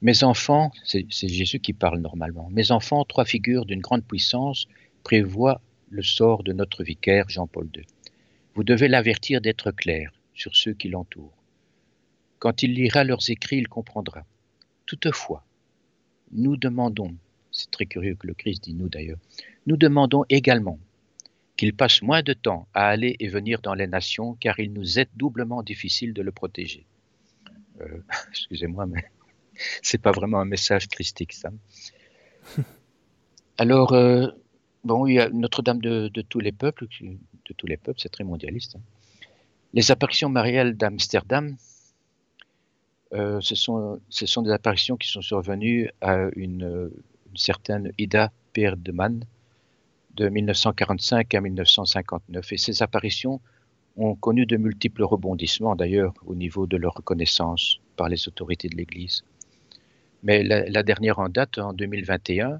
Mes 0.01 0.23
enfants, 0.23 0.71
c'est 0.83 1.05
Jésus 1.09 1.59
qui 1.59 1.73
parle 1.73 1.99
normalement, 1.99 2.49
mes 2.49 2.71
enfants, 2.71 3.03
trois 3.05 3.25
figures 3.25 3.65
d'une 3.65 3.81
grande 3.81 4.03
puissance, 4.03 4.67
prévoient 5.03 5.61
le 5.89 6.03
sort 6.03 6.43
de 6.43 6.53
notre 6.53 6.83
vicaire 6.83 7.29
Jean-Paul 7.29 7.69
II. 7.75 7.83
Vous 8.55 8.63
devez 8.63 8.87
l'avertir 8.87 9.41
d'être 9.41 9.71
clair 9.71 10.11
sur 10.33 10.55
ceux 10.55 10.73
qui 10.73 10.89
l'entourent. 10.89 11.38
Quand 12.39 12.63
il 12.63 12.73
lira 12.73 13.03
leurs 13.03 13.29
écrits, 13.29 13.57
il 13.57 13.67
comprendra. 13.67 14.25
Toutefois, 14.85 15.43
nous 16.31 16.57
demandons, 16.57 17.15
c'est 17.51 17.69
très 17.69 17.85
curieux 17.85 18.15
que 18.15 18.27
le 18.27 18.33
Christ 18.33 18.63
dit 18.63 18.73
nous 18.73 18.89
d'ailleurs, 18.89 19.19
nous 19.67 19.77
demandons 19.77 20.23
également 20.29 20.79
qu'il 21.57 21.73
passe 21.73 22.01
moins 22.01 22.23
de 22.23 22.31
temps 22.31 22.67
à 22.73 22.87
aller 22.87 23.17
et 23.19 23.27
venir 23.27 23.59
dans 23.61 23.73
les 23.73 23.87
nations, 23.87 24.35
car 24.39 24.59
il 24.59 24.71
nous 24.71 24.97
est 24.99 25.09
doublement 25.15 25.61
difficile 25.61 26.13
de 26.13 26.21
le 26.21 26.31
protéger. 26.31 26.85
Euh, 27.81 28.01
excusez-moi, 28.29 28.85
mais 28.85 29.03
c'est 29.81 29.97
pas 30.01 30.11
vraiment 30.11 30.39
un 30.39 30.45
message 30.45 30.87
christique, 30.87 31.33
ça. 31.33 31.49
Alors, 33.57 33.91
euh, 33.91 34.27
bon, 34.85 35.05
il 35.05 35.15
y 35.15 35.19
a 35.19 35.29
Notre-Dame 35.29 35.81
de, 35.81 36.21
tous 36.21 36.39
les 36.39 36.53
peuples, 36.53 36.87
de 37.01 37.53
tous 37.57 37.67
les 37.67 37.75
peuples, 37.75 37.99
c'est 37.99 38.07
très 38.07 38.23
mondialiste. 38.23 38.77
Hein. 38.77 38.81
Les 39.73 39.91
apparitions 39.91 40.29
mariales 40.29 40.77
d'Amsterdam, 40.77 41.57
euh, 43.13 43.39
ce, 43.41 43.55
sont, 43.55 43.99
des 44.41 44.51
apparitions 44.51 44.95
qui 44.95 45.07
sont 45.07 45.21
survenues 45.21 45.89
à 46.01 46.29
une, 46.35 46.91
certaine 47.35 47.91
Ida 47.97 48.31
Peerdeman 48.53 49.23
de 50.15 50.29
1945 50.29 51.33
à 51.33 51.41
1959. 51.41 52.53
Et 52.53 52.57
ces 52.57 52.81
apparitions 52.81 53.39
ont 53.97 54.15
connu 54.15 54.45
de 54.45 54.57
multiples 54.57 55.03
rebondissements 55.03 55.75
d'ailleurs 55.75 56.13
au 56.25 56.35
niveau 56.35 56.67
de 56.67 56.77
leur 56.77 56.95
reconnaissance 56.95 57.79
par 57.95 58.09
les 58.09 58.27
autorités 58.27 58.67
de 58.67 58.75
l'Église. 58.75 59.23
Mais 60.23 60.43
la, 60.43 60.67
la, 60.67 60.83
dernière 60.83 61.19
en 61.19 61.29
date, 61.29 61.59
en 61.59 61.73
2021, 61.73 62.59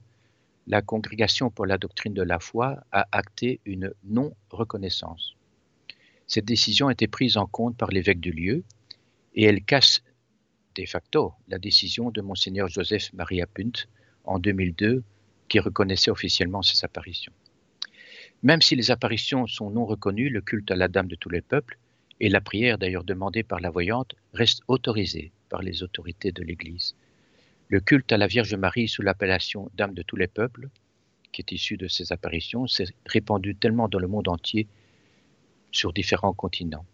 la 0.67 0.81
Congrégation 0.81 1.49
pour 1.49 1.65
la 1.65 1.77
doctrine 1.77 2.13
de 2.13 2.21
la 2.21 2.39
foi 2.39 2.77
a 2.91 3.07
acté 3.11 3.59
une 3.65 3.91
non-reconnaissance. 4.05 5.35
Cette 6.27 6.45
décision 6.45 6.87
a 6.87 6.91
été 6.91 7.07
prise 7.07 7.37
en 7.37 7.47
compte 7.47 7.75
par 7.75 7.89
l'évêque 7.89 8.19
du 8.19 8.31
lieu 8.31 8.63
et 9.33 9.45
elle 9.45 9.63
casse 9.63 10.03
de 10.79 10.85
facto 10.85 11.33
la 11.47 11.59
décision 11.59 12.09
de 12.09 12.21
monseigneur 12.21 12.67
Joseph 12.69 13.11
Maria 13.13 13.45
Punt 13.45 13.87
en 14.23 14.39
2002 14.39 15.03
qui 15.49 15.59
reconnaissait 15.59 16.11
officiellement 16.11 16.61
ces 16.61 16.85
apparitions. 16.85 17.33
Même 18.43 18.61
si 18.61 18.75
les 18.75 18.91
apparitions 18.91 19.45
sont 19.47 19.69
non 19.69 19.85
reconnues, 19.85 20.29
le 20.29 20.41
culte 20.41 20.71
à 20.71 20.77
la 20.77 20.87
Dame 20.87 21.07
de 21.07 21.15
tous 21.15 21.29
les 21.29 21.41
peuples 21.41 21.77
et 22.21 22.29
la 22.29 22.39
prière 22.39 22.77
d'ailleurs 22.77 23.03
demandée 23.03 23.43
par 23.43 23.59
la 23.59 23.69
voyante 23.69 24.15
restent 24.33 24.63
autorisés 24.67 25.31
par 25.49 25.61
les 25.61 25.83
autorités 25.83 26.31
de 26.31 26.43
l'Église. 26.43 26.95
Le 27.67 27.81
culte 27.81 28.11
à 28.11 28.17
la 28.17 28.27
Vierge 28.27 28.55
Marie 28.55 28.87
sous 28.87 29.01
l'appellation 29.01 29.69
Dame 29.75 29.93
de 29.93 30.03
tous 30.03 30.15
les 30.15 30.27
peuples, 30.27 30.69
qui 31.31 31.41
est 31.41 31.51
issu 31.51 31.75
de 31.75 31.87
ces 31.87 32.11
apparitions, 32.13 32.67
s'est 32.67 32.87
répandu 33.05 33.55
tellement 33.55 33.89
dans 33.89 33.99
le 33.99 34.07
monde 34.07 34.29
entier 34.29 34.67
sur 35.71 35.91
différents 35.91 36.33
continents. 36.33 36.85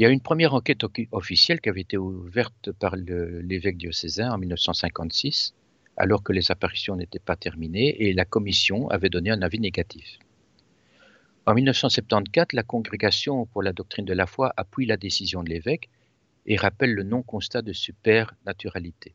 Il 0.00 0.04
y 0.04 0.06
a 0.06 0.08
une 0.08 0.22
première 0.22 0.54
enquête 0.54 0.82
officielle 1.12 1.60
qui 1.60 1.68
avait 1.68 1.82
été 1.82 1.98
ouverte 1.98 2.72
par 2.72 2.96
l'évêque 2.96 3.76
diocésain 3.76 4.32
en 4.32 4.38
1956, 4.38 5.54
alors 5.98 6.22
que 6.22 6.32
les 6.32 6.50
apparitions 6.50 6.96
n'étaient 6.96 7.18
pas 7.18 7.36
terminées, 7.36 8.02
et 8.02 8.14
la 8.14 8.24
commission 8.24 8.88
avait 8.88 9.10
donné 9.10 9.28
un 9.28 9.42
avis 9.42 9.60
négatif. 9.60 10.18
En 11.44 11.52
1974, 11.52 12.54
la 12.54 12.62
Congrégation 12.62 13.44
pour 13.44 13.62
la 13.62 13.74
doctrine 13.74 14.06
de 14.06 14.14
la 14.14 14.24
foi 14.24 14.54
appuie 14.56 14.86
la 14.86 14.96
décision 14.96 15.42
de 15.42 15.50
l'évêque 15.50 15.90
et 16.46 16.56
rappelle 16.56 16.94
le 16.94 17.02
non-constat 17.02 17.60
de 17.60 17.74
supernaturalité, 17.74 19.14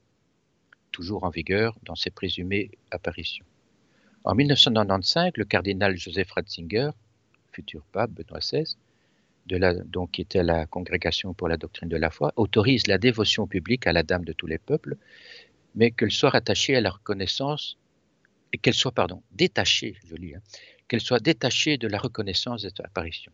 toujours 0.91 1.23
en 1.23 1.31
vigueur 1.31 1.79
dans 1.81 1.95
ces 1.95 2.11
présumées 2.11 2.69
apparitions. 2.91 3.47
En 4.23 4.35
1995, 4.35 5.31
le 5.35 5.45
cardinal 5.45 5.97
Joseph 5.97 6.29
Ratzinger, 6.29 6.91
futur 7.53 7.83
pape 7.91 8.11
Benoît 8.11 8.37
XVI, 8.37 8.75
donc, 9.47 10.11
qui 10.11 10.21
était 10.21 10.43
la 10.43 10.65
Congrégation 10.65 11.33
pour 11.33 11.47
la 11.47 11.57
doctrine 11.57 11.89
de 11.89 11.97
la 11.97 12.09
foi, 12.09 12.33
autorise 12.35 12.87
la 12.87 12.97
dévotion 12.97 13.47
publique 13.47 13.85
à 13.85 13.93
la 13.93 14.03
Dame 14.03 14.25
de 14.25 14.33
tous 14.33 14.47
les 14.47 14.57
peuples, 14.57 14.97
mais 15.75 15.91
qu'elle 15.91 16.11
soit 16.11 16.31
rattachée 16.31 16.75
à 16.75 16.81
la 16.81 16.89
reconnaissance, 16.89 17.77
et 18.53 18.57
qu'elle 18.57 18.73
soit, 18.73 18.91
pardon, 18.91 19.21
détachée, 19.31 19.95
je 20.07 20.15
lis, 20.15 20.35
hein, 20.35 20.41
qu'elle 20.87 21.01
soit 21.01 21.19
détachée 21.19 21.77
de 21.77 21.87
la 21.87 21.97
reconnaissance 21.97 22.63
de 22.63 22.69
cette 22.69 22.79
apparition. 22.79 23.31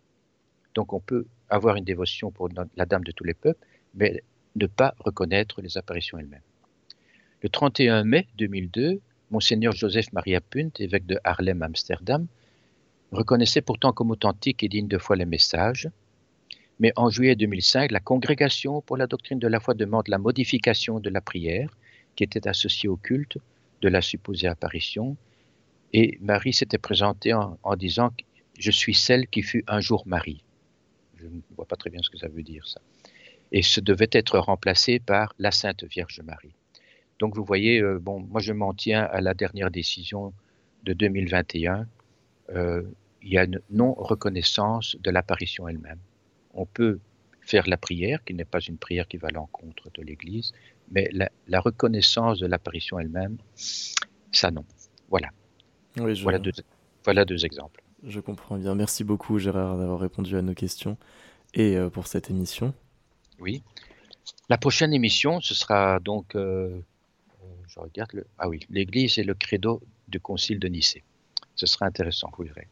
Donc 0.73 0.93
on 0.93 0.99
peut 0.99 1.27
avoir 1.49 1.75
une 1.75 1.83
dévotion 1.83 2.31
pour 2.31 2.49
la 2.75 2.85
Dame 2.85 3.03
de 3.03 3.11
tous 3.11 3.23
les 3.23 3.33
peuples, 3.33 3.65
mais 3.93 4.23
ne 4.55 4.67
pas 4.67 4.95
reconnaître 4.99 5.61
les 5.61 5.77
apparitions 5.77 6.17
elles-mêmes. 6.17 6.41
Le 7.41 7.49
31 7.49 8.03
mai 8.03 8.27
2002, 8.37 9.01
Monseigneur 9.31 9.73
Joseph 9.73 10.11
Maria 10.13 10.41
Punt, 10.41 10.71
évêque 10.79 11.05
de 11.05 11.19
Harlem-Amsterdam, 11.23 12.27
reconnaissait 13.11 13.61
pourtant 13.61 13.93
comme 13.93 14.11
authentique 14.11 14.63
et 14.63 14.69
digne 14.69 14.87
de 14.87 14.97
foi 14.97 15.15
les 15.15 15.25
messages, 15.25 15.89
mais 16.81 16.91
en 16.95 17.11
juillet 17.11 17.35
2005, 17.35 17.91
la 17.91 17.99
Congrégation 17.99 18.81
pour 18.81 18.97
la 18.97 19.05
doctrine 19.05 19.37
de 19.37 19.47
la 19.47 19.59
foi 19.59 19.75
demande 19.75 20.07
la 20.07 20.17
modification 20.17 20.99
de 20.99 21.11
la 21.11 21.21
prière 21.21 21.69
qui 22.15 22.23
était 22.23 22.47
associée 22.47 22.89
au 22.89 22.97
culte 22.97 23.37
de 23.81 23.87
la 23.87 24.01
supposée 24.01 24.47
apparition. 24.47 25.15
Et 25.93 26.17
Marie 26.21 26.53
s'était 26.53 26.79
présentée 26.79 27.33
en, 27.33 27.75
disant 27.77 28.09
Je 28.57 28.71
suis 28.71 28.95
celle 28.95 29.27
qui 29.27 29.43
fut 29.43 29.63
un 29.67 29.79
jour 29.79 30.07
Marie. 30.07 30.43
Je 31.17 31.27
ne 31.27 31.41
vois 31.55 31.67
pas 31.67 31.75
très 31.75 31.91
bien 31.91 32.01
ce 32.01 32.09
que 32.09 32.17
ça 32.17 32.27
veut 32.27 32.41
dire, 32.41 32.67
ça. 32.67 32.81
Et 33.51 33.61
ce 33.61 33.79
devait 33.79 34.09
être 34.11 34.39
remplacé 34.39 34.99
par 34.99 35.35
la 35.37 35.51
Sainte 35.51 35.83
Vierge 35.83 36.19
Marie. 36.23 36.55
Donc 37.19 37.35
vous 37.35 37.45
voyez, 37.45 37.79
euh, 37.79 37.99
bon, 37.99 38.21
moi 38.21 38.41
je 38.41 38.53
m'en 38.53 38.73
tiens 38.73 39.03
à 39.03 39.21
la 39.21 39.35
dernière 39.35 39.69
décision 39.69 40.33
de 40.81 40.93
2021. 40.93 41.85
Euh, 42.55 42.81
il 43.21 43.29
y 43.29 43.37
a 43.37 43.43
une 43.43 43.61
non-reconnaissance 43.69 44.97
de 44.99 45.11
l'apparition 45.11 45.67
elle-même 45.67 45.99
on 46.53 46.65
peut 46.65 46.99
faire 47.41 47.67
la 47.67 47.77
prière, 47.77 48.23
qui 48.23 48.33
n'est 48.33 48.45
pas 48.45 48.59
une 48.59 48.77
prière 48.77 49.07
qui 49.07 49.17
va 49.17 49.29
à 49.29 49.31
l'encontre 49.31 49.89
de 49.93 50.01
l'Église, 50.03 50.53
mais 50.91 51.09
la, 51.11 51.59
reconnaissance 51.59 52.39
de 52.39 52.47
l'apparition 52.47 52.99
elle-même, 52.99 53.37
ça 54.31 54.51
non. 54.51 54.65
Voilà. 55.09 55.29
voilà, 55.95 57.25
deux, 57.25 57.45
exemples. 57.45 57.83
Je 58.03 58.19
comprends 58.19 58.57
bien. 58.57 58.75
Merci 58.75 59.03
beaucoup 59.03 59.39
Gérard 59.39 59.77
d'avoir 59.77 59.99
répondu 59.99 60.35
à 60.37 60.41
nos 60.41 60.53
questions 60.53 60.97
et 61.53 61.75
euh, 61.77 61.89
pour 61.89 62.07
cette 62.07 62.29
émission. 62.29 62.73
Oui. 63.39 63.63
La 64.49 64.57
prochaine 64.57 64.93
émission, 64.93 65.41
ce 65.41 65.53
sera 65.53 65.99
donc, 65.99 66.35
euh, 66.35 66.79
je 67.67 67.79
regarde 67.79 68.13
le, 68.13 68.27
ah 68.37 68.47
oui, 68.47 68.59
l'Église 68.69 69.17
et 69.17 69.23
le 69.23 69.33
credo 69.33 69.81
du 70.07 70.19
Concile 70.19 70.59
de 70.59 70.67
Nicée. 70.67 71.03
Ce 71.55 71.65
sera 71.65 71.85
intéressant, 71.85 72.29
vous 72.37 72.45
verrez 72.45 72.67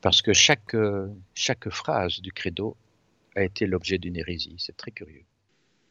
parce 0.00 0.22
que 0.22 0.32
chaque, 0.32 0.74
euh, 0.74 1.08
chaque 1.34 1.68
phrase 1.70 2.20
du 2.20 2.32
credo 2.32 2.76
a 3.34 3.42
été 3.42 3.66
l'objet 3.66 3.98
d'une 3.98 4.16
hérésie. 4.16 4.56
C'est 4.58 4.76
très 4.76 4.90
curieux. 4.90 5.24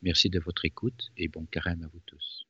Merci 0.01 0.29
de 0.29 0.39
votre 0.39 0.65
écoute 0.65 1.11
et 1.17 1.27
bon 1.27 1.45
carême 1.45 1.83
à 1.83 1.87
vous 1.87 2.01
tous. 2.05 2.46